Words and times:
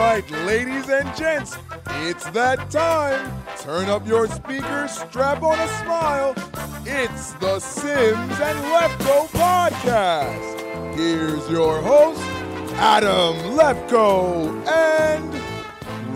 right, 0.00 0.30
ladies 0.46 0.88
and 0.88 1.14
gents, 1.14 1.58
it's 2.08 2.24
that 2.30 2.70
time. 2.70 3.30
Turn 3.58 3.90
up 3.90 4.06
your 4.08 4.26
speakers, 4.28 4.92
strap 4.92 5.42
on 5.42 5.58
a 5.58 5.68
smile. 5.82 6.32
It's 6.86 7.32
the 7.34 7.60
Simms 7.60 8.40
and 8.40 8.58
Lefkoe 8.72 9.28
podcast. 9.28 10.94
Here's 10.96 11.46
your 11.50 11.82
host, 11.82 12.22
Adam 12.76 13.36
Lefkoe 13.58 14.66
and 14.66 15.30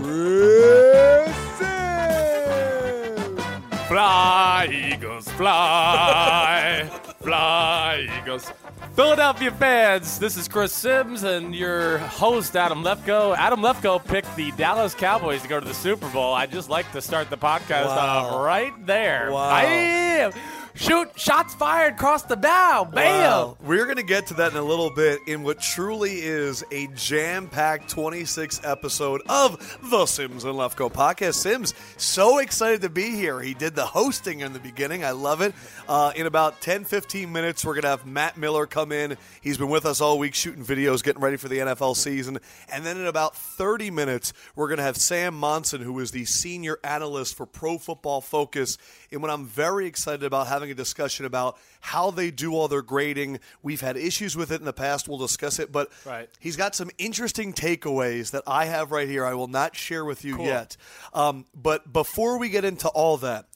Chris 0.02 1.36
Simms. 1.58 3.40
Fly, 3.86 4.68
Eagles, 4.72 5.28
fly, 5.32 6.90
fly, 7.20 8.08
Eagles. 8.18 8.50
Philadelphia 8.94 9.50
fans, 9.50 10.20
this 10.20 10.36
is 10.36 10.46
Chris 10.46 10.72
Simms 10.72 11.24
and 11.24 11.52
your 11.52 11.98
host, 11.98 12.54
Adam 12.54 12.84
Lefkoe. 12.84 13.36
Adam 13.36 13.60
Lefkoe 13.60 14.04
picked 14.04 14.36
the 14.36 14.52
Dallas 14.52 14.94
Cowboys 14.94 15.42
to 15.42 15.48
go 15.48 15.58
to 15.58 15.66
the 15.66 15.74
Super 15.74 16.08
Bowl. 16.10 16.32
I 16.32 16.46
just 16.46 16.70
like 16.70 16.90
to 16.92 17.02
start 17.02 17.28
the 17.28 17.36
podcast 17.36 17.86
Wow. 17.86 17.96
off 18.28 18.44
right 18.46 18.86
there. 18.86 19.32
Wow. 19.32 19.62
Bam! 19.62 20.32
Shoot, 20.76 21.16
shots 21.16 21.54
fired 21.54 21.94
across 21.94 22.24
the 22.24 22.36
bow. 22.36 22.84
Bam! 22.92 23.20
Wow. 23.20 23.56
We're 23.62 23.84
going 23.84 23.96
to 23.98 24.02
get 24.02 24.26
to 24.26 24.34
that 24.34 24.50
in 24.50 24.58
a 24.58 24.62
little 24.62 24.90
bit 24.90 25.20
in 25.28 25.44
what 25.44 25.60
truly 25.60 26.14
is 26.18 26.64
a 26.72 26.88
jam 26.96 27.46
packed 27.46 27.88
26 27.90 28.60
episode 28.64 29.22
of 29.28 29.78
the 29.88 30.04
Simms 30.06 30.42
and 30.42 30.54
Lefkoe 30.54 30.92
podcast. 30.92 31.34
Simms, 31.34 31.74
so 31.96 32.38
excited 32.38 32.80
to 32.82 32.88
be 32.88 33.10
here. 33.10 33.40
He 33.40 33.54
did 33.54 33.76
the 33.76 33.86
hosting 33.86 34.40
in 34.40 34.52
the 34.52 34.58
beginning. 34.58 35.04
I 35.04 35.12
love 35.12 35.42
it. 35.42 35.54
Uh, 35.88 36.12
in 36.16 36.26
about 36.26 36.60
10, 36.60 36.82
15 36.84 37.30
minutes, 37.30 37.64
we're 37.64 37.74
going 37.74 37.82
to 37.82 37.90
have 37.90 38.04
Matt 38.04 38.36
Miller 38.36 38.66
come 38.66 38.90
in. 38.90 39.16
He's 39.42 39.58
been 39.58 39.68
with 39.68 39.86
us 39.86 40.00
all 40.00 40.18
week 40.18 40.34
shooting 40.34 40.64
videos, 40.64 41.04
getting 41.04 41.22
ready 41.22 41.36
for 41.36 41.46
the 41.46 41.58
NFL 41.58 41.94
season. 41.96 42.40
And 42.68 42.84
then 42.84 42.96
in 42.96 43.06
about 43.06 43.36
30 43.36 43.92
minutes, 43.92 44.32
we're 44.56 44.66
going 44.68 44.78
to 44.78 44.84
have 44.84 44.96
Sam 44.96 45.34
Monson, 45.34 45.82
who 45.82 46.00
is 46.00 46.10
the 46.10 46.24
senior 46.24 46.80
analyst 46.82 47.36
for 47.36 47.46
Pro 47.46 47.78
Football 47.78 48.20
Focus. 48.20 48.76
And 49.12 49.22
what 49.22 49.30
I'm 49.30 49.46
very 49.46 49.86
excited 49.86 50.24
about 50.24 50.48
having 50.48 50.63
a 50.70 50.74
discussion 50.74 51.24
about 51.26 51.56
how 51.80 52.10
they 52.10 52.30
do 52.30 52.54
all 52.54 52.68
their 52.68 52.82
grading. 52.82 53.40
We've 53.62 53.80
had 53.80 53.96
issues 53.96 54.36
with 54.36 54.50
it 54.52 54.60
in 54.60 54.64
the 54.64 54.72
past. 54.72 55.08
We'll 55.08 55.18
discuss 55.18 55.58
it, 55.58 55.70
but 55.72 55.90
Right. 56.04 56.28
he's 56.38 56.56
got 56.56 56.74
some 56.74 56.90
interesting 56.98 57.52
takeaways 57.52 58.30
that 58.32 58.42
I 58.46 58.66
have 58.66 58.90
right 58.92 59.08
here. 59.08 59.24
I 59.24 59.34
will 59.34 59.48
not 59.48 59.76
share 59.76 60.04
with 60.04 60.24
you 60.24 60.42
yet. 60.42 60.76
Um, 61.12 61.46
but 61.54 61.92
before 61.92 62.38
we 62.38 62.48
get 62.48 62.64
into 62.64 62.88
all 62.88 63.16
that, 63.18 63.46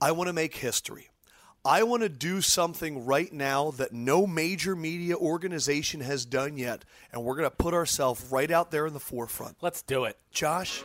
I 0.00 0.12
want 0.12 0.28
to 0.28 0.32
make 0.32 0.56
history. 0.56 1.08
I 1.64 1.84
want 1.84 2.02
to 2.02 2.08
do 2.08 2.40
something 2.40 3.06
right 3.06 3.32
now 3.32 3.70
that 3.72 3.92
no 3.92 4.26
major 4.26 4.74
media 4.74 5.16
organization 5.16 6.00
has 6.00 6.24
done 6.26 6.56
yet, 6.56 6.84
and 7.12 7.22
we're 7.22 7.36
going 7.36 7.48
to 7.48 7.54
put 7.56 7.72
ourselves 7.72 8.24
right 8.32 8.50
out 8.50 8.72
there 8.72 8.84
in 8.88 8.94
the 8.94 8.98
forefront. 9.00 9.58
Let's 9.60 9.80
do 9.80 10.04
it. 10.04 10.16
Josh, 10.32 10.82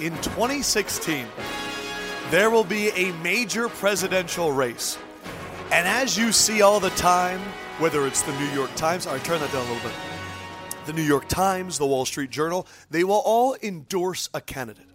in 0.00 0.12
2016, 0.20 1.26
there 2.30 2.50
will 2.50 2.64
be 2.64 2.88
a 2.90 3.12
major 3.18 3.68
presidential 3.68 4.52
race. 4.52 4.98
And 5.72 5.86
as 5.86 6.16
you 6.16 6.32
see 6.32 6.62
all 6.62 6.80
the 6.80 6.90
time, 6.90 7.40
whether 7.78 8.06
it's 8.06 8.22
the 8.22 8.32
New 8.38 8.48
York 8.50 8.74
Times, 8.76 9.06
right, 9.06 9.22
turn 9.24 9.40
that 9.40 9.52
down 9.52 9.66
a 9.66 9.72
little 9.72 9.88
bit. 9.88 9.98
The 10.86 10.92
New 10.92 11.02
York 11.02 11.28
Times, 11.28 11.78
the 11.78 11.86
Wall 11.86 12.04
Street 12.04 12.30
Journal, 12.30 12.66
they 12.90 13.04
will 13.04 13.22
all 13.24 13.56
endorse 13.62 14.28
a 14.34 14.40
candidate. 14.40 14.86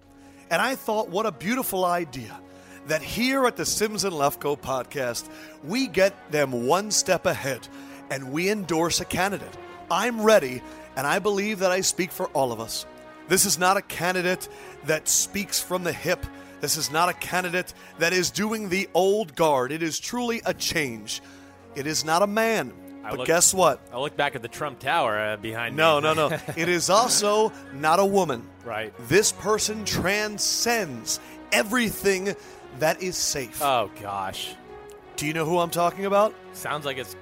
And 0.50 0.62
I 0.62 0.76
thought, 0.76 1.10
what 1.10 1.26
a 1.26 1.32
beautiful 1.32 1.86
idea 1.86 2.40
that 2.88 3.02
here 3.02 3.46
at 3.46 3.56
the 3.56 3.66
Simms 3.66 4.04
and 4.04 4.14
Lefkoe 4.14 4.60
podcast, 4.60 5.30
we 5.64 5.88
get 5.88 6.32
them 6.32 6.66
one 6.66 6.92
step 6.92 7.26
ahead 7.26 7.68
and 8.10 8.32
we 8.32 8.50
endorse 8.50 9.00
a 9.00 9.06
candidate. 9.06 9.56
I'm 9.92 10.22
ready, 10.22 10.62
and 10.96 11.06
I 11.06 11.20
believe 11.20 11.60
that 11.60 11.72
I 11.72 11.82
speak 11.82 12.12
for 12.12 12.28
all 12.28 12.52
of 12.52 12.60
us. 12.60 12.86
This 13.28 13.46
is 13.46 13.60
not 13.60 13.78
a 13.78 13.82
candidate 13.82 14.50
that 14.86 15.08
speaks 15.08 15.60
from 15.62 15.84
the 15.84 15.94
hip. 15.94 16.26
This 16.62 16.78
is 16.78 16.92
not 16.92 17.10
a 17.10 17.14
candidate 17.14 17.74
that 18.00 18.14
is 18.14 18.32
doing 18.32 18.70
the 18.70 18.90
old 18.94 19.36
guard. 19.36 19.72
It 19.72 19.82
is 19.84 20.00
truly 20.00 20.42
a 20.46 20.54
change. 20.54 21.22
It 21.76 21.88
is 21.88 22.04
not 22.04 22.22
a 22.22 22.28
man. 22.28 22.74
I 23.04 23.12
But 23.12 23.20
look- 23.20 23.28
guess 23.28 23.54
what? 23.54 23.80
I 23.94 24.00
look 24.00 24.18
back 24.18 24.36
at 24.36 24.42
the 24.42 24.48
Trump 24.50 24.80
Tower 24.80 25.18
uh, 25.18 25.38
behind 25.38 25.76
No, 25.78 25.96
me. 26.02 26.08
no, 26.08 26.14
no. 26.14 26.30
No. 26.30 26.38
it 26.58 26.68
is 26.68 26.90
also 26.90 27.52
not 27.74 28.00
a 28.00 28.06
woman. 28.06 28.46
Right. 28.66 28.94
This 29.08 29.32
person 29.32 29.86
transcends 29.86 31.20
everything 31.52 32.36
that 32.80 33.02
is 33.02 33.16
safe. 33.18 33.62
Oh, 33.62 33.90
gosh. 34.02 34.54
Do 35.16 35.26
you 35.28 35.34
know 35.34 35.46
who 35.46 35.60
I'm 35.60 35.70
talking 35.70 36.06
about? 36.06 36.34
Sounds 36.54 36.86
like 36.86 36.98
it's 36.98 37.16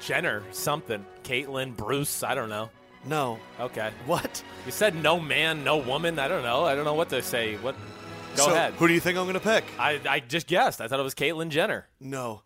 Jenner 0.00 0.42
something. 0.52 1.04
Caitlyn, 1.24 1.76
Bruce, 1.76 2.22
I 2.22 2.34
don't 2.34 2.48
know. 2.48 2.70
No. 3.04 3.38
Okay. 3.60 3.90
What? 4.06 4.42
You 4.66 4.72
said 4.72 4.94
no 4.96 5.20
man, 5.20 5.62
no 5.64 5.76
woman. 5.78 6.18
I 6.18 6.28
don't 6.28 6.42
know. 6.42 6.64
I 6.64 6.74
don't 6.74 6.84
know 6.84 6.94
what 6.94 7.08
to 7.10 7.22
say. 7.22 7.56
What? 7.56 7.74
Go 8.36 8.44
So, 8.46 8.50
ahead. 8.52 8.74
Who 8.74 8.86
do 8.88 8.94
you 8.94 9.00
think 9.00 9.18
I'm 9.18 9.24
going 9.24 9.34
to 9.34 9.40
pick? 9.40 9.64
I, 9.78 10.00
I 10.08 10.20
just 10.20 10.46
guessed. 10.46 10.80
I 10.80 10.88
thought 10.88 11.00
it 11.00 11.04
was 11.04 11.14
Caitlyn 11.14 11.48
Jenner. 11.48 11.86
No. 12.00 12.42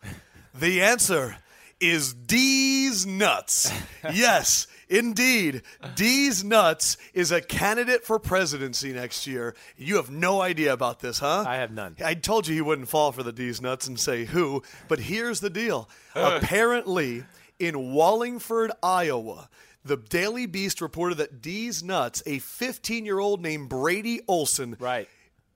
The 0.55 0.83
answer 0.83 1.37
is 1.81 2.15
Deez 2.15 3.05
Nuts. 3.07 3.73
yes, 4.13 4.67
indeed. 4.89 5.63
Deez 5.95 6.45
Nuts 6.45 6.97
is 7.13 7.31
a 7.33 7.41
candidate 7.41 8.05
for 8.05 8.19
presidency 8.19 8.93
next 8.93 9.27
year. 9.27 9.55
You 9.77 9.97
have 9.97 10.11
no 10.11 10.41
idea 10.41 10.73
about 10.73 11.01
this, 11.01 11.19
huh? 11.19 11.45
I 11.47 11.57
have 11.57 11.73
none. 11.73 11.97
I 12.05 12.15
told 12.15 12.47
you 12.47 12.55
he 12.55 12.61
wouldn't 12.61 12.89
fall 12.89 13.13
for 13.13 13.23
the 13.23 13.33
Deez 13.33 13.61
Nuts 13.61 13.87
and 13.87 13.99
say 13.99 14.25
who, 14.25 14.63
but 14.89 15.01
here's 15.01 15.41
the 15.41 15.51
deal. 15.51 15.89
Apparently, 16.15 17.25
in 17.59 17.93
Wallingford, 17.93 18.71
Iowa, 18.83 19.49
the 19.85 19.97
Daily 19.97 20.47
Beast 20.47 20.81
reported 20.81 21.19
that 21.19 21.43
Deez 21.43 21.83
Nuts, 21.83 22.23
a 22.27 22.39
15 22.39 23.05
year 23.05 23.19
old 23.19 23.43
named 23.43 23.69
Brady 23.69 24.21
Olson, 24.29 24.77
Right. 24.79 25.09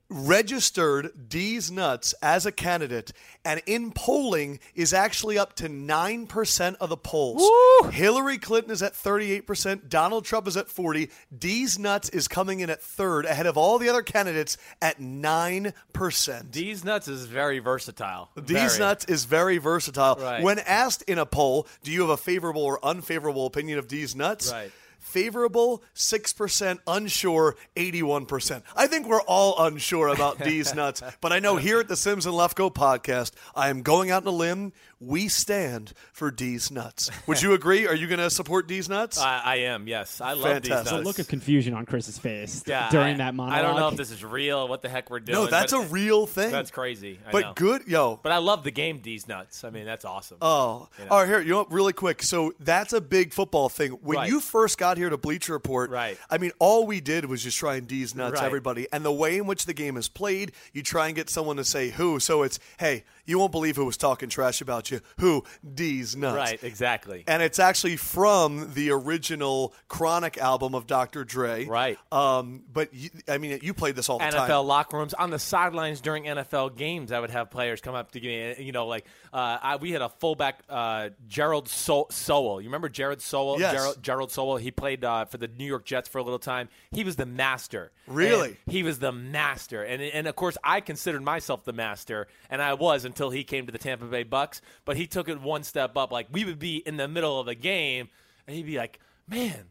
Registered 0.08 1.28
Deez 1.28 1.70
Nuts 1.70 2.14
as 2.22 2.46
a 2.46 2.52
candidate, 2.52 3.12
and 3.44 3.60
in 3.66 3.90
polling 3.90 4.60
is 4.74 4.92
actually 4.92 5.36
up 5.36 5.54
to 5.56 5.68
9% 5.68 6.76
of 6.76 6.88
the 6.88 6.96
polls. 6.96 7.42
Woo! 7.42 7.90
Hillary 7.90 8.38
Clinton 8.38 8.70
is 8.70 8.82
at 8.82 8.92
38%, 8.92 9.88
Donald 9.88 10.24
Trump 10.24 10.46
is 10.46 10.56
at 10.56 10.68
40, 10.68 11.10
Deez 11.36 11.78
Nuts 11.78 12.08
is 12.10 12.28
coming 12.28 12.60
in 12.60 12.70
at 12.70 12.82
third, 12.82 13.24
ahead 13.24 13.46
of 13.46 13.56
all 13.56 13.78
the 13.78 13.88
other 13.88 14.02
candidates 14.02 14.56
at 14.80 15.00
9%. 15.00 15.72
Deez 15.92 16.84
Nuts 16.84 17.08
is 17.08 17.26
very 17.26 17.58
versatile. 17.58 18.30
D's 18.36 18.76
Very. 18.76 18.78
Nuts 18.78 19.04
is 19.06 19.24
very 19.24 19.58
versatile. 19.58 20.16
Right. 20.16 20.42
When 20.42 20.58
asked 20.60 21.02
in 21.02 21.18
a 21.18 21.26
poll, 21.26 21.66
do 21.82 21.90
you 21.90 22.02
have 22.02 22.10
a 22.10 22.16
favorable 22.16 22.62
or 22.62 22.84
unfavorable 22.84 23.46
opinion 23.46 23.78
of 23.78 23.88
Deez 23.88 24.14
Nuts? 24.14 24.52
Right. 24.52 24.70
Favorable, 25.06 25.84
6%, 25.94 26.78
unsure, 26.84 27.56
81%. 27.76 28.62
I 28.74 28.88
think 28.88 29.06
we're 29.06 29.22
all 29.22 29.54
unsure 29.64 30.08
about 30.08 30.38
Deez 30.40 30.74
Nuts, 30.74 31.00
but 31.20 31.32
I 31.32 31.38
know 31.38 31.54
here 31.56 31.78
at 31.78 31.86
the 31.86 31.94
Simms 31.96 32.26
and 32.26 32.34
Lefkoe 32.34 32.74
podcast, 32.74 33.30
I 33.54 33.68
am 33.70 33.82
going 33.82 34.10
out 34.10 34.24
on 34.26 34.34
a 34.34 34.36
limb. 34.36 34.72
We 34.98 35.28
stand 35.28 35.92
for 36.12 36.32
Deez 36.32 36.70
Nuts. 36.72 37.10
Would 37.28 37.40
you 37.40 37.52
agree? 37.54 37.86
Are 37.86 37.94
you 37.94 38.08
going 38.08 38.18
to 38.18 38.30
support 38.30 38.66
Deez 38.66 38.88
Nuts? 38.88 39.18
I, 39.18 39.40
I 39.44 39.54
am. 39.56 39.86
Yes, 39.86 40.20
I 40.20 40.32
love 40.32 40.42
Fantastic. 40.44 40.62
D's 40.62 40.70
The 40.70 40.74
nuts. 40.76 40.90
The 40.90 40.98
look 41.02 41.18
of 41.20 41.28
confusion 41.28 41.74
on 41.74 41.86
Chris's 41.86 42.18
face 42.18 42.64
yeah, 42.66 42.88
during 42.90 43.14
I, 43.14 43.18
that 43.18 43.34
monologue. 43.34 43.58
I 43.58 43.62
don't 43.62 43.76
know 43.78 43.88
if 43.88 43.96
this 43.96 44.10
is 44.10 44.24
real. 44.24 44.66
What 44.66 44.82
the 44.82 44.88
heck 44.88 45.08
we're 45.10 45.20
doing? 45.20 45.38
no, 45.38 45.46
that's 45.46 45.72
a 45.74 45.80
real 45.82 46.26
thing. 46.26 46.50
That's 46.50 46.70
crazy. 46.70 47.20
I 47.26 47.30
But 47.30 47.40
know. 47.42 47.52
good, 47.54 47.86
yo. 47.86 48.18
But 48.22 48.32
I 48.32 48.38
love 48.38 48.64
the 48.64 48.70
game 48.70 49.00
Deez 49.00 49.28
Nuts. 49.28 49.62
I 49.64 49.70
mean, 49.70 49.84
that's 49.84 50.04
awesome. 50.04 50.38
Oh, 50.40 50.88
You 50.98 51.04
know? 51.04 51.10
all 51.10 51.18
right. 51.20 51.28
Here, 51.28 51.40
you 51.42 51.50
know 51.50 51.58
what? 51.58 51.70
Really 51.70 51.92
quick. 51.92 52.22
So 52.22 52.54
that's 52.58 52.92
a 52.94 53.00
big 53.00 53.32
football 53.34 53.68
thing. 53.68 53.92
When 54.02 54.16
Right. 54.16 54.28
you 54.30 54.40
first 54.40 54.78
got 54.78 54.95
here 54.96 55.10
to 55.10 55.16
Bleacher 55.16 55.52
Report, 55.52 55.90
Right. 55.90 56.18
I 56.30 56.38
mean, 56.38 56.52
all 56.58 56.86
we 56.86 57.00
did 57.00 57.24
was 57.26 57.42
just 57.42 57.58
try 57.58 57.76
and 57.76 57.86
Deez 57.88 58.14
Nuts 58.14 58.34
Right. 58.40 58.44
everybody, 58.44 58.86
and 58.92 59.04
the 59.04 59.12
way 59.12 59.36
in 59.38 59.46
which 59.46 59.66
the 59.66 59.74
game 59.74 59.96
is 59.96 60.08
played, 60.08 60.52
you 60.72 60.82
try 60.82 61.06
and 61.06 61.14
get 61.16 61.28
someone 61.30 61.56
to 61.56 61.64
say 61.64 61.90
who. 61.90 62.18
So 62.20 62.42
it's, 62.42 62.58
hey, 62.78 63.04
you 63.26 63.38
won't 63.38 63.52
believe 63.52 63.76
who 63.76 63.84
was 63.84 63.96
talking 63.96 64.28
trash 64.28 64.60
about 64.60 64.90
you. 64.90 65.00
Who? 65.18 65.44
Deez 65.66 66.16
Nuts. 66.16 66.36
right. 66.36 66.62
Exactly. 66.62 67.24
And 67.26 67.42
it's 67.42 67.58
actually 67.58 67.96
from 67.96 68.72
the 68.74 68.90
original 68.90 69.74
Chronic 69.88 70.38
album 70.38 70.74
of 70.74 70.86
Dr. 70.86 71.24
Dre. 71.24 71.66
Right. 71.66 71.98
Um, 72.12 72.62
but 72.72 72.94
you, 72.94 73.10
I 73.28 73.38
mean, 73.38 73.58
you 73.62 73.74
played 73.74 73.96
this 73.96 74.08
all 74.08 74.18
the 74.18 74.24
NFL 74.24 74.46
time. 74.46 74.66
locker 74.66 74.96
rooms 74.98 75.14
on 75.14 75.30
the 75.30 75.38
sidelines 75.38 76.00
during 76.00 76.24
NFL 76.24 76.76
games. 76.76 77.12
I 77.12 77.20
would 77.20 77.30
have 77.30 77.50
players 77.50 77.80
come 77.80 77.94
up 77.94 78.12
to 78.12 78.20
give 78.20 78.30
me, 78.58 78.64
you 78.64 78.72
know, 78.72 78.86
like 78.86 79.06
uh, 79.32 79.58
I, 79.60 79.76
we 79.76 79.92
had 79.92 80.02
a 80.02 80.08
fullback, 80.08 80.60
uh, 80.68 81.10
Jerald 81.28 81.68
so- 81.68 82.06
Sowell. 82.10 82.60
You 82.60 82.68
remember 82.68 82.88
Jared 82.88 83.20
Sowell? 83.20 83.58
Yes. 83.58 83.74
Jerald, 83.74 84.02
Jerald 84.02 84.30
Sowell. 84.30 84.56
He 84.56 84.70
played 84.70 85.04
uh, 85.04 85.24
for 85.24 85.38
the 85.38 85.48
New 85.48 85.64
York 85.66 85.84
Jets 85.84 86.08
for 86.08 86.18
a 86.18 86.22
little 86.22 86.38
time. 86.38 86.68
He 86.92 87.04
was 87.04 87.16
the 87.16 87.26
master. 87.26 87.90
Really? 88.06 88.56
And 88.66 88.72
he 88.72 88.82
was 88.82 89.00
the 89.00 89.10
master, 89.12 89.82
and 89.82 90.00
and 90.00 90.28
of 90.28 90.36
course 90.36 90.56
I 90.62 90.80
considered 90.80 91.22
myself 91.22 91.64
the 91.64 91.72
master, 91.72 92.28
and 92.48 92.62
I 92.62 92.74
was 92.74 93.04
until 93.16 93.30
he 93.30 93.44
came 93.44 93.64
to 93.64 93.72
the 93.72 93.78
Tampa 93.78 94.04
Bay 94.04 94.24
Bucks. 94.24 94.60
But 94.84 94.98
he 94.98 95.06
took 95.06 95.28
it 95.30 95.40
one 95.40 95.62
step 95.62 95.96
up. 95.96 96.12
Like 96.12 96.26
we 96.30 96.44
would 96.44 96.58
be 96.58 96.76
in 96.76 96.98
the 96.98 97.08
middle 97.08 97.40
of 97.40 97.48
a 97.48 97.54
game, 97.54 98.08
and 98.46 98.54
he'd 98.54 98.66
be 98.66 98.76
like, 98.76 99.00
"Man." 99.28 99.64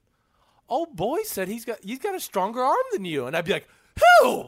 oh 0.67 0.87
boy 0.87 1.19
said 1.25 1.47
he's 1.47 1.63
got 1.63 1.77
he's 1.83 1.99
got 1.99 2.15
a 2.15 2.19
stronger 2.19 2.59
arm 2.63 2.75
than 2.91 3.05
you 3.05 3.27
and 3.27 3.37
i'd 3.37 3.45
be 3.45 3.51
like 3.51 3.67
who? 4.23 4.47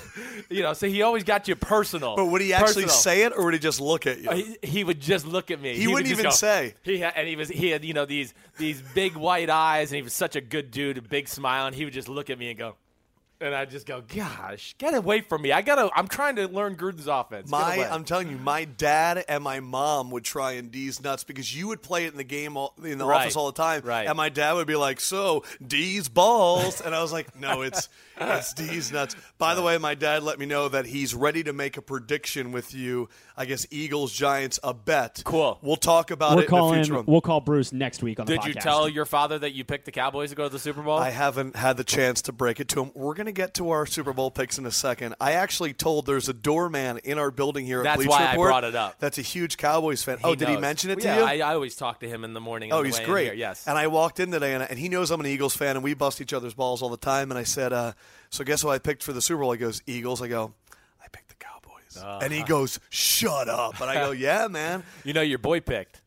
you 0.48 0.62
know, 0.62 0.72
so 0.72 0.86
he 0.88 1.02
always 1.02 1.22
got 1.24 1.48
you 1.48 1.54
personal. 1.56 2.16
But 2.16 2.26
would 2.26 2.40
he 2.40 2.54
actually 2.54 2.84
Personal. 2.84 2.88
say 2.94 3.22
it, 3.24 3.32
or 3.36 3.44
would 3.44 3.52
he 3.52 3.60
just 3.60 3.78
look 3.78 4.06
at 4.06 4.20
you? 4.20 4.30
Uh, 4.30 4.36
He, 4.36 4.56
he 4.62 4.84
would 4.84 5.00
just 5.00 5.26
look 5.26 5.50
at 5.50 5.60
me. 5.60 5.74
He 5.76 5.86
would 5.86 5.94
wouldn't 5.94 6.08
just 6.08 6.20
even 6.20 6.30
go- 6.30 6.34
say. 6.34 6.74
He 6.82 6.98
had, 7.00 7.12
and 7.14 7.28
he 7.28 7.36
was 7.36 7.50
he 7.50 7.68
had 7.68 7.84
you 7.84 7.92
know 7.92 8.06
these 8.06 8.32
these 8.56 8.80
big 8.94 9.14
white 9.16 9.50
eyes, 9.50 9.90
and 9.90 9.96
he 9.96 10.02
was 10.02 10.14
such 10.14 10.34
a 10.34 10.40
good 10.40 10.70
dude, 10.70 10.96
a 10.96 11.02
big 11.02 11.28
smile, 11.28 11.66
and 11.66 11.74
he 11.76 11.84
would 11.84 11.92
just 11.92 12.08
look 12.08 12.30
at 12.30 12.38
me 12.38 12.48
and 12.48 12.58
go, 12.58 12.76
and 13.40 13.54
I 13.54 13.64
just 13.64 13.86
go, 13.86 14.02
gosh, 14.14 14.74
get 14.78 14.94
away 14.94 15.20
from 15.20 15.42
me! 15.42 15.52
I 15.52 15.62
gotta, 15.62 15.90
I'm 15.94 16.08
trying 16.08 16.36
to 16.36 16.48
learn 16.48 16.76
Gruden's 16.76 17.06
offense. 17.06 17.50
My. 17.50 17.86
I'm 17.86 18.04
telling 18.04 18.30
you, 18.30 18.36
my 18.38 18.64
dad 18.64 19.24
and 19.28 19.42
my 19.44 19.60
mom 19.60 20.10
would 20.10 20.24
try 20.24 20.52
and 20.52 20.70
Deez 20.70 21.02
Nuts 21.02 21.24
because 21.24 21.54
you 21.56 21.68
would 21.68 21.82
play 21.82 22.06
it 22.06 22.12
in 22.12 22.16
the 22.16 22.24
game 22.24 22.56
all, 22.56 22.74
in 22.82 22.98
the 22.98 23.06
Right. 23.06 23.22
office 23.22 23.36
all 23.36 23.46
the 23.46 23.60
time, 23.62 23.82
Right. 23.84 24.06
and 24.08 24.16
my 24.16 24.28
dad 24.28 24.52
would 24.54 24.66
be 24.66 24.76
like, 24.76 25.00
"So 25.00 25.44
D's 25.66 26.08
balls," 26.08 26.80
and 26.80 26.94
I 26.94 27.02
was 27.02 27.12
like, 27.12 27.38
"No, 27.38 27.62
it's 27.62 27.88
it's 28.20 28.54
Deez 28.54 28.92
Nuts." 28.92 29.14
By 29.38 29.54
the 29.54 29.62
way, 29.62 29.78
my 29.78 29.94
dad 29.94 30.22
let 30.22 30.38
me 30.38 30.46
know 30.46 30.68
that 30.68 30.86
he's 30.86 31.14
ready 31.14 31.42
to 31.44 31.52
make 31.52 31.76
a 31.76 31.82
prediction 31.82 32.52
with 32.52 32.74
you. 32.74 33.08
I 33.36 33.44
guess 33.44 33.66
Eagles 33.70 34.12
Giants 34.12 34.58
a 34.64 34.72
bet. 34.72 35.20
Cool. 35.24 35.58
We'll 35.60 35.76
talk 35.76 36.10
about 36.10 36.36
We're 36.36 36.42
it 36.42 36.44
in 36.44 36.50
the 36.50 36.56
calling. 36.56 36.84
future. 36.84 37.02
We'll 37.02 37.20
call 37.20 37.40
Bruce 37.42 37.72
next 37.72 38.02
week 38.02 38.18
on 38.18 38.24
the 38.26 38.32
Did 38.38 38.44
you 38.46 38.54
tell 38.54 38.88
your 38.88 39.04
father 39.04 39.38
that 39.40 39.52
you 39.52 39.62
picked 39.64 39.84
the 39.84 39.92
Cowboys 39.92 40.30
to 40.30 40.36
go 40.36 40.44
to 40.44 40.48
the 40.48 40.58
Super 40.58 40.80
Bowl? 40.82 40.96
I 40.96 41.10
haven't 41.10 41.54
had 41.54 41.76
the 41.76 41.84
chance 41.84 42.22
to 42.22 42.32
break 42.32 42.60
it 42.60 42.68
to 42.68 42.82
him. 42.82 42.92
We're 42.94 43.12
going 43.26 43.34
to 43.34 43.40
get 43.40 43.54
to 43.54 43.70
our 43.70 43.86
Super 43.86 44.12
Bowl 44.12 44.30
picks 44.30 44.56
in 44.56 44.66
a 44.66 44.70
second. 44.70 45.16
I 45.20 45.32
actually 45.32 45.72
told 45.72 46.06
there's 46.06 46.28
a 46.28 46.32
doorman 46.32 46.98
in 47.02 47.18
our 47.18 47.32
building 47.32 47.66
here 47.66 47.80
at 47.80 47.84
That's 47.84 48.06
why 48.06 48.28
I 48.28 48.36
brought 48.36 48.62
it 48.62 48.76
up. 48.76 49.00
That's 49.00 49.18
a 49.18 49.22
huge 49.22 49.56
Cowboys 49.56 50.04
fan. 50.04 50.18
oh, 50.22 50.36
did 50.36 50.48
he 50.48 50.56
mention 50.56 50.90
it 50.90 51.00
to 51.00 51.06
yeah, 51.06 51.18
you? 51.18 51.42
I, 51.42 51.50
I 51.50 51.54
always 51.54 51.74
talk 51.74 52.00
to 52.00 52.08
him 52.08 52.22
in 52.22 52.34
the 52.34 52.40
morning. 52.40 52.72
Oh, 52.72 52.82
the 52.82 52.88
he's 52.88 53.00
great. 53.00 53.24
here, 53.24 53.34
Yes. 53.34 53.66
And 53.66 53.76
I 53.76 53.88
walked 53.88 54.20
in 54.20 54.30
today, 54.30 54.54
and, 54.54 54.62
and 54.62 54.78
he 54.78 54.88
knows 54.88 55.10
I'm 55.10 55.18
an 55.18 55.26
Eagles 55.26 55.56
fan, 55.56 55.76
and 55.76 55.82
we 55.82 55.94
bust 55.94 56.20
each 56.20 56.32
other's 56.32 56.54
balls 56.54 56.82
all 56.82 56.88
the 56.88 56.96
time. 56.96 57.32
And 57.32 57.38
I 57.38 57.42
said, 57.42 57.72
uh, 57.72 57.92
"So 58.30 58.44
guess 58.44 58.62
what 58.62 58.72
I 58.72 58.78
picked 58.78 59.02
for 59.02 59.12
the 59.12 59.22
Super 59.22 59.40
Bowl?" 59.40 59.52
He 59.52 59.58
goes, 59.58 59.82
"Eagles." 59.86 60.22
I 60.22 60.28
go, 60.28 60.54
"I 61.02 61.08
picked 61.08 61.28
the 61.28 61.34
Cowboys." 61.34 62.22
And 62.22 62.32
he 62.32 62.44
goes, 62.44 62.78
"Shut 62.90 63.48
up!" 63.48 63.80
And 63.80 63.90
I 63.90 63.94
go, 63.94 64.10
"Yeah, 64.12 64.46
man." 64.48 64.84
you 65.02 65.12
know 65.12 65.22
your 65.22 65.38
boy 65.38 65.60
picked. 65.60 66.00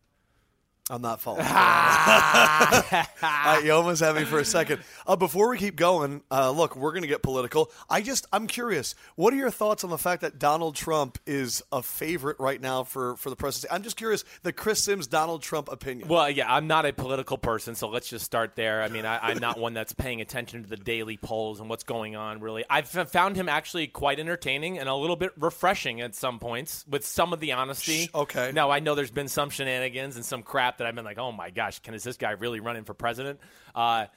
I'm 0.89 1.01
not 1.03 1.21
falling. 1.21 1.45
Uh, 1.45 3.03
you 3.63 3.71
almost 3.71 4.01
had 4.01 4.15
me 4.15 4.25
for 4.25 4.39
a 4.39 4.45
second. 4.45 4.81
Uh, 5.05 5.15
before 5.15 5.49
we 5.49 5.57
keep 5.57 5.75
going, 5.75 6.23
uh, 6.31 6.49
look, 6.49 6.75
we're 6.75 6.91
going 6.91 7.03
to 7.03 7.07
get 7.07 7.21
political. 7.21 7.69
I 7.89 8.01
just, 8.01 8.25
I'm 8.33 8.47
curious. 8.47 8.95
What 9.15 9.31
are 9.33 9.37
your 9.37 9.51
thoughts 9.51 9.83
on 9.83 9.91
the 9.91 9.99
fact 9.99 10.21
that 10.21 10.39
Donald 10.39 10.75
Trump 10.75 11.19
is 11.27 11.61
a 11.71 11.83
favorite 11.83 12.39
right 12.39 12.59
now 12.59 12.83
for 12.83 13.15
for 13.17 13.29
the 13.29 13.35
presidency? 13.35 13.71
I'm 13.73 13.83
just 13.83 13.97
curious 13.97 14.23
the 14.41 14.51
Chris 14.51 14.83
Simms 14.83 15.05
Donald 15.05 15.43
Trump 15.43 15.69
opinion. 15.71 16.07
Well, 16.07 16.27
yeah, 16.29 16.51
I'm 16.51 16.65
not 16.65 16.87
a 16.87 16.93
political 16.93 17.37
person, 17.37 17.75
so 17.75 17.87
let's 17.89 18.09
just 18.09 18.25
start 18.25 18.55
there. 18.55 18.81
I 18.81 18.87
mean, 18.87 19.05
I, 19.05 19.19
I'm 19.19 19.37
not 19.37 19.59
one 19.59 19.75
that's 19.75 19.93
paying 19.93 20.21
attention 20.21 20.63
to 20.63 20.69
the 20.69 20.77
daily 20.77 21.17
polls 21.17 21.59
and 21.59 21.69
what's 21.69 21.83
going 21.83 22.15
on, 22.15 22.39
really. 22.39 22.65
I've 22.67 22.87
found 22.87 23.35
him 23.35 23.47
actually 23.47 23.85
quite 23.87 24.19
entertaining 24.19 24.79
and 24.79 24.89
a 24.89 24.95
little 24.95 25.15
bit 25.15 25.33
refreshing 25.37 26.01
at 26.01 26.15
some 26.15 26.39
points 26.39 26.83
with 26.89 27.05
some 27.05 27.31
of 27.31 27.39
the 27.39 27.51
honesty. 27.51 28.05
Sh- 28.05 28.09
okay. 28.15 28.51
Now, 28.53 28.71
I 28.71 28.79
know 28.79 28.95
there's 28.95 29.11
been 29.11 29.27
some 29.27 29.51
shenanigans 29.51 30.15
and 30.15 30.25
some 30.25 30.41
crap 30.41 30.78
that 30.79 30.87
I've 30.87 30.95
been 30.95 31.05
like, 31.05 31.19
oh 31.19 31.31
my 31.31 31.51
gosh, 31.51 31.79
can 31.79 31.93
is 31.93 32.03
this 32.03 32.17
guy 32.17 32.31
really 32.31 32.59
running 32.59 32.83
for 32.83 32.93
president? 32.93 33.39
Uh, 33.73 34.07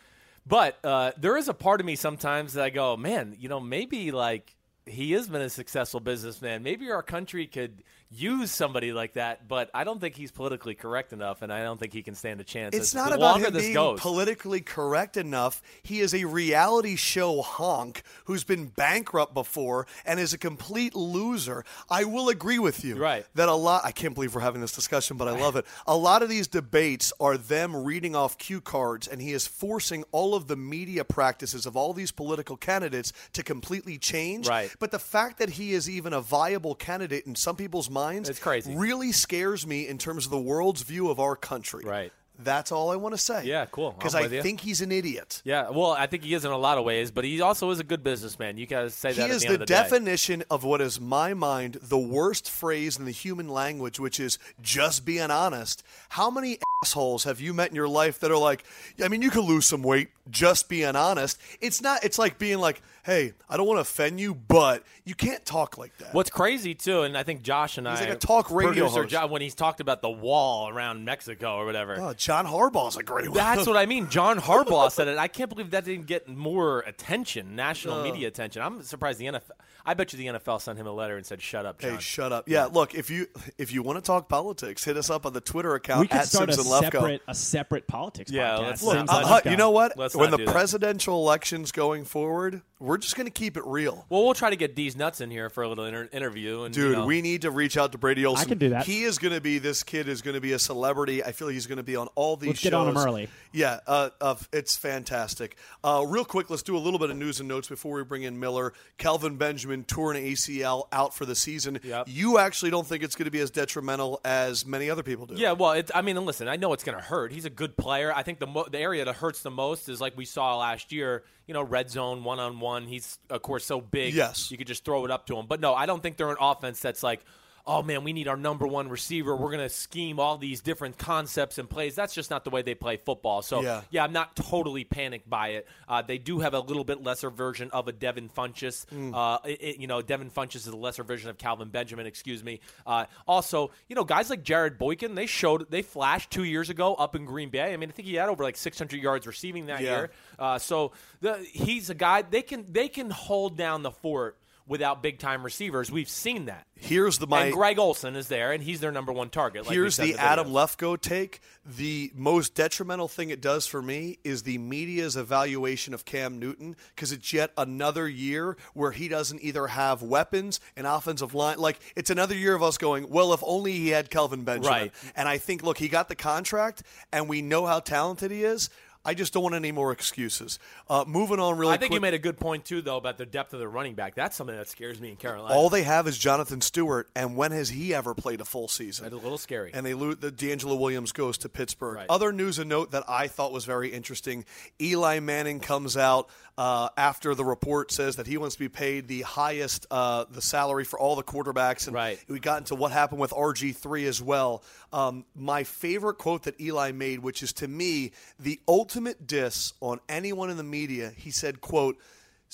but 0.47 0.79
uh, 0.85 1.13
there 1.19 1.37
is 1.37 1.49
a 1.49 1.55
part 1.55 1.81
of 1.81 1.87
me 1.87 1.95
sometimes 1.95 2.55
that 2.55 2.65
I 2.65 2.71
go, 2.71 2.97
man, 2.97 3.37
you 3.39 3.49
know, 3.49 3.61
maybe 3.61 4.11
like 4.11 4.57
he 4.87 5.13
has 5.13 5.29
been 5.29 5.43
a 5.43 5.51
successful 5.51 6.01
businessman. 6.01 6.63
Maybe 6.63 6.91
our 6.91 7.03
country 7.03 7.47
could 7.47 7.83
use 8.15 8.51
somebody 8.51 8.93
like 8.93 9.15
that, 9.15 9.49
but 9.49 9.71
I 9.73 9.85
don't 9.85 10.01
think 10.01 10.15
he's 10.15 10.31
politically 10.31 10.75
correct 10.75 11.13
enough, 11.13 11.41
and 11.41 11.51
I 11.53 11.63
don't 11.63 11.81
think 11.81 11.95
he 11.95 12.03
can 12.03 12.15
stand 12.15 12.41
a 12.41 12.45
chance. 12.45 12.77
It's 12.77 12.89
as 12.91 12.95
not 12.95 13.13
about 13.15 13.41
him 13.41 13.55
being 13.55 13.73
goes. 13.73 14.01
politically 14.01 14.61
correct 14.61 15.17
enough. 15.17 15.63
He 15.83 16.01
is 16.01 16.15
a 16.15 16.25
reality 16.25 16.97
show 16.97 17.41
honk 17.41 18.03
who's 18.27 18.45
been 18.45 18.67
bankrupt 18.67 19.33
before 19.33 19.87
and 20.05 20.21
is 20.21 20.35
a 20.35 20.39
complete 20.39 20.95
loser. 20.95 21.65
I 21.89 22.05
will 22.05 22.29
agree 22.29 22.59
with 22.59 22.85
you. 22.85 22.97
Right. 22.97 23.25
That 23.35 23.49
a 23.49 23.55
lot, 23.55 23.83
I 23.85 23.93
can't 23.93 24.15
believe 24.15 24.35
we're 24.35 24.43
having 24.43 24.61
this 24.61 24.75
discussion, 24.75 25.17
but 25.17 25.27
I 25.27 25.41
love 25.41 25.57
it. 25.57 25.65
A 25.87 25.97
lot 25.97 26.23
of 26.23 26.29
these 26.29 26.49
debates 26.49 27.13
are 27.19 27.39
them 27.39 27.75
reading 27.75 28.15
off 28.15 28.37
cue 28.37 28.61
cards, 28.61 29.09
and 29.09 29.23
he 29.23 29.33
is 29.33 29.47
forcing 29.47 30.05
all 30.13 30.35
of 30.35 30.49
the 30.49 30.57
media 30.57 31.05
practices 31.05 31.65
of 31.65 31.77
all 31.77 31.95
these 31.95 32.11
political 32.11 32.59
candidates 32.59 33.13
to 33.33 33.43
completely 33.43 33.97
change. 33.97 34.49
Right. 34.49 34.71
But 34.79 34.91
the 34.91 34.99
fact 34.99 35.39
that 35.39 35.51
he 35.51 35.73
is 35.73 35.89
even 35.89 36.13
a 36.13 36.21
viable 36.21 36.75
candidate 36.75 37.27
in 37.27 37.35
some 37.35 37.57
people's 37.57 37.91
minds 37.91 38.29
It's 38.29 38.39
crazy. 38.39 38.75
really 38.75 39.13
scares 39.13 39.67
me 39.67 39.87
in 39.89 39.99
terms 39.99 40.25
of 40.25 40.31
the 40.31 40.41
world's 40.41 40.83
view 40.83 41.11
of 41.11 41.19
our 41.21 41.37
country. 41.37 41.85
Right. 41.85 42.13
That's 42.39 42.73
all 42.73 42.91
I 42.91 42.97
want 42.97 43.15
to 43.15 43.19
say. 43.21 43.45
Yeah, 43.45 43.67
cool. 43.67 43.93
Because 43.93 44.15
I 44.17 44.27
think 44.27 44.61
he's 44.63 44.81
an 44.81 44.91
idiot. 44.91 45.43
yeah, 45.45 45.69
well, 45.71 45.91
I 45.93 46.07
think 46.07 46.25
he 46.25 46.35
is 46.35 46.45
in 46.45 46.51
a 46.51 46.57
lot 46.57 46.77
of 46.79 46.85
ways, 46.85 47.11
but 47.13 47.25
he 47.25 47.41
also 47.41 47.71
is 47.71 47.79
a 47.79 47.85
good 47.85 48.03
businessman. 48.03 48.57
You 48.57 48.67
guys 48.67 48.95
say 48.95 49.11
He 49.13 49.21
that 49.21 49.31
at 49.31 49.37
is 49.37 49.43
the 49.43 49.49
the, 49.49 49.53
end 49.53 49.63
of 49.63 49.69
the 49.69 49.75
day. 49.75 49.83
definition 49.83 50.43
of 50.51 50.65
what 50.65 50.81
is 50.81 50.99
my 51.01 51.35
mind 51.35 51.75
the 51.83 51.99
worst 51.99 52.51
phrase 52.51 52.99
in 52.99 53.05
the 53.05 53.11
human 53.13 53.49
language, 53.49 54.01
which 54.01 54.19
is 54.19 54.39
just 54.61 55.05
being 55.05 55.31
honest. 55.31 55.85
How 56.09 56.31
many 56.31 56.59
assholes 56.83 57.25
have 57.25 57.39
you 57.41 57.53
met 57.55 57.69
in 57.69 57.77
your 57.77 57.87
life 57.87 58.19
that 58.21 58.31
are 58.33 58.39
like, 58.39 58.65
I 59.05 59.07
mean, 59.09 59.23
you 59.23 59.31
could 59.31 59.45
lose 59.45 59.67
some 59.67 59.83
weight 59.83 60.09
just 60.31 60.69
being 60.69 60.97
honest. 60.97 61.39
It's 61.61 61.81
not. 61.83 62.03
It's 62.03 62.19
like 62.19 62.39
being 62.39 62.59
like, 62.59 62.83
hey, 63.05 63.33
I 63.49 63.57
don't 63.57 63.67
want 63.67 63.79
to 63.79 63.83
offend 63.83 64.21
you, 64.21 64.35
but 64.35 64.85
you 65.05 65.15
can't 65.15 65.45
talk 65.45 65.77
like 65.77 65.97
that. 65.99 66.15
What's 66.15 66.31
crazy 66.31 66.75
too, 66.75 67.03
and 67.03 67.17
I 67.17 67.23
think 67.23 67.43
Josh 67.43 67.79
and 67.79 67.87
He's 67.87 68.01
I, 68.01 68.05
like 68.05 68.13
a 68.15 68.17
talk 68.17 68.51
radio 68.51 68.89
host. 68.89 69.11
Jo- 69.11 69.27
when 69.27 69.43
he's 69.43 69.55
talked 69.55 69.81
about 69.81 70.03
the 70.03 70.11
wall 70.11 70.69
around 70.69 71.05
Mexico 71.05 71.57
or 71.57 71.67
whatever. 71.67 71.97
Oh, 72.01 72.15
John 72.15 72.47
Harbaugh's 72.47 72.97
a 72.97 73.03
great 73.03 73.29
one. 73.29 73.37
That's 73.37 73.67
what 73.67 73.77
I 73.77 73.87
mean. 73.87 74.09
John 74.09 74.39
Harbaugh 74.41 74.91
said 74.91 75.09
it. 75.09 75.19
I 75.19 75.29
can't 75.29 75.51
believe 75.51 75.71
that 75.71 75.85
didn't 75.85 76.07
get 76.07 76.29
more 76.29 76.81
attention, 76.81 77.57
national 77.57 78.03
media 78.03 78.29
attention. 78.29 78.63
I'm 78.63 78.83
surprised 78.83 79.19
the 79.19 79.27
NFL. 79.27 79.51
I 79.85 79.95
bet 79.95 80.13
you 80.13 80.19
the 80.19 80.39
NFL 80.39 80.61
sent 80.61 80.79
him 80.79 80.87
a 80.87 80.93
letter 80.93 81.17
and 81.17 81.27
said, 81.27 81.43
"Shut 81.43 81.67
up, 81.67 81.79
John." 81.81 81.93
Hey, 81.95 81.99
shut 82.01 82.33
up! 82.33 82.49
Yeah, 82.49 82.67
look 82.67 82.95
if 82.95 83.11
you 83.11 83.27
if 83.59 83.73
you 83.73 83.83
want 83.83 83.97
to 83.99 84.03
talk 84.03 84.29
politics, 84.29 84.85
hit 84.85 84.97
us 84.97 85.11
up 85.11 85.27
on 85.27 85.33
the 85.33 85.41
Twitter 85.41 85.75
account 85.75 86.01
We 86.03 86.09
could 86.09 86.19
at 86.21 86.27
start 86.29 86.51
a 86.51 86.55
Simpson 86.55 86.73
Lefkoe. 86.73 86.93
separate 86.93 87.23
a 87.29 87.35
separate 87.35 87.87
politics 87.89 88.31
Yeah, 88.31 88.51
podcast. 88.57 88.63
let's 88.67 88.83
Look, 88.83 88.97
uh, 88.97 89.05
like- 89.31 89.47
uh, 89.47 89.51
you 89.51 89.57
know 89.57 89.71
what? 89.71 89.97
Let's 89.97 90.15
when 90.15 90.31
the 90.31 90.37
do 90.39 90.45
that. 90.47 90.53
presidential 90.53 91.17
election's 91.19 91.73
going 91.73 92.05
forward, 92.05 92.63
we're 92.79 92.99
just 92.99 93.17
going 93.17 93.27
to 93.27 93.33
keep 93.33 93.57
it 93.57 93.65
real. 93.67 94.07
well, 94.09 94.25
we'll 94.25 94.35
try 94.35 94.51
to 94.51 94.57
get 94.57 94.75
Deez 94.77 94.97
Nuts 94.97 95.21
in 95.21 95.31
here 95.31 95.49
for 95.51 95.63
a 95.63 95.69
little 95.69 95.85
inter- 95.85 96.09
interview. 96.13 96.63
And, 96.63 96.75
Dude, 96.75 96.91
you 96.91 96.97
know, 96.97 97.07
we 97.07 97.23
need 97.23 97.43
to 97.43 97.51
reach 97.51 97.77
out 97.77 97.93
to 97.93 97.99
Brady 97.99 98.27
Olson. 98.27 98.45
I 98.45 98.49
can 98.49 98.59
do 98.59 98.71
that. 98.71 98.87
He 98.87 99.05
is 99.05 99.19
going 99.19 99.35
to 99.35 99.41
be 99.41 99.59
this 99.59 99.83
kid 99.83 100.09
is 100.09 100.21
going 100.23 100.35
to 100.35 100.41
be 100.41 100.53
a 100.53 100.59
celebrity. 100.59 101.23
I 101.25 101.33
feel 101.33 101.49
he's 101.49 101.67
going 101.67 101.77
to 101.77 101.83
be 101.85 101.95
on 101.97 102.09
all 102.17 102.37
these 102.37 102.49
Let's 102.49 102.61
shows. 102.61 102.71
get 102.71 102.75
on 102.75 102.89
him 102.89 102.97
early. 102.99 103.29
Yeah, 103.53 103.81
uh, 103.87 104.11
uh, 104.21 104.35
it's 104.53 104.77
fantastic. 104.77 105.57
Uh, 105.85 106.05
real 106.07 106.25
quick, 106.25 106.51
let's 106.51 106.63
do 106.63 106.77
a 106.77 106.79
little 106.79 106.99
bit 106.99 107.11
of 107.11 107.17
news 107.17 107.39
and 107.41 107.49
notes 107.49 107.69
before 107.69 107.97
we 107.97 108.05
bring 108.05 108.23
in 108.25 108.39
Miller. 108.41 108.73
Kelvin 108.99 109.37
Benjamin 109.37 109.72
torn 109.85 110.17
ACL 110.17 110.85
out 110.93 111.15
for 111.15 111.25
the 111.25 111.35
season. 111.35 111.81
Yep. 111.83 112.07
You 112.09 112.39
actually 112.39 112.71
don't 112.71 112.87
think 112.87 113.03
it's 113.03 113.17
going 113.17 113.25
to 113.27 113.31
be 113.31 113.41
as 113.41 113.51
detrimental 113.51 114.21
as 114.25 114.67
many 114.67 114.91
other 114.91 115.03
people 115.03 115.27
do. 115.27 115.35
Yeah, 115.35 115.53
well, 115.53 115.83
I 115.95 116.03
mean, 116.03 116.17
listen, 116.25 116.49
I 116.49 116.57
know 116.57 116.73
it's 116.73 116.85
going 116.85 116.99
to 116.99 117.05
hurt. 117.05 117.33
He's 117.33 117.45
a 117.45 117.51
good 117.51 117.77
player. 117.77 118.13
I 118.15 118.23
think 118.23 118.39
the 118.39 118.47
mo- 118.47 118.67
the 118.71 118.79
area 118.79 119.05
that 119.05 119.15
hurts 119.17 119.43
the 119.43 119.51
most 119.51 119.89
is 119.89 120.01
like 120.01 120.17
we 120.17 120.25
saw 120.25 120.59
last 120.59 120.93
year. 120.93 121.25
You 121.47 121.55
know, 121.55 121.63
red 121.63 121.91
zone 121.91 122.23
one 122.25 122.39
on 122.39 122.61
one. 122.61 122.87
He's 122.87 123.19
of 123.29 123.43
course 123.43 123.65
so 123.65 123.81
big. 123.81 124.15
Yes. 124.15 124.51
you 124.51 124.59
could 124.59 124.69
just 124.69 124.85
throw 124.85 125.05
it 125.05 125.11
up 125.11 125.27
to 125.27 125.37
him. 125.37 125.47
But 125.47 125.61
no, 125.61 125.75
I 125.75 125.87
don't 125.87 126.03
think 126.03 126.17
they're 126.17 126.31
an 126.31 126.37
offense 126.41 126.81
that's 126.81 127.03
like. 127.03 127.21
Oh 127.65 127.81
man, 127.81 128.03
we 128.03 128.13
need 128.13 128.27
our 128.27 128.37
number 128.37 128.67
one 128.67 128.89
receiver. 128.89 129.37
We're 129.37 129.53
gonna 129.53 129.69
scheme 129.69 130.19
all 130.19 130.37
these 130.37 130.61
different 130.61 130.99
concepts 130.99 131.59
and 131.59 131.71
plays. 131.71 131.95
That's 131.95 132.13
just 132.13 132.29
not 132.29 132.43
the 132.43 132.51
way 132.51 132.63
they 132.63 132.75
play 132.75 132.97
football. 132.97 133.41
So 133.41 133.63
Yeah. 133.63 133.83
yeah, 133.91 134.03
I'm 134.03 134.13
not 134.13 134.35
totally 134.35 134.83
panicked 134.83 135.31
by 135.31 135.51
it. 135.51 135.69
Uh, 135.89 136.03
they 136.03 136.19
do 136.19 136.41
have 136.41 136.55
a 136.55 136.59
little 136.61 136.83
bit 136.83 137.05
lesser 137.05 137.31
version 137.31 137.71
of 137.71 137.87
a 137.87 137.93
Devin 137.93 138.31
Funchess. 138.31 138.85
Mm. 138.87 139.15
Uh, 139.15 139.39
it- 139.47 139.63
it- 139.63 139.77
you 139.79 139.87
know, 139.87 140.03
Devin 140.03 140.31
Funchess 140.31 140.57
is 140.57 140.67
a 140.67 140.77
lesser 140.77 141.05
version 141.05 141.31
of 141.31 141.39
Kelvin 141.39 141.69
Benjamin. 141.69 142.05
Excuse 142.07 142.43
me. 142.43 142.59
Uh, 142.85 143.05
also, 143.29 143.71
you 143.89 143.95
know, 143.95 144.03
guys 144.05 144.29
like 144.29 144.43
Jarrett 144.43 144.77
Boykin, 144.77 145.15
they 145.15 145.27
showed 145.27 145.71
they 145.71 145.83
flashed 145.83 146.33
two 146.33 146.45
years 146.45 146.69
ago 146.69 146.95
up 146.97 147.15
in 147.15 147.25
Green 147.25 147.49
Bay. 147.49 147.73
I 147.73 147.77
mean, 147.77 147.91
I 147.91 147.93
think 147.93 148.09
he 148.09 148.15
had 148.15 148.29
over 148.29 148.43
like 148.43 148.57
600 148.57 149.01
yards 149.01 149.25
receiving 149.25 149.67
that 149.67 149.83
Yeah. 149.83 149.91
year. 149.99 150.11
Uh, 150.37 150.59
so 150.59 150.91
the, 151.21 151.35
he's 151.53 151.91
a 151.91 151.95
guy 151.95 152.23
they 152.23 152.43
can 152.43 152.67
they 152.73 152.89
can 152.89 153.11
hold 153.11 153.57
down 153.57 153.83
the 153.85 153.93
fort 153.93 154.37
without 154.67 155.03
big 155.03 155.19
time 155.19 155.43
receivers. 155.43 155.91
We've 155.91 156.09
seen 156.09 156.47
that. 156.47 156.67
Here's 156.75 157.19
the 157.19 157.27
my 157.27 157.45
and 157.45 157.55
Greg 157.55 157.79
Olsen 157.79 158.17
is 158.17 158.29
there, 158.29 158.53
and 158.53 158.63
he's 158.63 158.81
their 158.81 158.91
number 158.91 159.13
one 159.13 159.31
target. 159.31 159.67
Like 159.67 159.75
Here's 159.75 159.99
in 159.99 160.09
the. 160.09 160.15
Adam 160.17 160.49
Lefkoe 160.49 161.01
take. 161.01 161.41
The 161.65 162.11
most 162.15 162.55
detrimental 162.55 163.07
thing 163.07 163.31
it 163.31 163.41
does 163.41 163.67
for 163.69 163.81
me 163.81 164.19
is 164.25 164.43
the 164.43 164.59
media's 164.59 165.17
evaluation 165.17 165.95
of 165.95 166.05
Cam 166.05 166.41
Newton 166.41 166.75
because 166.95 167.13
it's 167.13 167.33
yet 167.33 167.53
another 167.57 168.09
year 168.09 168.57
where 168.75 168.91
he 168.91 169.07
doesn't 169.07 169.43
either 169.43 169.69
have 169.69 170.03
weapons, 170.03 170.59
an 170.77 170.87
offensive 170.87 171.35
line. 171.35 171.59
Like, 171.59 171.79
it's 171.95 172.11
another 172.11 172.35
year 172.35 172.57
of 172.57 172.65
us 172.65 172.79
going, 172.79 173.09
well, 173.09 173.33
if 173.33 173.41
only 173.45 173.73
he 173.73 173.91
had 173.91 174.11
Kelvin 174.11 174.43
Benjamin. 174.43 174.73
Right. 174.73 174.93
And 175.15 175.29
I 175.29 175.39
think, 175.39 175.63
look, 175.63 175.79
he 175.79 175.89
got 175.89 176.09
the 176.09 176.17
contract, 176.17 176.83
and 177.13 177.29
we 177.29 177.43
know 177.43 177.65
how 177.65 177.79
talented 177.79 178.33
he 178.33 178.43
is. 178.43 178.69
I 179.05 179.15
just 179.15 179.33
don't 179.33 179.43
want 179.43 179.55
any 179.57 179.73
more 179.73 179.91
excuses. 179.93 180.59
Uh, 180.89 181.05
moving 181.07 181.41
on, 181.41 181.59
really 181.59 181.73
I 181.73 181.77
think 181.77 181.91
quick. 181.91 181.97
you 181.97 182.01
made 182.01 182.15
a 182.15 182.19
good 182.19 182.39
point 182.39 182.65
too, 182.65 182.83
though, 182.83 182.97
about 182.97 183.19
the 183.19 183.27
depth 183.27 183.53
of 183.53 183.59
the 183.61 183.67
running 183.69 183.95
back. 183.95 184.15
That's 184.15 184.37
something 184.37 184.57
that 184.57 184.69
scares 184.69 185.01
me 185.01 185.11
in 185.11 185.17
Carolina. 185.17 185.53
all 185.55 185.69
they 185.71 185.83
have 185.83 186.07
is 186.07 186.17
Jonathan 186.17 186.61
Stewart, 186.61 187.09
and 187.17 187.37
when 187.37 187.51
has 187.53 187.69
he 187.71 187.93
ever 187.95 188.15
played 188.15 188.41
a 188.41 188.45
full 188.45 188.69
season? 188.69 189.05
That's 189.05 189.15
a 189.15 189.19
little 189.19 189.39
scary. 189.39 189.73
and 189.75 189.85
they 189.85 189.95
lose. 189.95 190.17
The 190.19 190.31
DeAngelo 190.31 190.79
Williams 190.79 191.13
goes 191.13 191.39
to 191.39 191.49
Pittsburgh. 191.49 191.97
Right. 191.97 192.07
Other 192.09 192.33
news 192.33 192.59
and 192.59 192.69
note 192.69 192.93
that 192.93 193.05
I 193.09 193.27
thought 193.27 193.53
was 193.53 193.65
very 193.65 193.89
interesting: 193.89 194.45
Eli 194.81 195.19
Manning 195.21 195.59
comes 195.61 195.97
out 195.97 196.29
uh, 196.59 196.89
after 196.97 197.35
the 197.35 197.45
report 197.45 197.91
says 197.91 198.17
that 198.17 198.27
he 198.27 198.37
wants 198.37 198.57
to 198.57 198.59
be 198.59 198.69
paid 198.69 199.09
the 199.09 199.23
highest, 199.23 199.87
uh, 199.91 200.25
the 200.31 200.43
salary 200.43 200.85
for 200.85 200.99
all 200.99 201.17
the 201.17 201.23
quarterbacks, 201.23 201.87
and 201.87 201.95
Right. 201.95 202.19
we 202.29 202.39
got 202.41 202.59
into 202.59 202.75
what 202.75 202.93
happened 202.93 203.21
with 203.21 203.33
RG 203.33 203.73
three 203.73 204.07
as 204.07 204.21
well. 204.21 204.63
Um, 204.93 205.25
my 205.35 205.65
favorite 205.65 206.19
quote 206.19 206.43
that 206.45 206.61
Eli 206.61 206.93
made, 206.93 207.21
which 207.21 207.43
is 207.43 207.53
to 207.55 207.69
me 207.69 208.13
the 208.39 208.61
ultimate 208.69 209.27
diss 209.27 209.73
on 209.81 210.01
anyone 210.09 210.51
in 210.51 210.57
the 210.57 210.63
media, 210.63 211.13
he 211.17 211.31
said, 211.31 211.61
"quote." 211.61 211.97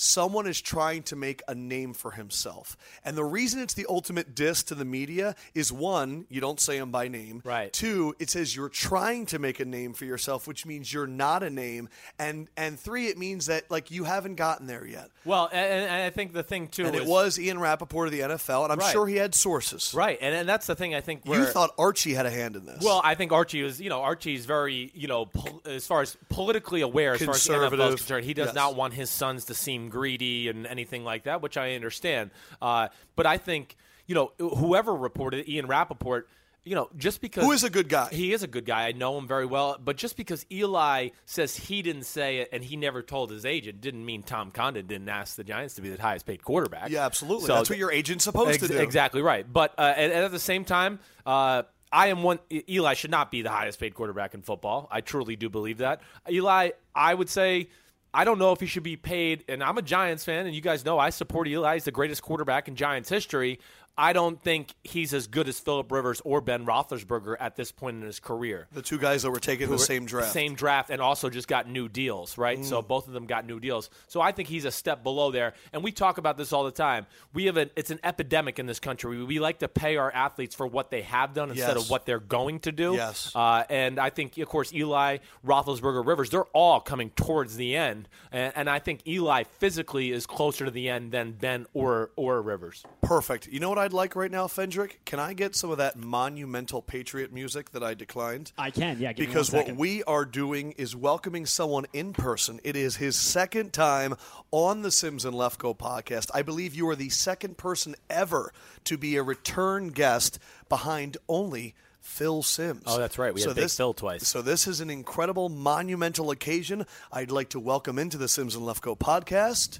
Someone 0.00 0.46
is 0.46 0.60
trying 0.60 1.02
to 1.02 1.16
make 1.16 1.42
a 1.48 1.56
name 1.56 1.92
for 1.92 2.12
himself. 2.12 2.76
And 3.04 3.16
the 3.16 3.24
reason 3.24 3.60
it's 3.60 3.74
the 3.74 3.84
ultimate 3.88 4.32
diss 4.32 4.62
to 4.64 4.76
the 4.76 4.84
media 4.84 5.34
is 5.56 5.72
one, 5.72 6.24
you 6.28 6.40
don't 6.40 6.60
say 6.60 6.76
him 6.76 6.92
by 6.92 7.08
name. 7.08 7.42
Right. 7.44 7.72
Two, 7.72 8.14
it 8.20 8.30
says 8.30 8.54
you're 8.54 8.68
trying 8.68 9.26
to 9.26 9.40
make 9.40 9.58
a 9.58 9.64
name 9.64 9.94
for 9.94 10.04
yourself, 10.04 10.46
which 10.46 10.64
means 10.64 10.92
you're 10.92 11.08
not 11.08 11.42
a 11.42 11.50
name. 11.50 11.88
And 12.16 12.46
and 12.56 12.78
three, 12.78 13.08
it 13.08 13.18
means 13.18 13.46
that 13.46 13.68
like 13.72 13.90
you 13.90 14.04
haven't 14.04 14.36
gotten 14.36 14.68
there 14.68 14.86
yet. 14.86 15.10
well, 15.24 15.48
and, 15.52 15.82
and 15.90 16.02
I 16.04 16.10
think 16.10 16.32
the 16.32 16.44
thing 16.44 16.68
too 16.68 16.86
And 16.86 16.94
it 16.94 17.04
was 17.04 17.36
Ian 17.36 17.58
Rapoport 17.58 18.06
of 18.06 18.12
the 18.12 18.20
NFL, 18.20 18.62
and 18.62 18.72
I'm 18.72 18.78
Right. 18.78 18.92
sure 18.92 19.04
he 19.08 19.16
had 19.16 19.34
sources. 19.34 19.92
right, 19.96 20.16
and, 20.20 20.32
and 20.32 20.48
that's 20.48 20.68
the 20.68 20.76
thing. 20.76 20.94
I 20.94 21.00
think 21.00 21.22
You 21.26 21.44
thought 21.44 21.74
Archie 21.76 22.14
had 22.14 22.24
a 22.24 22.30
hand 22.30 22.54
in 22.54 22.66
this. 22.66 22.84
Well, 22.84 23.00
I 23.02 23.16
think 23.16 23.32
Archie 23.32 23.62
is, 23.62 23.80
you 23.80 23.88
know, 23.90 24.00
Archie's 24.02 24.46
very, 24.46 24.92
you 24.94 25.08
know, 25.08 25.26
pol- 25.26 25.60
as 25.66 25.88
far 25.88 26.02
as 26.02 26.16
politically 26.28 26.82
aware, 26.82 27.14
as 27.14 27.22
far 27.22 27.34
as 27.34 27.42
the 27.42 27.52
NFL 27.54 27.88
is 27.88 27.94
concerned. 27.96 28.24
He 28.26 28.34
does 28.34 28.46
Yes. 28.48 28.54
not 28.54 28.76
want 28.76 28.94
his 28.94 29.10
sons 29.10 29.46
to 29.46 29.54
seem 29.54 29.87
greedy 29.88 30.48
and 30.48 30.66
anything 30.66 31.04
like 31.04 31.24
that, 31.24 31.42
which 31.42 31.56
I 31.56 31.74
understand. 31.74 32.30
Uh, 32.60 32.88
but 33.16 33.26
I 33.26 33.38
think, 33.38 33.76
you 34.06 34.14
know, 34.14 34.32
whoever 34.38 34.94
reported 34.94 35.48
Ian 35.48 35.66
Rapoport, 35.66 36.28
you 36.64 36.74
know, 36.74 36.90
just 36.96 37.22
because 37.22 37.44
Who 37.44 37.52
is 37.52 37.64
a 37.64 37.70
good 37.70 37.88
guy. 37.88 38.08
he 38.10 38.32
is 38.32 38.42
a 38.42 38.46
good 38.46 38.66
guy. 38.66 38.86
I 38.88 38.92
know 38.92 39.16
him 39.16 39.26
very 39.26 39.46
well. 39.46 39.78
But 39.82 39.96
just 39.96 40.16
because 40.18 40.44
Eli 40.52 41.10
says 41.24 41.56
he 41.56 41.80
didn't 41.80 42.02
say 42.04 42.38
it 42.38 42.50
and 42.52 42.62
he 42.62 42.76
never 42.76 43.00
told 43.02 43.30
his 43.30 43.46
agent, 43.46 43.80
didn't 43.80 44.04
mean 44.04 44.22
Tom 44.22 44.50
Condon 44.50 44.86
didn't 44.86 45.08
ask 45.08 45.36
the 45.36 45.44
Giants 45.44 45.76
to 45.76 45.82
be 45.82 45.88
the 45.88 46.00
highest 46.02 46.26
paid 46.26 46.42
quarterback. 46.42 46.90
yeah, 46.90 47.06
absolutely. 47.06 47.46
So 47.46 47.54
That's 47.54 47.70
what 47.70 47.78
your 47.78 47.90
agent's 47.90 48.24
supposed 48.24 48.50
Ex- 48.50 48.62
to 48.66 48.68
do. 48.68 48.78
Exactly 48.78 49.22
right. 49.22 49.50
But 49.50 49.72
uh, 49.78 49.94
and, 49.96 50.12
and 50.12 50.24
at 50.24 50.30
the 50.30 50.38
same 50.38 50.64
time, 50.66 50.98
uh, 51.24 51.62
I 51.90 52.08
am 52.08 52.22
one. 52.22 52.38
Eli 52.68 52.92
should 52.92 53.12
not 53.12 53.30
be 53.30 53.40
the 53.40 53.50
highest 53.50 53.80
paid 53.80 53.94
quarterback 53.94 54.34
in 54.34 54.42
football. 54.42 54.88
I 54.90 55.00
truly 55.00 55.36
do 55.36 55.48
believe 55.48 55.78
that. 55.78 56.02
Eli, 56.28 56.70
I 56.94 57.14
would 57.14 57.30
say. 57.30 57.68
I 58.14 58.24
don't 58.24 58.38
know 58.38 58.52
if 58.52 58.60
he 58.60 58.66
should 58.66 58.82
be 58.82 58.96
paid, 58.96 59.44
and 59.48 59.62
I'm 59.62 59.76
a 59.76 59.82
Giants 59.82 60.24
fan, 60.24 60.46
and 60.46 60.54
you 60.54 60.60
guys 60.60 60.84
know 60.84 60.98
I 60.98 61.10
support 61.10 61.46
Eli. 61.46 61.74
He's 61.74 61.84
the 61.84 61.92
greatest 61.92 62.22
quarterback 62.22 62.66
in 62.66 62.74
Giants 62.74 63.08
history. 63.08 63.60
I 63.98 64.12
don't 64.12 64.40
think 64.40 64.74
he's 64.84 65.12
as 65.12 65.26
good 65.26 65.48
as 65.48 65.58
Philip 65.58 65.90
Rivers 65.90 66.22
or 66.24 66.40
Ben 66.40 66.64
Roethlisberger 66.64 67.36
at 67.40 67.56
this 67.56 67.72
point 67.72 67.96
in 67.96 68.02
his 68.02 68.20
career 68.20 68.68
The 68.72 68.80
two 68.80 68.96
guys 68.98 69.24
that 69.24 69.30
were 69.32 69.40
taken 69.40 69.64
in 69.64 69.70
the 69.72 69.78
same 69.78 70.06
draft. 70.06 70.32
same 70.32 70.54
draft, 70.54 70.90
and 70.90 71.02
also 71.02 71.28
just 71.28 71.48
got 71.48 71.68
new 71.68 71.88
deals, 71.88 72.38
right? 72.38 72.64
So 72.64 72.80
Mm. 72.80 72.88
both 72.88 73.08
of 73.08 73.12
them 73.12 73.26
got 73.26 73.44
new 73.44 73.58
deals. 73.58 73.90
So 74.06 74.20
I 74.20 74.30
think 74.32 74.48
he's 74.48 74.64
a 74.64 74.70
step 74.70 75.02
below 75.02 75.30
there. 75.32 75.54
And 75.72 75.82
we 75.82 75.90
talk 75.92 76.18
about 76.18 76.36
this 76.36 76.52
all 76.52 76.62
the 76.64 76.70
time. 76.70 77.06
We 77.34 77.46
have 77.46 77.56
an 77.56 77.70
it's 77.74 77.90
an 77.90 77.98
epidemic 78.04 78.58
in 78.60 78.66
this 78.66 78.78
country. 78.78 79.18
We, 79.18 79.24
we 79.24 79.38
like 79.40 79.58
to 79.58 79.68
pay 79.68 79.96
our 79.96 80.12
athletes 80.12 80.54
for 80.54 80.66
what 80.66 80.90
they 80.90 81.02
have 81.02 81.34
done 81.34 81.50
instead 81.50 81.76
Yes. 81.76 81.84
of 81.84 81.90
what 81.90 82.06
they're 82.06 82.20
going 82.20 82.60
to 82.60 82.70
do. 82.72 82.94
Yes. 82.94 83.32
Uh, 83.34 83.64
and 83.68 83.98
I 83.98 84.10
think, 84.10 84.38
of 84.38 84.48
course, 84.48 84.72
Eli, 84.72 85.18
Roethlisberger, 85.44 86.06
Rivers, 86.06 86.30
they're 86.30 86.44
all 86.54 86.80
coming 86.80 87.10
towards 87.10 87.56
the 87.56 87.74
end. 87.74 88.08
And, 88.30 88.52
and 88.54 88.70
I 88.70 88.78
think 88.78 89.06
Eli 89.06 89.42
physically 89.44 90.12
is 90.12 90.26
closer 90.26 90.64
to 90.64 90.70
the 90.70 90.88
end 90.88 91.10
than 91.12 91.32
Ben 91.32 91.66
or 91.74 92.10
or 92.16 92.40
Rivers. 92.42 92.84
Perfect. 93.02 93.48
You 93.48 93.58
know 93.60 93.68
what 93.70 93.78
I'd 93.88 93.94
like 93.94 94.14
right 94.16 94.30
now, 94.30 94.46
Fendrick? 94.48 94.96
Can 95.06 95.18
I 95.18 95.32
get 95.32 95.56
some 95.56 95.70
of 95.70 95.78
that 95.78 95.96
monumental 95.96 96.82
Patriot 96.82 97.32
music 97.32 97.70
that 97.70 97.82
I 97.82 97.94
declined? 97.94 98.52
I 98.58 98.70
can, 98.70 98.98
yeah. 99.00 99.14
Give 99.14 99.26
because 99.26 99.50
me 99.50 99.60
one 99.60 99.68
what 99.68 99.76
we 99.78 100.02
are 100.02 100.26
doing 100.26 100.72
is 100.72 100.94
welcoming 100.94 101.46
someone 101.46 101.86
in 101.94 102.12
person. 102.12 102.60
It 102.64 102.76
is 102.76 102.96
his 102.96 103.16
second 103.16 103.72
time 103.72 104.14
on 104.50 104.82
the 104.82 104.90
Simms 104.90 105.24
and 105.24 105.34
Lefkoe 105.34 105.74
podcast. 105.74 106.28
I 106.34 106.42
believe 106.42 106.74
you 106.74 106.86
are 106.90 106.96
the 106.96 107.08
second 107.08 107.56
person 107.56 107.94
ever 108.10 108.52
to 108.84 108.98
be 108.98 109.16
a 109.16 109.22
return 109.22 109.88
guest 109.88 110.38
behind 110.68 111.16
only 111.26 111.74
Phil 111.98 112.42
Simms. 112.42 112.82
Oh, 112.86 112.98
that's 112.98 113.16
right. 113.16 113.32
We 113.32 113.40
had 113.40 113.54
Big 113.54 113.70
Phil 113.70 113.94
twice. 113.94 114.28
So 114.28 114.42
this 114.42 114.66
is 114.66 114.82
an 114.82 114.90
incredible, 114.90 115.48
monumental 115.48 116.30
occasion. 116.30 116.84
I'd 117.10 117.30
like 117.30 117.48
to 117.50 117.58
welcome 117.58 117.98
into 117.98 118.18
the 118.18 118.28
Simms 118.28 118.54
and 118.54 118.66
Lefkoe 118.66 118.98
podcast. 118.98 119.78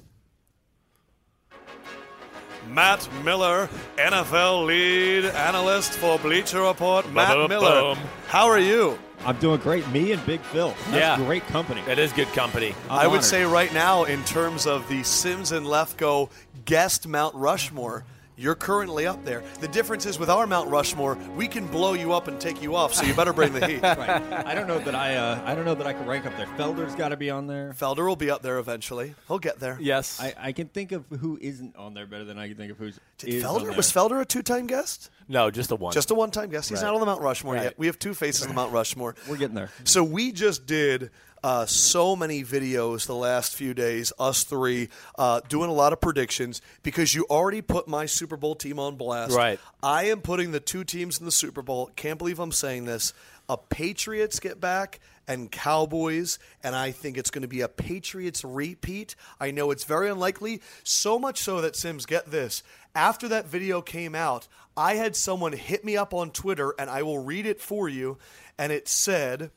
Matt 2.67 3.07
Miller, 3.23 3.69
NFL 3.97 4.65
lead 4.65 5.25
analyst 5.25 5.91
for 5.93 6.19
Bleacher 6.19 6.61
Report. 6.61 7.11
Matt 7.11 7.29
Ba-ba-bum. 7.35 7.49
Miller, 7.49 7.95
how 8.27 8.47
are 8.47 8.59
you? 8.59 8.97
I'm 9.25 9.37
doing 9.37 9.59
great. 9.59 9.87
Me 9.89 10.11
and 10.11 10.25
Big 10.25 10.39
Phil. 10.41 10.73
That's 10.91 10.95
Yeah. 10.95 11.17
great 11.17 11.45
company. 11.47 11.81
It 11.87 11.99
is 11.99 12.13
good 12.13 12.31
company. 12.33 12.73
I'm 12.89 12.99
I 12.99 13.07
would 13.07 13.15
honored. 13.17 13.23
say 13.25 13.43
right 13.43 13.73
now, 13.73 14.05
in 14.05 14.23
terms 14.23 14.65
of 14.65 14.87
the 14.87 15.03
Simms 15.03 15.51
and 15.51 15.65
Lefkoe 15.65 16.29
guest 16.65 17.07
Mount 17.07 17.35
Rushmore, 17.35 18.05
you're 18.39 18.55
currently 18.55 19.05
up 19.05 19.23
there. 19.25 19.43
The 19.59 19.67
difference 19.67 20.05
is 20.05 20.17
with 20.17 20.29
our 20.29 20.47
Mount 20.47 20.69
Rushmore, 20.69 21.15
we 21.35 21.47
can 21.47 21.67
blow 21.67 21.93
you 21.93 22.13
up 22.13 22.27
and 22.29 22.39
take 22.39 22.61
you 22.61 22.75
off, 22.75 22.93
so 22.93 23.05
you 23.05 23.13
better 23.13 23.33
bring 23.33 23.53
the 23.53 23.67
heat. 23.67 23.79
Right. 23.99 24.09
I 24.45 24.55
don't 24.55 24.67
know 24.67 24.79
that 24.79 24.95
I. 24.95 25.15
Uh, 25.15 25.41
I 25.45 25.55
don't 25.55 25.65
know 25.65 25.75
that 25.75 25.85
I 25.87 25.93
can 25.93 26.05
rank 26.05 26.25
up 26.25 26.35
there. 26.37 26.45
Felder's 26.57 26.95
got 26.95 27.09
to 27.09 27.17
be 27.17 27.29
on 27.29 27.47
there. 27.47 27.73
Felder 27.77 28.07
will 28.07 28.15
be 28.15 28.29
up 28.31 28.41
there 28.41 28.57
eventually. 28.59 29.13
He'll 29.27 29.39
get 29.39 29.59
there. 29.59 29.77
Yes. 29.81 30.19
I, 30.21 30.33
I 30.37 30.51
can 30.53 30.67
think 30.67 30.91
of 30.91 31.05
who 31.19 31.37
isn't 31.41 31.75
on 31.75 31.93
there 31.93 32.05
better 32.05 32.23
than 32.23 32.37
I 32.37 32.47
can 32.47 32.55
think 32.55 32.71
of 32.71 32.77
who's. 32.77 32.99
Did 33.17 33.29
is 33.29 33.43
on 33.43 33.61
Felder 33.61 33.63
there. 33.65 33.73
was 33.77 33.91
Felder 33.91 34.21
a 34.21 34.25
two-time 34.25 34.67
guest? 34.67 35.09
no, 35.27 35.51
just 35.51 35.71
a 35.71 35.75
one. 35.75 35.91
Just 35.93 36.11
a 36.11 36.15
one-time 36.15 36.49
guest. 36.49 36.69
He's 36.69 36.79
Right. 36.81 36.87
not 36.87 36.93
on 36.95 36.99
the 37.01 37.05
Mount 37.07 37.21
Rushmore 37.21 37.55
Right. 37.55 37.63
yet. 37.63 37.79
We 37.79 37.87
have 37.87 37.99
two 37.99 38.13
faces 38.13 38.43
on 38.43 38.47
the 38.49 38.53
Mount 38.55 38.71
Rushmore. 38.71 39.15
We're 39.27 39.37
getting 39.37 39.55
there. 39.55 39.69
So 39.83 40.03
we 40.03 40.31
just 40.31 40.65
did 40.65 41.11
uh, 41.43 41.65
so 41.65 42.15
many 42.15 42.43
videos 42.43 43.05
the 43.05 43.15
last 43.15 43.55
few 43.55 43.73
days, 43.73 44.11
us 44.19 44.43
three, 44.43 44.89
uh, 45.17 45.41
doing 45.47 45.69
a 45.69 45.73
lot 45.73 45.93
of 45.93 46.01
predictions 46.01 46.61
because 46.83 47.13
you 47.15 47.25
already 47.29 47.61
put 47.61 47.87
my 47.87 48.05
Super 48.05 48.37
Bowl 48.37 48.55
team 48.55 48.79
on 48.79 48.95
blast. 48.95 49.35
Right. 49.35 49.59
I 49.81 50.05
am 50.05 50.21
putting 50.21 50.51
the 50.51 50.59
two 50.59 50.83
teams 50.83 51.19
in 51.19 51.25
the 51.25 51.31
Super 51.31 51.61
Bowl. 51.61 51.91
Can't 51.95 52.17
believe 52.17 52.39
I'm 52.39 52.51
saying 52.51 52.85
this. 52.85 53.13
A 53.47 53.57
Patriots 53.57 54.39
get 54.39 54.59
back 54.61 54.99
and 55.27 55.51
Cowboys, 55.51 56.39
and 56.63 56.75
I 56.75 56.91
think 56.91 57.17
it's 57.17 57.29
going 57.29 57.43
to 57.43 57.47
be 57.47 57.61
a 57.61 57.67
Patriots 57.67 58.43
repeat. 58.43 59.15
I 59.39 59.51
know 59.51 59.71
it's 59.71 59.83
very 59.83 60.09
unlikely, 60.09 60.61
so 60.83 61.19
much 61.19 61.39
so 61.39 61.61
that 61.61 61.75
Simms, 61.75 62.05
get 62.05 62.31
this. 62.31 62.63
After 62.95 63.27
that 63.27 63.47
video 63.47 63.81
came 63.81 64.15
out, 64.15 64.47
I 64.75 64.95
had 64.95 65.15
someone 65.15 65.53
hit 65.53 65.85
me 65.85 65.95
up 65.95 66.13
on 66.13 66.31
Twitter, 66.31 66.73
and 66.79 66.89
I 66.89 67.03
will 67.03 67.19
read 67.19 67.45
it 67.45 67.61
for 67.61 67.87
you, 67.87 68.17
and 68.57 68.71
it 68.71 68.87
said. 68.87 69.51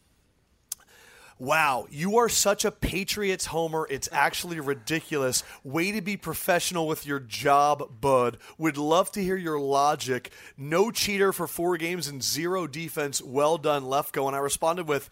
Wow, 1.42 1.88
you 1.90 2.18
are 2.18 2.28
such 2.28 2.64
a 2.64 2.70
Patriots 2.70 3.46
homer. 3.46 3.84
It's 3.90 4.08
actually 4.12 4.60
ridiculous. 4.60 5.42
Way 5.64 5.90
to 5.90 6.00
be 6.00 6.16
professional 6.16 6.86
with 6.86 7.04
your 7.04 7.18
job, 7.18 8.00
bud. 8.00 8.38
Would 8.58 8.76
love 8.76 9.10
to 9.10 9.24
hear 9.24 9.34
your 9.36 9.58
logic. 9.58 10.30
No 10.56 10.92
cheater 10.92 11.32
for 11.32 11.48
four 11.48 11.76
games 11.78 12.06
and 12.06 12.22
zero 12.22 12.68
defense. 12.68 13.20
Well 13.20 13.58
done, 13.58 13.82
Lefkoe. 13.82 14.28
And 14.28 14.36
I 14.36 14.38
responded 14.38 14.86
with, 14.86 15.10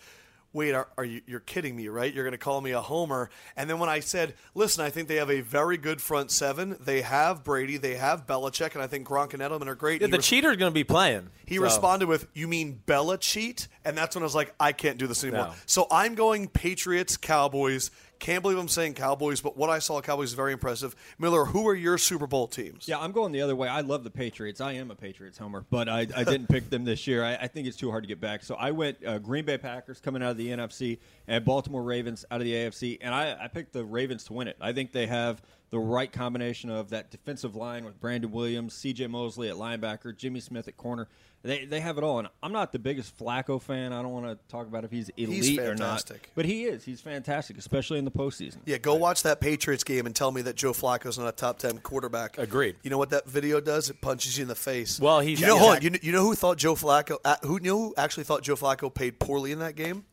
Wait, 0.52 0.74
are, 0.74 0.88
are 0.98 1.04
you? 1.04 1.20
You're 1.26 1.38
kidding 1.40 1.76
me, 1.76 1.86
right? 1.86 2.12
You're 2.12 2.24
going 2.24 2.32
to 2.32 2.38
call 2.38 2.60
me 2.60 2.72
a 2.72 2.80
homer? 2.80 3.30
And 3.56 3.70
then 3.70 3.78
when 3.78 3.88
I 3.88 4.00
said, 4.00 4.34
"Listen, 4.54 4.84
I 4.84 4.90
think 4.90 5.06
they 5.06 5.14
have 5.16 5.30
a 5.30 5.42
very 5.42 5.76
good 5.76 6.02
front 6.02 6.32
seven. 6.32 6.76
They 6.80 7.02
have 7.02 7.44
Brady, 7.44 7.76
they 7.76 7.94
have 7.94 8.26
Belichick, 8.26 8.74
and 8.74 8.82
I 8.82 8.88
think 8.88 9.06
Gronk 9.06 9.32
and 9.32 9.40
Edelman 9.42 9.68
are 9.68 9.76
great." 9.76 10.00
Yeah, 10.00 10.08
the 10.08 10.16
res- 10.16 10.26
cheater's 10.26 10.56
going 10.56 10.70
to 10.72 10.74
be 10.74 10.82
playing. 10.82 11.30
he 11.46 11.56
So- 11.56 11.62
responded 11.62 12.08
with, 12.08 12.26
"You 12.34 12.48
mean 12.48 12.82
Bella 12.84 13.16
cheat?" 13.18 13.68
And 13.84 13.96
that's 13.96 14.16
when 14.16 14.22
I 14.22 14.26
was 14.26 14.34
like, 14.34 14.52
"I 14.58 14.72
can't 14.72 14.98
do 14.98 15.06
this 15.06 15.22
anymore." 15.22 15.46
No. 15.46 15.54
So 15.66 15.86
I'm 15.90 16.16
going 16.16 16.48
Patriots, 16.48 17.16
Cowboys. 17.16 17.92
Can't 18.20 18.42
believe 18.42 18.58
I'm 18.58 18.68
saying 18.68 18.94
Cowboys, 18.94 19.40
but 19.40 19.56
what 19.56 19.70
I 19.70 19.78
saw 19.78 20.00
Cowboys 20.02 20.28
is 20.28 20.34
very 20.34 20.52
impressive. 20.52 20.94
Miller, 21.18 21.46
who 21.46 21.66
are 21.66 21.74
your 21.74 21.96
Super 21.96 22.26
Bowl 22.26 22.46
teams? 22.46 22.86
Yeah, 22.86 22.98
I'm 22.98 23.12
going 23.12 23.32
the 23.32 23.40
other 23.40 23.56
way. 23.56 23.66
I 23.66 23.80
love 23.80 24.04
the 24.04 24.10
Patriots. 24.10 24.60
I 24.60 24.72
am 24.72 24.90
a 24.90 24.94
Patriots 24.94 25.38
homer, 25.38 25.64
but 25.70 25.88
I, 25.88 26.00
I 26.14 26.24
didn't 26.24 26.48
pick 26.48 26.68
them 26.68 26.84
this 26.84 27.06
year. 27.06 27.24
I, 27.24 27.36
I 27.36 27.46
think 27.46 27.66
it's 27.66 27.78
too 27.78 27.90
hard 27.90 28.04
to 28.04 28.08
get 28.08 28.20
back. 28.20 28.44
So 28.44 28.56
I 28.56 28.72
went 28.72 29.04
uh, 29.04 29.18
Green 29.18 29.46
Bay 29.46 29.56
Packers 29.56 30.00
coming 30.00 30.22
out 30.22 30.32
of 30.32 30.36
the 30.36 30.48
NFC 30.48 30.98
and 31.26 31.44
Baltimore 31.46 31.82
Ravens 31.82 32.26
out 32.30 32.42
of 32.42 32.44
the 32.44 32.52
AFC, 32.52 32.98
and 33.00 33.14
I, 33.14 33.36
I 33.44 33.48
picked 33.48 33.72
the 33.72 33.84
Ravens 33.84 34.24
to 34.24 34.34
win 34.34 34.48
it. 34.48 34.56
I 34.60 34.74
think 34.74 34.92
they 34.92 35.06
have 35.06 35.40
the 35.70 35.78
right 35.78 36.10
combination 36.10 36.68
of 36.70 36.90
that 36.90 37.10
defensive 37.10 37.54
line 37.54 37.84
with 37.84 38.00
Brandon 38.00 38.30
Williams, 38.32 38.74
C.J. 38.74 39.06
Mosley 39.06 39.48
at 39.48 39.56
linebacker, 39.56 40.16
Jimmy 40.16 40.40
Smith 40.40 40.66
at 40.68 40.76
corner. 40.76 41.08
They, 41.42 41.64
they 41.64 41.80
have 41.80 41.96
it 41.96 42.04
all. 42.04 42.18
And 42.18 42.28
I'm 42.42 42.52
not 42.52 42.70
the 42.72 42.78
biggest 42.78 43.16
Flacco 43.18 43.62
fan. 43.62 43.94
I 43.94 44.02
don't 44.02 44.12
want 44.12 44.26
to 44.26 44.38
talk 44.52 44.66
about 44.66 44.84
if 44.84 44.90
he's 44.90 45.08
elite 45.16 45.58
or 45.60 45.74
not. 45.74 46.10
But 46.34 46.44
he 46.44 46.64
is. 46.64 46.84
He's 46.84 47.00
fantastic, 47.00 47.56
especially 47.56 47.98
in 47.98 48.04
the 48.04 48.10
postseason. 48.10 48.58
Yeah, 48.66 48.76
go 48.76 48.94
watch 48.96 49.22
that 49.22 49.40
Patriots 49.40 49.82
game 49.84 50.04
and 50.04 50.14
tell 50.14 50.32
me 50.32 50.42
that 50.42 50.56
Joe 50.56 50.72
Flacco's 50.72 51.18
not 51.18 51.28
a 51.28 51.32
top 51.32 51.58
ten 51.58 51.78
quarterback. 51.78 52.36
Agreed. 52.36 52.76
You 52.82 52.90
know 52.90 52.98
what 52.98 53.10
that 53.10 53.26
video 53.26 53.58
does? 53.60 53.88
It 53.88 54.02
punches 54.02 54.36
you 54.36 54.42
in 54.42 54.48
the 54.48 54.54
face. 54.54 55.00
Well, 55.00 55.20
he's- 55.20 55.40
you 55.40 55.46
know, 55.46 55.54
yeah. 55.54 55.60
hold 55.60 55.76
on, 55.76 55.82
you 55.82 55.90
know, 55.90 55.98
you 56.02 56.12
know 56.12 56.22
who 56.22 56.34
thought 56.34 56.58
Joe 56.58 56.74
Flacco? 56.74 57.16
Uh, 57.24 57.36
who 57.42 57.58
knew 57.58 57.76
who 57.78 57.94
actually 57.96 58.24
thought 58.24 58.42
Joe 58.42 58.56
Flacco 58.56 58.92
paid 58.92 59.18
poorly 59.18 59.52
in 59.52 59.60
that 59.60 59.76
game? 59.76 60.04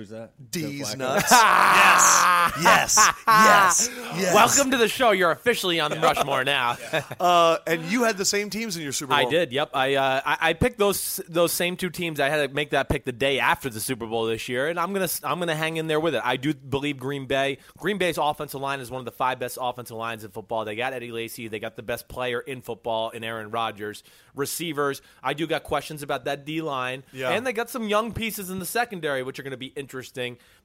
Who's 0.00 0.08
that? 0.08 0.32
Deez 0.50 0.96
Nuts. 0.96 1.26
yes, 1.30 2.54
yes, 2.62 3.10
yes, 3.28 3.90
yes. 4.16 4.34
Welcome 4.34 4.70
to 4.70 4.78
the 4.78 4.88
show. 4.88 5.10
You're 5.10 5.30
officially 5.30 5.78
on 5.78 5.90
the 5.90 6.00
Rushmore 6.00 6.42
now. 6.42 6.78
Uh, 7.20 7.58
and 7.66 7.84
you 7.86 8.04
had 8.04 8.16
the 8.16 8.24
same 8.24 8.48
teams 8.48 8.76
in 8.76 8.82
your 8.82 8.92
Super 8.92 9.10
Bowl. 9.10 9.26
I 9.26 9.28
did. 9.28 9.52
Yep. 9.52 9.70
I, 9.74 9.94
uh, 9.96 10.20
I 10.24 10.38
I 10.40 10.52
picked 10.54 10.78
those 10.78 11.20
those 11.28 11.52
same 11.52 11.76
two 11.76 11.90
teams. 11.90 12.18
I 12.18 12.28
had 12.28 12.48
to 12.48 12.54
make 12.54 12.70
that 12.70 12.88
pick 12.88 13.04
the 13.04 13.12
day 13.12 13.40
after 13.40 13.68
the 13.68 13.80
Super 13.80 14.06
Bowl 14.06 14.24
this 14.24 14.48
year, 14.48 14.68
and 14.68 14.80
I'm 14.80 14.92
gonna 14.92 15.08
I'm 15.22 15.38
gonna 15.38 15.54
hang 15.54 15.76
in 15.76 15.86
there 15.86 16.00
with 16.00 16.14
it. 16.14 16.22
I 16.24 16.36
do 16.36 16.54
believe 16.54 16.98
Green 16.98 17.26
Bay. 17.26 17.58
Green 17.76 17.98
Bay's 17.98 18.16
offensive 18.16 18.60
line 18.60 18.80
is 18.80 18.90
one 18.90 19.00
of 19.00 19.04
the 19.04 19.12
five 19.12 19.38
best 19.38 19.58
offensive 19.60 19.96
lines 19.96 20.24
in 20.24 20.30
football. 20.30 20.64
They 20.64 20.76
got 20.76 20.94
Eddie 20.94 21.12
Lacy. 21.12 21.48
They 21.48 21.58
got 21.58 21.76
the 21.76 21.82
best 21.82 22.08
player 22.08 22.40
in 22.40 22.62
football 22.62 23.10
in 23.10 23.22
Aaron 23.22 23.50
Rodgers. 23.50 24.02
Receivers. 24.34 25.02
I 25.22 25.34
do 25.34 25.46
got 25.46 25.64
questions 25.64 26.02
about 26.02 26.24
that 26.24 26.46
D 26.46 26.62
line. 26.62 27.02
Yeah. 27.12 27.30
And 27.30 27.46
they 27.46 27.52
got 27.52 27.68
some 27.68 27.88
young 27.88 28.12
pieces 28.12 28.48
in 28.48 28.60
the 28.60 28.66
secondary, 28.66 29.22
which 29.22 29.38
are 29.38 29.42
going 29.42 29.50
to 29.50 29.56
be 29.56 29.66
interesting. 29.66 29.89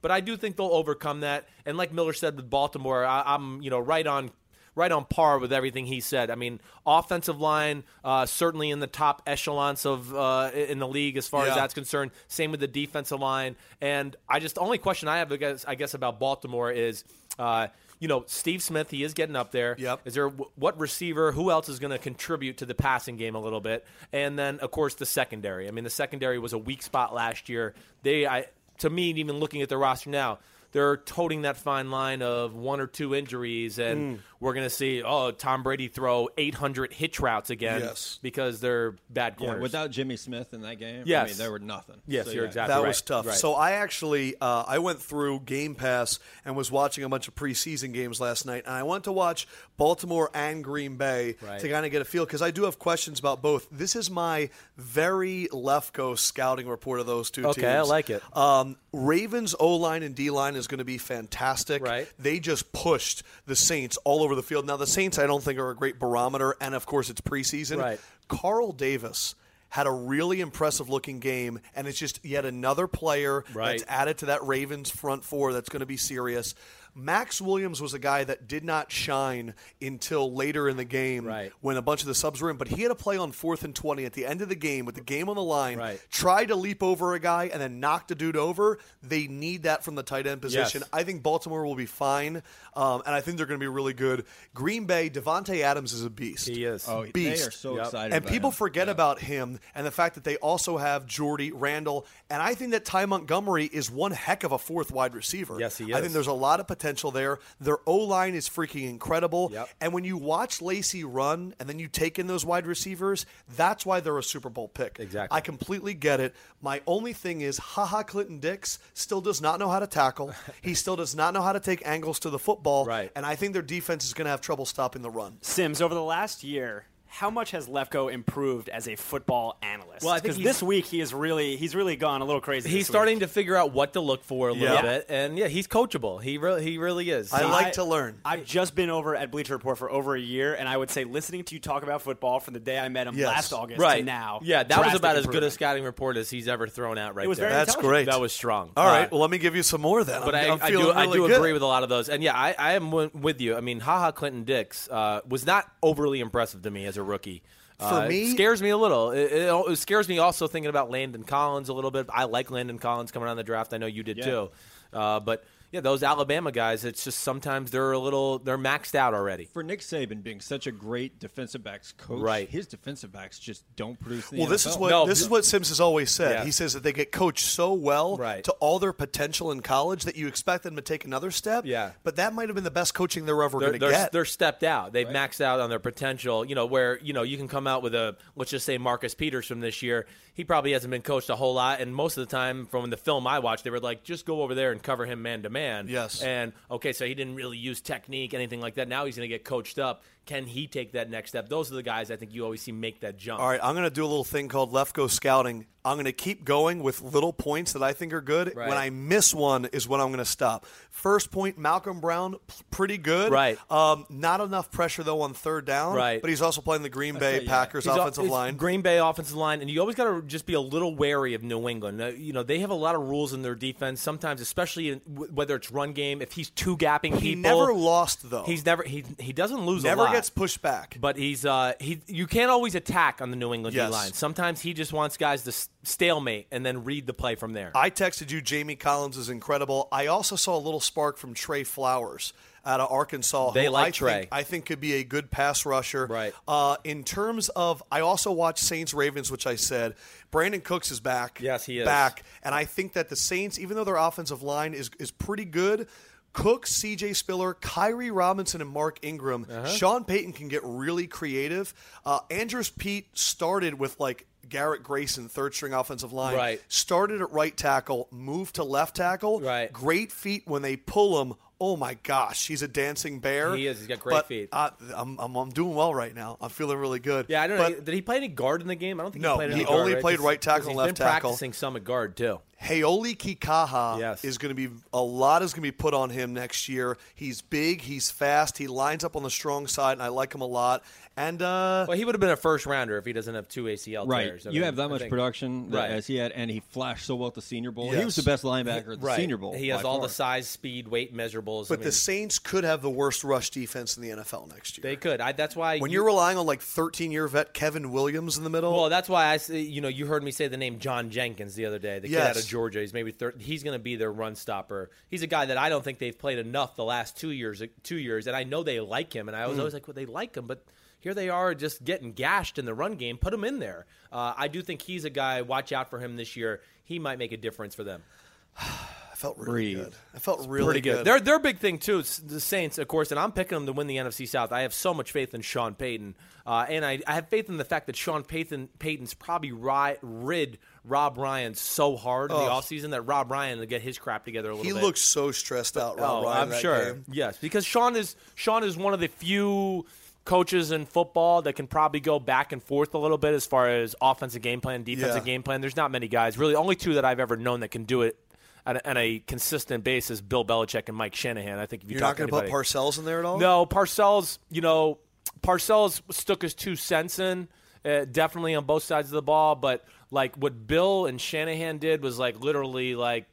But 0.01 0.11
I 0.11 0.19
do 0.19 0.37
think 0.37 0.55
they'll 0.55 0.67
overcome 0.67 1.21
that. 1.21 1.47
And 1.65 1.77
like 1.77 1.93
Miller 1.93 2.13
said 2.13 2.35
with 2.35 2.49
Baltimore, 2.49 3.05
I, 3.05 3.23
I'm 3.25 3.61
you 3.61 3.69
know 3.69 3.79
right 3.79 4.05
on 4.05 4.31
right 4.75 4.91
on 4.91 5.05
par 5.05 5.39
with 5.39 5.53
everything 5.53 5.85
he 5.85 6.01
said. 6.01 6.29
I 6.29 6.35
mean, 6.35 6.59
offensive 6.85 7.39
line 7.39 7.83
uh, 8.03 8.25
certainly 8.25 8.69
in 8.69 8.79
the 8.79 8.87
top 8.87 9.23
echelons 9.25 9.85
of 9.85 10.13
uh, 10.13 10.51
in 10.53 10.79
the 10.79 10.87
league 10.87 11.17
as 11.17 11.27
far 11.27 11.47
as 11.47 11.55
that's 11.55 11.73
concerned. 11.73 12.11
Same 12.27 12.51
with 12.51 12.59
the 12.59 12.67
defensive 12.67 13.19
line. 13.19 13.55
And 13.81 14.15
I 14.29 14.39
just 14.39 14.55
the 14.55 14.61
only 14.61 14.77
question 14.77 15.07
I 15.07 15.17
have, 15.19 15.31
I 15.31 15.37
guess, 15.37 15.65
I 15.65 15.75
guess 15.75 15.93
about 15.93 16.19
Baltimore 16.19 16.71
is. 16.71 17.03
Uh, 17.39 17.67
you 17.99 18.09
know, 18.09 18.23
Steve 18.27 18.61
Smith, 18.61 18.91
he 18.91 19.03
is 19.03 19.13
getting 19.13 19.37
up 19.37 19.51
there. 19.51 19.75
Yep. 19.79 20.01
Is 20.05 20.13
there 20.15 20.27
what 20.27 20.77
receiver? 20.79 21.31
Who 21.31 21.49
else 21.49 21.69
is 21.69 21.79
going 21.79 21.91
to 21.91 21.97
contribute 21.97 22.57
to 22.57 22.65
the 22.65 22.75
passing 22.75 23.15
game 23.15 23.35
a 23.35 23.39
little 23.39 23.61
bit? 23.61 23.85
And 24.11 24.37
then, 24.37 24.59
of 24.59 24.71
course, 24.71 24.95
the 24.95 25.05
secondary. 25.05 25.67
I 25.67 25.71
mean, 25.71 25.85
the 25.85 25.89
secondary 25.89 26.37
was 26.37 26.53
a 26.53 26.57
weak 26.57 26.83
spot 26.83 27.13
last 27.13 27.47
year. 27.47 27.73
They, 28.03 28.27
I, 28.27 28.47
to 28.79 28.89
me, 28.89 29.09
even 29.11 29.39
looking 29.39 29.61
at 29.61 29.69
the 29.69 29.77
roster 29.77 30.09
now, 30.09 30.39
they're 30.71 30.97
toting 30.97 31.43
that 31.43 31.55
fine 31.57 31.89
line 31.89 32.21
of 32.21 32.53
one 32.53 32.79
or 32.81 32.87
two 32.87 33.15
injuries, 33.15 33.79
Mm. 34.17 34.19
And 34.39 34.45
we're 34.45 34.53
going 34.53 34.65
to 34.65 34.69
see 34.69 35.01
oh 35.03 35.31
Tom 35.31 35.63
Brady 35.63 35.87
throw 35.87 36.29
800 36.37 36.93
hitch 36.93 37.19
routes 37.19 37.49
again 37.49 37.81
Yes. 37.81 38.19
because 38.21 38.59
they're 38.59 38.91
bad 39.09 39.35
Yeah, 39.39 39.45
corners. 39.45 39.61
without 39.61 39.91
Jimmy 39.91 40.17
Smith 40.17 40.53
in 40.53 40.61
that 40.61 40.75
game, 40.79 41.01
I 41.01 41.03
Yes. 41.05 41.29
mean, 41.29 41.37
there 41.37 41.51
were 41.51 41.59
nothing. 41.59 42.01
Yes, 42.07 42.25
So, 42.25 42.31
you're 42.31 42.43
yeah. 42.43 42.47
exactly 42.47 42.73
That 42.73 42.81
right. 42.81 42.87
was 42.87 43.01
tough. 43.01 43.25
Right. 43.27 43.35
So 43.35 43.53
I 43.53 43.71
actually 43.71 44.35
uh, 44.41 44.63
I 44.67 44.79
went 44.79 45.01
through 45.01 45.41
Game 45.41 45.75
Pass 45.75 46.19
and 46.43 46.55
was 46.55 46.71
watching 46.71 47.03
a 47.03 47.09
bunch 47.09 47.27
of 47.27 47.35
preseason 47.35 47.93
games 47.93 48.19
last 48.19 48.45
night, 48.45 48.63
and 48.65 48.73
I 48.75 48.83
went 48.83 49.05
to 49.05 49.11
watch 49.11 49.47
Baltimore 49.77 50.29
and 50.33 50.63
Green 50.63 50.97
Bay 50.97 51.35
Right. 51.41 51.59
to 51.59 51.69
kind 51.69 51.85
of 51.85 51.91
get 51.91 52.01
a 52.01 52.05
feel 52.05 52.25
because 52.25 52.41
I 52.41 52.51
do 52.51 52.63
have 52.63 52.79
questions 52.79 53.19
about 53.19 53.41
both. 53.41 53.67
This 53.71 53.95
is 53.95 54.09
my 54.09 54.49
very 54.77 55.47
left 55.51 55.93
coast 55.93 56.25
scouting 56.25 56.67
report 56.67 56.99
of 56.99 57.05
those 57.07 57.31
two 57.31 57.45
Okay, 57.47 57.61
teams. 57.61 57.65
I 57.73 57.81
like 57.81 58.09
it. 58.09 58.21
Um, 58.35 58.75
Ravens 58.91 59.55
O 59.59 59.75
line 59.75 60.03
and 60.03 60.15
D 60.15 60.29
line 60.29 60.55
is 60.55 60.67
going 60.67 60.77
to 60.79 60.85
be 60.85 60.97
fantastic. 60.97 61.81
Right. 61.83 62.07
They 62.19 62.39
just 62.39 62.71
pushed 62.71 63.23
the 63.45 63.55
Saints 63.55 63.97
all 64.03 64.24
over 64.25 64.35
the 64.35 64.43
field. 64.43 64.65
Now 64.65 64.75
the 64.77 64.87
Saints 64.87 65.17
I 65.17 65.27
don't 65.27 65.41
think 65.43 65.57
are 65.59 65.69
a 65.69 65.75
great 65.75 65.99
barometer, 65.99 66.55
and 66.59 66.75
of 66.75 66.85
course 66.85 67.09
it's 67.09 67.21
preseason. 67.21 67.77
Right. 67.77 67.99
Carl 68.27 68.71
Davis 68.73 69.35
had 69.69 69.87
a 69.87 69.91
really 69.91 70.41
impressive 70.41 70.89
looking 70.89 71.19
game, 71.19 71.59
and 71.75 71.87
it's 71.87 71.97
just 71.99 72.23
yet 72.23 72.45
another 72.45 72.87
player 72.87 73.43
Right. 73.53 73.79
that's 73.79 73.83
added 73.89 74.17
to 74.19 74.25
that 74.27 74.43
Ravens 74.43 74.89
front 74.89 75.23
four 75.23 75.53
that's 75.53 75.69
going 75.69 75.81
to 75.81 75.85
be 75.85 75.97
serious. 75.97 76.55
Maxx 76.97 77.41
Williams 77.41 77.81
was 77.81 77.93
a 77.93 77.99
guy 77.99 78.23
that 78.23 78.47
did 78.47 78.63
not 78.63 78.89
shine 78.89 79.53
until 79.81 80.33
later 80.33 80.69
in 80.69 80.77
the 80.77 80.85
game 80.85 81.25
Right. 81.25 81.51
when 81.59 81.75
a 81.75 81.81
bunch 81.81 82.01
of 82.01 82.07
the 82.07 82.15
subs 82.15 82.41
were 82.41 82.49
in, 82.49 82.55
but 82.55 82.69
he 82.69 82.83
had 82.83 82.91
a 82.91 82.95
play 82.95 83.17
on 83.17 83.33
fourth 83.33 83.65
and 83.65 83.75
20 83.75 84.05
at 84.05 84.13
the 84.13 84.25
end 84.25 84.41
of 84.41 84.47
the 84.47 84.55
game 84.55 84.85
with 84.85 84.95
the 84.95 85.01
game 85.01 85.27
on 85.27 85.35
the 85.35 85.43
line, 85.43 85.77
Right. 85.77 85.99
tried 86.09 86.47
to 86.47 86.55
leap 86.55 86.81
over 86.81 87.13
a 87.13 87.19
guy 87.19 87.49
and 87.51 87.61
then 87.61 87.81
knocked 87.81 88.11
a 88.11 88.15
dude 88.15 88.37
over. 88.37 88.79
They 89.03 89.27
need 89.27 89.63
that 89.63 89.83
from 89.83 89.95
the 89.95 90.03
tight 90.03 90.25
end 90.25 90.41
position. 90.41 90.81
Yes. 90.81 90.89
I 90.93 91.03
think 91.03 91.21
Baltimore 91.21 91.65
will 91.65 91.75
be 91.75 91.85
fine, 91.85 92.41
um, 92.75 93.03
and 93.05 93.13
I 93.13 93.19
think 93.19 93.35
they're 93.37 93.45
going 93.45 93.59
to 93.59 93.63
be 93.63 93.67
really 93.67 93.93
good. 93.93 94.25
Green 94.53 94.85
Bay, 94.85 95.09
Davante 95.09 95.61
Adams 95.61 95.91
is 95.91 96.05
a 96.05 96.09
beast. 96.09 96.47
he 96.47 96.63
is. 96.63 96.87
Oh, 96.87 97.05
they 97.13 97.33
are 97.33 97.51
so 97.51 97.75
Yep. 97.75 97.85
excited. 97.87 98.13
And 98.13 98.23
about 98.23 98.31
people 98.31 98.49
him. 98.51 98.55
forget 98.55 98.87
about 98.87 99.19
him 99.19 99.59
and 99.75 99.85
the 99.85 99.91
fact 99.91 100.15
that 100.15 100.23
they 100.23 100.37
also 100.37 100.77
have 100.77 101.05
Jordy, 101.05 101.51
Randall, 101.51 102.05
and 102.29 102.41
I 102.41 102.55
think 102.55 102.71
that 102.71 102.85
Ty 102.85 103.05
Montgomery 103.07 103.65
is 103.65 103.91
one 103.91 104.11
heck 104.11 104.45
of 104.45 104.53
a 104.53 104.57
fourth 104.57 104.91
wide 104.91 105.13
receiver. 105.13 105.59
Yes, 105.59 105.77
he 105.77 105.89
is. 105.91 105.93
I 105.93 105.99
think 105.99 106.13
there's 106.13 106.27
a 106.27 106.31
lot 106.33 106.61
of 106.61 106.67
potential 106.67 106.84
there. 106.93 107.39
Their 107.59 107.77
O 107.85 107.97
line 107.97 108.35
is 108.35 108.49
freaking 108.49 108.89
incredible. 108.89 109.49
Yep. 109.51 109.69
And 109.81 109.93
when 109.93 110.03
you 110.03 110.17
watch 110.17 110.61
Lacy 110.61 111.03
run 111.03 111.53
and 111.59 111.67
then 111.67 111.79
you 111.79 111.87
take 111.87 112.19
in 112.19 112.27
those 112.27 112.45
wide 112.45 112.65
receivers, 112.65 113.25
that's 113.55 113.85
why 113.85 113.99
they're 113.99 114.17
a 114.17 114.23
Super 114.23 114.49
Bowl 114.49 114.67
pick. 114.67 114.99
Exactly. 114.99 115.35
I 115.35 115.41
completely 115.41 115.93
get 115.93 116.19
it. 116.19 116.35
My 116.61 116.81
only 116.87 117.13
thing 117.13 117.41
is, 117.41 117.57
Ha 117.57 117.85
Ha, 117.85 118.03
Clinton 118.03 118.39
Dix 118.39 118.79
still 118.93 119.21
does 119.21 119.41
not 119.41 119.59
know 119.59 119.69
how 119.69 119.79
to 119.79 119.87
tackle. 119.87 120.33
he 120.61 120.73
still 120.73 120.95
does 120.95 121.15
not 121.15 121.33
know 121.33 121.41
how 121.41 121.53
to 121.53 121.59
take 121.59 121.85
angles 121.85 122.19
to 122.19 122.29
the 122.29 122.39
football. 122.39 122.85
Right. 122.85 123.11
And 123.15 123.25
I 123.25 123.35
think 123.35 123.53
their 123.53 123.61
defense 123.61 124.05
is 124.05 124.13
going 124.13 124.25
to 124.25 124.31
have 124.31 124.41
trouble 124.41 124.65
stopping 124.65 125.01
the 125.01 125.09
run. 125.09 125.37
Simms, 125.41 125.81
over 125.81 125.93
the 125.93 126.03
last 126.03 126.43
year, 126.43 126.85
how 127.15 127.29
much 127.29 127.51
has 127.51 127.67
Lefkoe 127.69 128.11
improved 128.11 128.67
as 128.67 128.87
a 128.89 128.95
football 128.95 129.57
analyst? 129.61 130.03
Well, 130.03 130.13
I 130.13 130.19
think 130.19 130.35
because 130.35 130.43
this 130.43 130.61
week 130.61 130.85
he 130.85 130.99
is 130.99 131.13
really 131.13 131.55
he's 131.55 131.73
really 131.75 131.95
gone 131.95 132.21
a 132.21 132.25
little 132.25 132.41
crazy. 132.41 132.69
He's 132.69 132.87
starting 132.87 133.15
week. 133.15 133.21
to 133.23 133.27
figure 133.29 133.55
out 133.55 133.71
what 133.71 133.93
to 133.93 134.01
look 134.01 134.23
for 134.23 134.49
a 134.49 134.53
little 134.53 134.75
Yeah. 134.75 134.81
bit, 134.81 135.05
and 135.09 135.37
yeah, 135.37 135.47
he's 135.47 135.67
coachable. 135.67 136.21
He 136.21 136.37
really, 136.37 136.61
he 136.63 136.77
really 136.77 137.09
is. 137.09 137.31
I 137.31 137.39
He- 137.43 137.45
like 137.51 137.73
to 137.73 137.83
learn. 137.85 138.19
I've 138.25 138.43
just 138.43 138.75
been 138.75 138.89
over 138.89 139.15
at 139.15 139.31
Bleacher 139.31 139.53
Report 139.53 139.77
for 139.77 139.89
over 139.89 140.15
a 140.15 140.19
year, 140.19 140.53
and 140.55 140.67
I 140.67 140.75
would 140.75 140.89
say 140.89 141.05
listening 141.05 141.45
to 141.45 141.55
you 141.55 141.61
talk 141.61 141.83
about 141.83 142.01
football 142.01 142.39
from 142.41 142.53
the 142.53 142.59
day 142.59 142.77
I 142.77 142.89
met 142.89 143.07
him 143.07 143.15
Yes. 143.17 143.27
last 143.27 143.53
August 143.53 143.79
right 143.79 143.99
to 143.99 144.03
now. 144.05 144.39
Yeah, 144.43 144.63
that 144.63 144.85
was 144.85 144.93
about 144.95 145.15
as 145.15 145.25
good 145.25 145.43
a 145.43 145.49
scouting 145.51 145.83
report 145.85 146.17
as 146.17 146.29
he's 146.29 146.47
ever 146.49 146.67
thrown 146.67 146.97
out. 146.97 147.15
Right 147.15 147.25
It 147.25 147.29
was 147.29 147.37
there. 147.37 147.47
very 147.49 147.59
That's 147.65 147.75
great. 147.77 148.07
That 148.07 148.19
was 148.19 148.33
strong. 148.33 148.71
All 148.75 148.85
right. 148.85 149.05
Uh, 149.05 149.09
Well, 149.13 149.21
let 149.21 149.29
me 149.29 149.37
give 149.37 149.55
you 149.55 149.63
some 149.63 149.79
more 149.81 150.03
then. 150.03 150.21
but 150.25 150.35
I'm, 150.35 150.51
I, 150.51 150.53
I'm 150.53 150.59
I 150.61 150.69
feeling 150.69 150.85
do, 150.87 150.91
I 150.91 151.05
do 151.05 151.27
good. 151.27 151.37
agree 151.37 151.53
with 151.53 151.61
a 151.61 151.65
lot 151.67 151.83
of 151.83 151.89
those, 151.89 152.09
and 152.09 152.21
yeah, 152.21 152.33
I, 152.35 152.55
I 152.59 152.73
am 152.73 152.85
wi- 152.91 153.11
with 153.13 153.39
you. 153.39 153.55
I 153.55 153.61
mean, 153.61 153.79
Ha 153.79 153.99
Ha, 153.99 154.11
Clinton 154.11 154.43
Dix 154.43 154.89
uh, 154.89 155.21
was 155.27 155.45
not 155.45 155.71
overly 155.81 156.19
impressive 156.19 156.61
to 156.63 156.69
me 156.71 156.85
as 156.85 156.97
a 156.97 157.04
rookie. 157.05 157.41
For 157.79 157.85
Uh, 157.85 158.07
me- 158.07 158.31
scares 158.31 158.61
me 158.61 158.69
a 158.69 158.77
little. 158.77 159.11
It, 159.11 159.31
it, 159.31 159.49
it 159.71 159.75
scares 159.77 160.07
me 160.07 160.17
also 160.19 160.47
thinking 160.47 160.69
about 160.69 160.89
Landon 160.89 161.23
Collins 161.23 161.69
a 161.69 161.73
little 161.73 161.91
bit. 161.91 162.07
I 162.13 162.23
like 162.25 162.49
Landon 162.51 162.79
Collins 162.79 163.11
coming 163.11 163.27
on 163.29 163.35
the 163.37 163.43
draft. 163.43 163.73
I 163.73 163.77
know 163.77 163.85
you 163.85 164.01
did 164.03 164.17
Yeah. 164.17 164.25
too, 164.25 164.49
uh, 164.93 165.19
but 165.19 165.43
yeah, 165.75 165.81
those 165.81 166.03
Alabama 166.03 166.53
guys. 166.53 166.85
It's 166.85 167.03
just 167.03 167.19
sometimes 167.19 167.69
they're 167.69 167.91
a 167.91 167.99
little 167.99 168.39
they're 168.39 168.57
maxed 168.57 168.95
out 168.95 169.13
already. 169.13 169.45
for 169.53 169.61
Nick 169.61 169.81
Saban 169.81 170.23
being 170.23 170.39
such 170.39 170.67
a 170.67 170.71
great 170.71 171.19
defensive 171.19 171.63
backs 171.63 171.91
coach, 171.91 172.21
Right. 172.21 172.49
His 172.49 172.65
defensive 172.65 173.11
backs 173.11 173.37
just 173.37 173.63
don't 173.75 173.99
produce. 173.99 174.31
In 174.31 174.37
the 174.37 174.41
Well, 174.43 174.49
this 174.49 174.65
is 174.65 174.77
what 174.77 174.89
No, 174.89 175.05
this 175.05 175.19
is 175.19 175.29
what 175.29 175.43
Simms 175.43 175.67
has 175.67 175.81
always 175.81 176.09
said. 176.11 176.31
Yeah. 176.31 176.45
He 176.45 176.51
says 176.51 176.73
that 176.73 176.83
they 176.83 176.93
get 176.93 177.11
coached 177.11 177.45
so 177.45 177.73
well 177.73 178.15
Right. 178.15 178.43
to 178.45 178.51
all 178.53 178.79
their 178.79 178.93
potential 178.93 179.51
in 179.51 179.61
college 179.61 180.03
that 180.05 180.15
you 180.15 180.27
expect 180.27 180.63
them 180.63 180.77
to 180.77 180.81
take 180.81 181.03
another 181.03 181.29
step. 181.29 181.65
Yeah. 181.65 181.91
but 182.03 182.15
that 182.15 182.33
might 182.33 182.47
have 182.47 182.55
been 182.55 182.63
the 182.63 182.71
best 182.71 182.93
coaching 182.93 183.25
they're 183.25 183.43
ever 183.43 183.59
they're, 183.59 183.69
going 183.69 183.81
to 183.81 183.89
get. 183.89 184.11
they're 184.13 184.23
stepped 184.23 184.63
out. 184.63 184.93
They've 184.93 185.07
maxed 185.07 185.41
out 185.41 185.59
on 185.59 185.69
their 185.69 185.79
potential. 185.79 186.45
You 186.45 186.55
know, 186.55 186.65
where 186.65 186.97
you 186.99 187.11
know 187.11 187.23
you 187.23 187.35
can 187.35 187.49
come 187.49 187.67
out 187.67 187.83
with 187.83 187.93
a 187.93 188.15
let's 188.37 188.51
just 188.51 188.65
say 188.65 188.77
Marcus 188.77 189.13
Peters 189.13 189.47
from 189.47 189.59
this 189.59 189.81
year. 189.81 190.05
He 190.35 190.43
probably 190.43 190.73
hasn't 190.73 190.91
been 190.91 191.01
coached 191.01 191.29
a 191.29 191.35
whole 191.35 191.53
lot, 191.53 191.79
and 191.79 191.95
most 191.95 192.17
of 192.17 192.27
the 192.27 192.35
time 192.35 192.65
from 192.65 192.89
the 192.89 192.97
film 192.97 193.25
I 193.25 193.39
watched, 193.39 193.63
they 193.63 193.69
were 193.69 193.79
like, 193.79 194.03
just 194.03 194.25
go 194.25 194.41
over 194.41 194.53
there 194.53 194.73
and 194.73 194.83
cover 194.83 195.05
him 195.05 195.21
man 195.21 195.43
to 195.43 195.49
man. 195.49 195.87
Yes. 195.87 196.21
And 196.21 196.51
okay, 196.69 196.91
so 196.91 197.05
he 197.05 197.15
didn't 197.15 197.35
really 197.35 197.57
use 197.57 197.79
technique, 197.79 198.33
anything 198.33 198.59
like 198.59 198.75
that. 198.75 198.89
Now 198.89 199.05
he's 199.05 199.15
going 199.15 199.29
to 199.29 199.33
get 199.33 199.45
coached 199.45 199.79
up. 199.79 200.03
Can 200.25 200.45
he 200.45 200.67
take 200.67 200.93
that 200.93 201.09
next 201.09 201.29
step? 201.29 201.49
Those 201.49 201.71
are 201.71 201.75
the 201.75 201.83
guys 201.83 202.09
I 202.09 202.15
think 202.15 202.33
you 202.33 202.43
always 202.43 202.61
see 202.61 202.71
make 202.71 203.01
that 203.01 203.17
jump. 203.17 203.39
all 203.39 203.47
right, 203.47 203.59
I'm 203.61 203.75
going 203.75 203.85
to 203.85 203.93
do 203.93 204.03
a 204.03 204.07
little 204.07 204.23
thing 204.23 204.47
called 204.47 204.71
Lefkoe 204.73 205.09
scouting. 205.09 205.65
I'm 205.85 205.97
going 205.97 206.05
to 206.05 206.13
keep 206.13 206.43
going 206.43 206.81
with 206.81 207.03
little 207.03 207.31
points 207.31 207.73
that 207.73 207.83
I 207.83 207.93
think 207.93 208.11
are 208.11 208.21
good. 208.21 208.55
Right. 208.55 208.67
When 208.67 208.77
I 208.77 208.89
miss 208.89 209.35
one 209.35 209.65
is 209.65 209.87
when 209.87 210.01
I'm 210.01 210.07
going 210.07 210.17
to 210.17 210.25
stop. 210.25 210.65
First 210.89 211.29
point, 211.29 211.59
Malcom 211.59 212.01
Brown, 212.01 212.37
pretty 212.71 212.97
good. 212.97 213.31
Right. 213.31 213.59
Um, 213.69 214.07
not 214.09 214.41
enough 214.41 214.71
pressure 214.71 215.03
though 215.03 215.21
on 215.21 215.35
third 215.35 215.65
down. 215.65 215.95
Right. 215.95 216.19
But 216.19 216.31
he's 216.31 216.41
also 216.41 216.61
playing 216.61 216.81
the 216.81 216.89
Green 216.89 217.19
Bay 217.19 217.43
yeah. 217.43 217.49
Packers 217.49 217.85
al- 217.85 218.01
offensive 218.01 218.25
line. 218.25 218.55
Green 218.57 218.81
Bay 218.81 218.97
offensive 218.97 219.35
line, 219.35 219.61
and 219.61 219.69
you 219.69 219.79
always 219.79 219.95
got 219.95 220.05
to 220.05 220.23
just 220.23 220.47
be 220.47 220.53
a 220.55 220.59
little 220.59 220.95
wary 220.95 221.35
of 221.35 221.43
New 221.43 221.69
England. 221.69 222.01
Uh, 222.01 222.07
you 222.07 222.33
know, 222.33 222.41
they 222.41 222.59
have 222.59 222.71
a 222.71 222.75
lot 222.75 222.95
of 222.95 223.01
rules 223.01 223.31
in 223.33 223.43
their 223.43 223.53
defense. 223.53 224.01
Sometimes, 224.01 224.41
especially 224.41 224.89
in, 224.89 225.01
w- 225.13 225.31
whether 225.31 225.55
it's 225.55 225.69
run 225.71 225.93
game, 225.93 226.19
if 226.19 226.31
he's 226.31 226.49
two 226.49 226.77
gapping 226.77 227.19
he 227.19 227.35
people, 227.35 227.59
never 227.59 227.73
lost 227.75 228.27
though. 228.27 228.43
He's 228.43 228.65
never 228.65 228.81
he 228.81 229.03
he 229.19 229.33
doesn't 229.33 229.63
lose 229.67 229.83
a 229.83 229.87
never 229.87 230.03
lot. 230.03 230.14
Gets 230.15 230.29
pushed 230.29 230.61
back. 230.61 230.97
But 230.99 231.17
he's 231.17 231.45
uh 231.45 231.73
he 231.79 232.01
you 232.07 232.27
can't 232.27 232.49
always 232.51 232.75
attack 232.75 233.21
on 233.21 233.29
the 233.31 233.37
New 233.37 233.53
England 233.53 233.75
Yes. 233.75 233.89
D 233.89 233.93
line. 233.93 234.13
Sometimes 234.13 234.61
he 234.61 234.73
just 234.73 234.93
wants 234.93 235.17
guys 235.17 235.43
to 235.43 235.51
stalemate 235.83 236.47
and 236.51 236.65
then 236.65 236.83
read 236.83 237.05
the 237.07 237.13
play 237.13 237.35
from 237.35 237.53
there. 237.53 237.71
I 237.75 237.89
texted 237.89 238.31
you 238.31 238.41
Jamie 238.41 238.75
Collins 238.75 239.17
is 239.17 239.29
incredible. 239.29 239.87
I 239.91 240.07
also 240.07 240.35
saw 240.35 240.57
a 240.57 240.59
little 240.59 240.79
spark 240.79 241.17
from 241.17 241.33
Trey 241.33 241.63
Flowers 241.63 242.33
out 242.65 242.79
of 242.79 242.91
Arkansas. 242.91 243.51
They 243.51 243.65
who 243.65 243.71
like 243.71 243.87
I 243.87 243.91
Trey. 243.91 244.13
Think, 244.21 244.29
I 244.31 244.43
think 244.43 244.65
could 244.65 244.81
be 244.81 244.93
a 244.93 245.03
good 245.03 245.29
pass 245.29 245.65
rusher. 245.67 246.07
Right. 246.07 246.33
Uh, 246.47 246.77
in 246.83 247.03
terms 247.03 247.49
of, 247.49 247.83
I 247.91 247.99
also 248.01 248.31
watched 248.31 248.59
Saints 248.63 248.91
Ravens, 248.91 249.29
which 249.29 249.45
I 249.45 249.55
said 249.55 249.93
Brandin 250.31 250.63
Cooks 250.63 250.89
is 250.89 250.99
back. 250.99 251.39
Yes, 251.41 251.65
he 251.65 251.77
is. 251.79 251.85
back, 251.85 252.23
and 252.41 252.55
I 252.55 252.65
think 252.65 252.93
that 252.93 253.09
the 253.09 253.15
Saints, 253.15 253.59
even 253.59 253.77
though 253.77 253.83
their 253.83 253.97
offensive 253.97 254.41
line 254.41 254.73
is 254.73 254.89
is 254.99 255.11
pretty 255.11 255.45
good. 255.45 255.87
Cook, 256.35 256.67
C.J. 256.67 257.13
Spiller, 257.13 257.53
Khiry 257.55 258.13
Robinson, 258.13 258.59
and 258.61 258.69
Mark 258.69 258.99
Ingram. 259.01 259.47
Uh-huh. 259.49 259.67
Sean 259.69 260.03
Payton 260.03 260.33
can 260.33 260.49
get 260.49 260.61
really 260.65 261.07
creative. 261.07 261.73
Uh, 262.05 262.19
Andrus 262.29 262.69
Peat 262.69 263.07
started 263.17 263.79
with 263.79 263.99
like 264.01 264.27
Garrett 264.47 264.83
Grayson, 264.83 265.29
third 265.29 265.55
string 265.55 265.73
offensive 265.73 266.11
line, 266.13 266.35
Right. 266.35 266.61
started 266.67 267.21
at 267.21 267.31
right 267.31 267.55
tackle, 267.55 268.09
moved 268.11 268.55
to 268.55 268.63
left 268.65 268.95
tackle. 268.97 269.39
Right. 269.39 269.71
Great 269.71 270.11
feet 270.11 270.43
when 270.45 270.61
they 270.61 270.75
pull 270.75 271.21
him. 271.21 271.33
Oh 271.59 271.77
my 271.77 271.93
gosh, 272.03 272.47
he's 272.47 272.61
a 272.61 272.67
dancing 272.67 273.19
bear. 273.21 273.55
He 273.55 273.65
is. 273.65 273.77
He's 273.79 273.87
got 273.87 274.01
great 274.01 274.11
But, 274.13 274.27
feet. 274.27 274.49
Uh, 274.51 274.71
I'm, 274.93 275.17
I'm, 275.17 275.35
I'm 275.37 275.49
doing 275.51 275.73
well 275.73 275.95
right 275.95 276.13
now. 276.13 276.37
I'm 276.41 276.49
feeling 276.49 276.77
really 276.77 276.99
good. 276.99 277.27
Yeah, 277.29 277.41
I 277.41 277.47
don't 277.47 277.57
know. 277.57 277.79
Did 277.79 277.93
he 277.93 278.01
play 278.01 278.17
any 278.17 278.27
guard 278.27 278.61
in 278.61 278.67
the 278.67 278.75
game? 278.75 278.99
I 278.99 279.03
don't 279.03 279.13
think 279.13 279.23
No, 279.23 279.31
he 279.31 279.37
played 279.37 279.49
he 279.51 279.55
any 279.55 279.63
guard. 279.63 279.73
He 279.73 279.79
only 279.79 279.93
right? 279.93 280.01
played 280.01 280.17
'Cause- 280.17 280.25
right 280.25 280.41
tackle 280.41 280.59
'cause 280.59 280.65
and 280.67 280.71
he's 280.73 280.77
left 280.77 280.87
been 280.89 280.95
tackle. 281.07 281.29
practicing 281.29 281.53
some 281.53 281.75
at 281.77 281.85
guard 281.85 282.17
too. 282.17 282.41
Hau'oli 282.63 283.15
Kikaha 283.17 283.99
Yes. 283.99 284.23
is 284.23 284.37
going 284.37 284.55
to 284.55 284.69
be 284.69 284.73
a 284.93 285.01
lot 285.01 285.41
is 285.43 285.51
going 285.53 285.61
to 285.63 285.67
be 285.67 285.71
put 285.71 285.93
on 285.93 286.09
him 286.09 286.33
next 286.33 286.69
year. 286.69 286.97
He's 287.13 287.41
big, 287.41 287.81
he's 287.81 288.09
fast, 288.09 288.57
he 288.57 288.67
lines 288.67 289.03
up 289.03 289.15
on 289.15 289.23
the 289.23 289.29
strong 289.29 289.67
side, 289.67 289.93
and 289.93 290.01
I 290.01 290.07
like 290.07 290.33
him 290.33 290.41
a 290.41 290.45
lot. 290.47 290.83
And 291.17 291.41
uh, 291.41 291.85
Well, 291.87 291.97
he 291.97 292.03
would 292.03 292.13
have 292.15 292.19
been 292.19 292.29
a 292.31 292.35
first 292.35 292.65
rounder 292.65 292.97
if 292.97 293.05
he 293.05 293.13
doesn't 293.13 293.35
have 293.35 293.47
two 293.47 293.65
ACL 293.65 294.05
Right. 294.05 294.23
tears. 294.25 294.47
I 294.47 294.49
you 294.49 294.55
mean, 294.55 294.63
have 294.63 294.75
that 294.77 294.85
I 294.85 294.87
much 294.87 294.99
think- 294.99 295.09
production 295.11 295.69
Right. 295.69 295.89
as 295.91 296.07
he 296.07 296.15
had, 296.17 296.33
and 296.33 296.51
he 296.51 296.61
flashed 296.71 297.05
so 297.05 297.15
well 297.15 297.27
at 297.29 297.35
the 297.35 297.41
Senior 297.41 297.71
Bowl. 297.71 297.89
He 297.91 298.03
was 298.03 298.15
the 298.17 298.23
best 298.23 298.43
linebacker 298.43 298.93
at 298.93 298.99
the 298.99 299.05
Right. 299.05 299.15
Senior 299.17 299.37
Bowl. 299.37 299.53
He 299.55 299.69
has 299.69 299.83
all 299.85 299.99
far. 299.99 300.07
the 300.07 300.13
size, 300.13 300.47
speed, 300.47 300.87
weight 300.89 301.15
measurables. 301.15 301.69
but 301.69 301.79
I 301.79 301.83
the 301.83 301.91
Saints 301.93 302.37
could 302.39 302.63
have 302.65 302.81
the 302.81 302.89
worst 302.89 303.23
rush 303.23 303.49
defense 303.49 303.95
in 303.95 304.03
the 304.03 304.09
NFL 304.11 304.47
next 304.47 304.77
year. 304.77 304.81
they 304.83 304.95
could. 304.97 305.21
I, 305.21 305.31
that's 305.31 305.55
why 305.55 305.79
when 305.79 305.89
you- 305.91 305.95
you're 305.95 306.05
relying 306.05 306.37
on 306.37 306.45
like 306.45 306.61
13 306.61 307.11
year 307.11 307.27
vet 307.29 307.53
Kevin 307.53 307.91
Williams 307.91 308.37
in 308.37 308.43
the 308.43 308.49
middle, 308.49 308.73
Well, 308.75 308.89
that's 308.89 309.07
why 309.07 309.27
I, 309.27 309.37
say- 309.37 309.61
you 309.61 309.79
know, 309.81 309.87
you 309.87 310.07
heard 310.07 310.23
me 310.23 310.31
say 310.31 310.47
the 310.49 310.57
name 310.57 310.79
John 310.79 311.09
Jenkins 311.11 311.55
the 311.55 311.65
other 311.65 311.79
day, 311.79 311.99
the 311.99 312.09
kid 312.09 312.17
out 312.17 312.35
Yes. 312.35 312.44
Of 312.45 312.51
Georgia. 312.51 312.79
He's 312.79 312.93
maybe 312.93 313.11
thir- 313.11 313.35
he's 313.37 313.63
going 313.63 313.77
to 313.77 313.83
be 313.83 313.95
their 313.95 314.11
run 314.11 314.35
stopper. 314.35 314.89
He's 315.09 315.23
a 315.23 315.27
guy 315.27 315.45
that 315.45 315.57
I 315.57 315.69
don't 315.69 315.83
think 315.83 315.99
they've 315.99 316.17
played 316.17 316.39
enough 316.39 316.75
the 316.75 316.85
last 316.85 317.17
two 317.17 317.31
years. 317.31 317.61
Two 317.83 317.97
years, 317.97 318.27
and 318.27 318.35
I 318.35 318.43
know 318.43 318.63
they 318.63 318.79
like 318.79 319.13
him, 319.13 319.27
and 319.27 319.35
I 319.35 319.47
was 319.47 319.59
always 319.59 319.73
like, 319.73 319.87
well, 319.87 319.93
they 319.93 320.05
like 320.05 320.35
him, 320.35 320.47
but 320.47 320.63
here 320.99 321.13
they 321.13 321.29
are 321.29 321.53
just 321.53 321.83
getting 321.83 322.13
gashed 322.13 322.57
in 322.57 322.65
the 322.65 322.73
run 322.73 322.95
game. 322.95 323.17
Put 323.17 323.33
him 323.33 323.43
in 323.43 323.59
there. 323.59 323.85
Uh, 324.11 324.33
I 324.37 324.47
do 324.47 324.61
think 324.61 324.81
he's 324.81 325.05
a 325.05 325.09
guy. 325.09 325.41
Watch 325.41 325.71
out 325.71 325.89
for 325.89 325.99
him 325.99 326.15
this 326.15 326.35
year. 326.35 326.61
He 326.83 326.99
might 326.99 327.19
make 327.19 327.31
a 327.31 327.37
difference 327.37 327.75
for 327.75 327.83
them. 327.83 328.03
I 329.25 329.27
felt 329.27 329.37
really 329.39 329.73
Breathe. 329.73 329.77
good. 329.85 329.93
I 330.15 330.19
felt 330.19 330.47
really 330.47 330.65
Pretty 330.65 330.81
good. 330.81 331.05
Their 331.05 331.19
their 331.19 331.39
big 331.39 331.57
thing 331.57 331.77
too. 331.79 331.99
is 331.99 332.17
the 332.17 332.39
Saints, 332.39 332.77
of 332.77 332.87
course, 332.87 333.11
and 333.11 333.19
I'm 333.19 333.31
picking 333.31 333.55
them 333.57 333.65
to 333.65 333.73
win 333.73 333.87
the 333.87 333.97
NFC 333.97 334.27
South. 334.27 334.51
I 334.51 334.61
have 334.61 334.73
so 334.73 334.93
much 334.93 335.11
faith 335.11 335.33
in 335.33 335.41
Sean 335.41 335.73
Payton, 335.73 336.15
uh, 336.45 336.65
and 336.69 336.85
I, 336.85 336.99
I 337.07 337.13
have 337.15 337.27
faith 337.29 337.49
in 337.49 337.57
the 337.57 337.65
fact 337.65 337.87
that 337.87 337.95
Sean 337.95 338.23
Payton 338.23 338.69
Payton's 338.79 339.13
probably 339.13 339.51
ri- 339.51 339.97
rid 340.01 340.59
Rob 340.83 341.17
Ryan 341.17 341.55
so 341.55 341.95
hard 341.95 342.29
in 342.31 342.37
the 342.37 342.43
offseason 342.43 342.91
that 342.91 343.01
Rob 343.01 343.31
Ryan 343.31 343.59
will 343.59 343.65
get 343.65 343.81
his 343.81 343.97
crap 343.97 344.25
together 344.25 344.49
a 344.51 344.55
little 344.55 344.65
he 344.71 344.73
bit. 344.73 344.83
looks 344.83 345.01
so 345.01 345.31
stressed 345.31 345.75
out. 345.77 345.99
Rob 345.99 346.23
Oh, 346.23 346.27
Ryan, 346.27 346.51
I'm 346.53 346.59
sure. 346.59 346.85
game. 346.93 347.05
Yes, 347.11 347.37
because 347.39 347.65
Sean 347.65 347.95
is 347.95 348.15
Sean 348.35 348.63
is 348.63 348.77
one 348.77 348.93
of 348.93 348.99
the 348.99 349.07
few 349.07 349.85
coaches 350.25 350.71
in 350.71 350.85
football 350.87 351.43
that 351.43 351.53
can 351.53 351.67
probably 351.67 351.99
go 351.99 352.19
back 352.19 352.51
and 352.51 352.63
forth 352.63 352.95
a 352.95 352.97
little 352.97 353.17
bit 353.19 353.35
as 353.35 353.45
far 353.45 353.69
as 353.69 353.95
offensive 354.01 354.41
game 354.41 354.59
plan, 354.59 354.83
defensive 354.83 355.17
Yeah. 355.17 355.33
game 355.33 355.43
plan. 355.43 355.61
There's 355.61 355.75
not 355.75 355.91
many 355.91 356.07
guys, 356.07 356.35
really, 356.37 356.55
only 356.55 356.75
two 356.75 356.95
that 356.95 357.05
I've 357.05 357.19
ever 357.19 357.37
known 357.37 357.59
that 357.59 357.69
can 357.69 357.83
do 357.83 358.01
it 358.01 358.17
on 358.65 358.77
a, 358.77 358.81
on 358.85 358.97
a 358.97 359.19
consistent 359.19 359.83
basis: 359.83 360.21
Bill 360.21 360.45
Belichick 360.45 360.87
and 360.87 360.97
Mike 360.97 361.15
Shanahan. 361.15 361.59
I 361.59 361.65
think 361.65 361.83
if 361.83 361.89
you 361.89 361.93
You're 361.93 362.01
talk 362.01 362.17
not 362.19 362.29
going 362.29 362.29
to 362.29 362.47
to 362.47 362.51
put 362.51 362.65
Parcells 362.65 362.97
in 362.97 363.05
there 363.05 363.19
at 363.19 363.25
all. 363.25 363.37
no, 363.37 363.65
Parcells, 363.65 364.39
you 364.49 364.61
know, 364.61 364.99
Parcells 365.41 366.01
stuck 366.11 366.41
his 366.41 366.53
two 366.53 366.75
cents 366.75 367.19
in, 367.19 367.47
uh, 367.83 368.05
definitely 368.05 368.55
on 368.55 368.65
both 368.65 368.83
sides 368.83 369.07
of 369.09 369.13
the 369.13 369.21
ball. 369.21 369.55
But 369.55 369.85
like 370.11 370.35
what 370.35 370.67
Bill 370.67 371.05
and 371.05 371.19
Shanahan 371.19 371.77
did 371.77 372.01
was 372.01 372.17
like 372.19 372.39
literally 372.39 372.95
like 372.95 373.25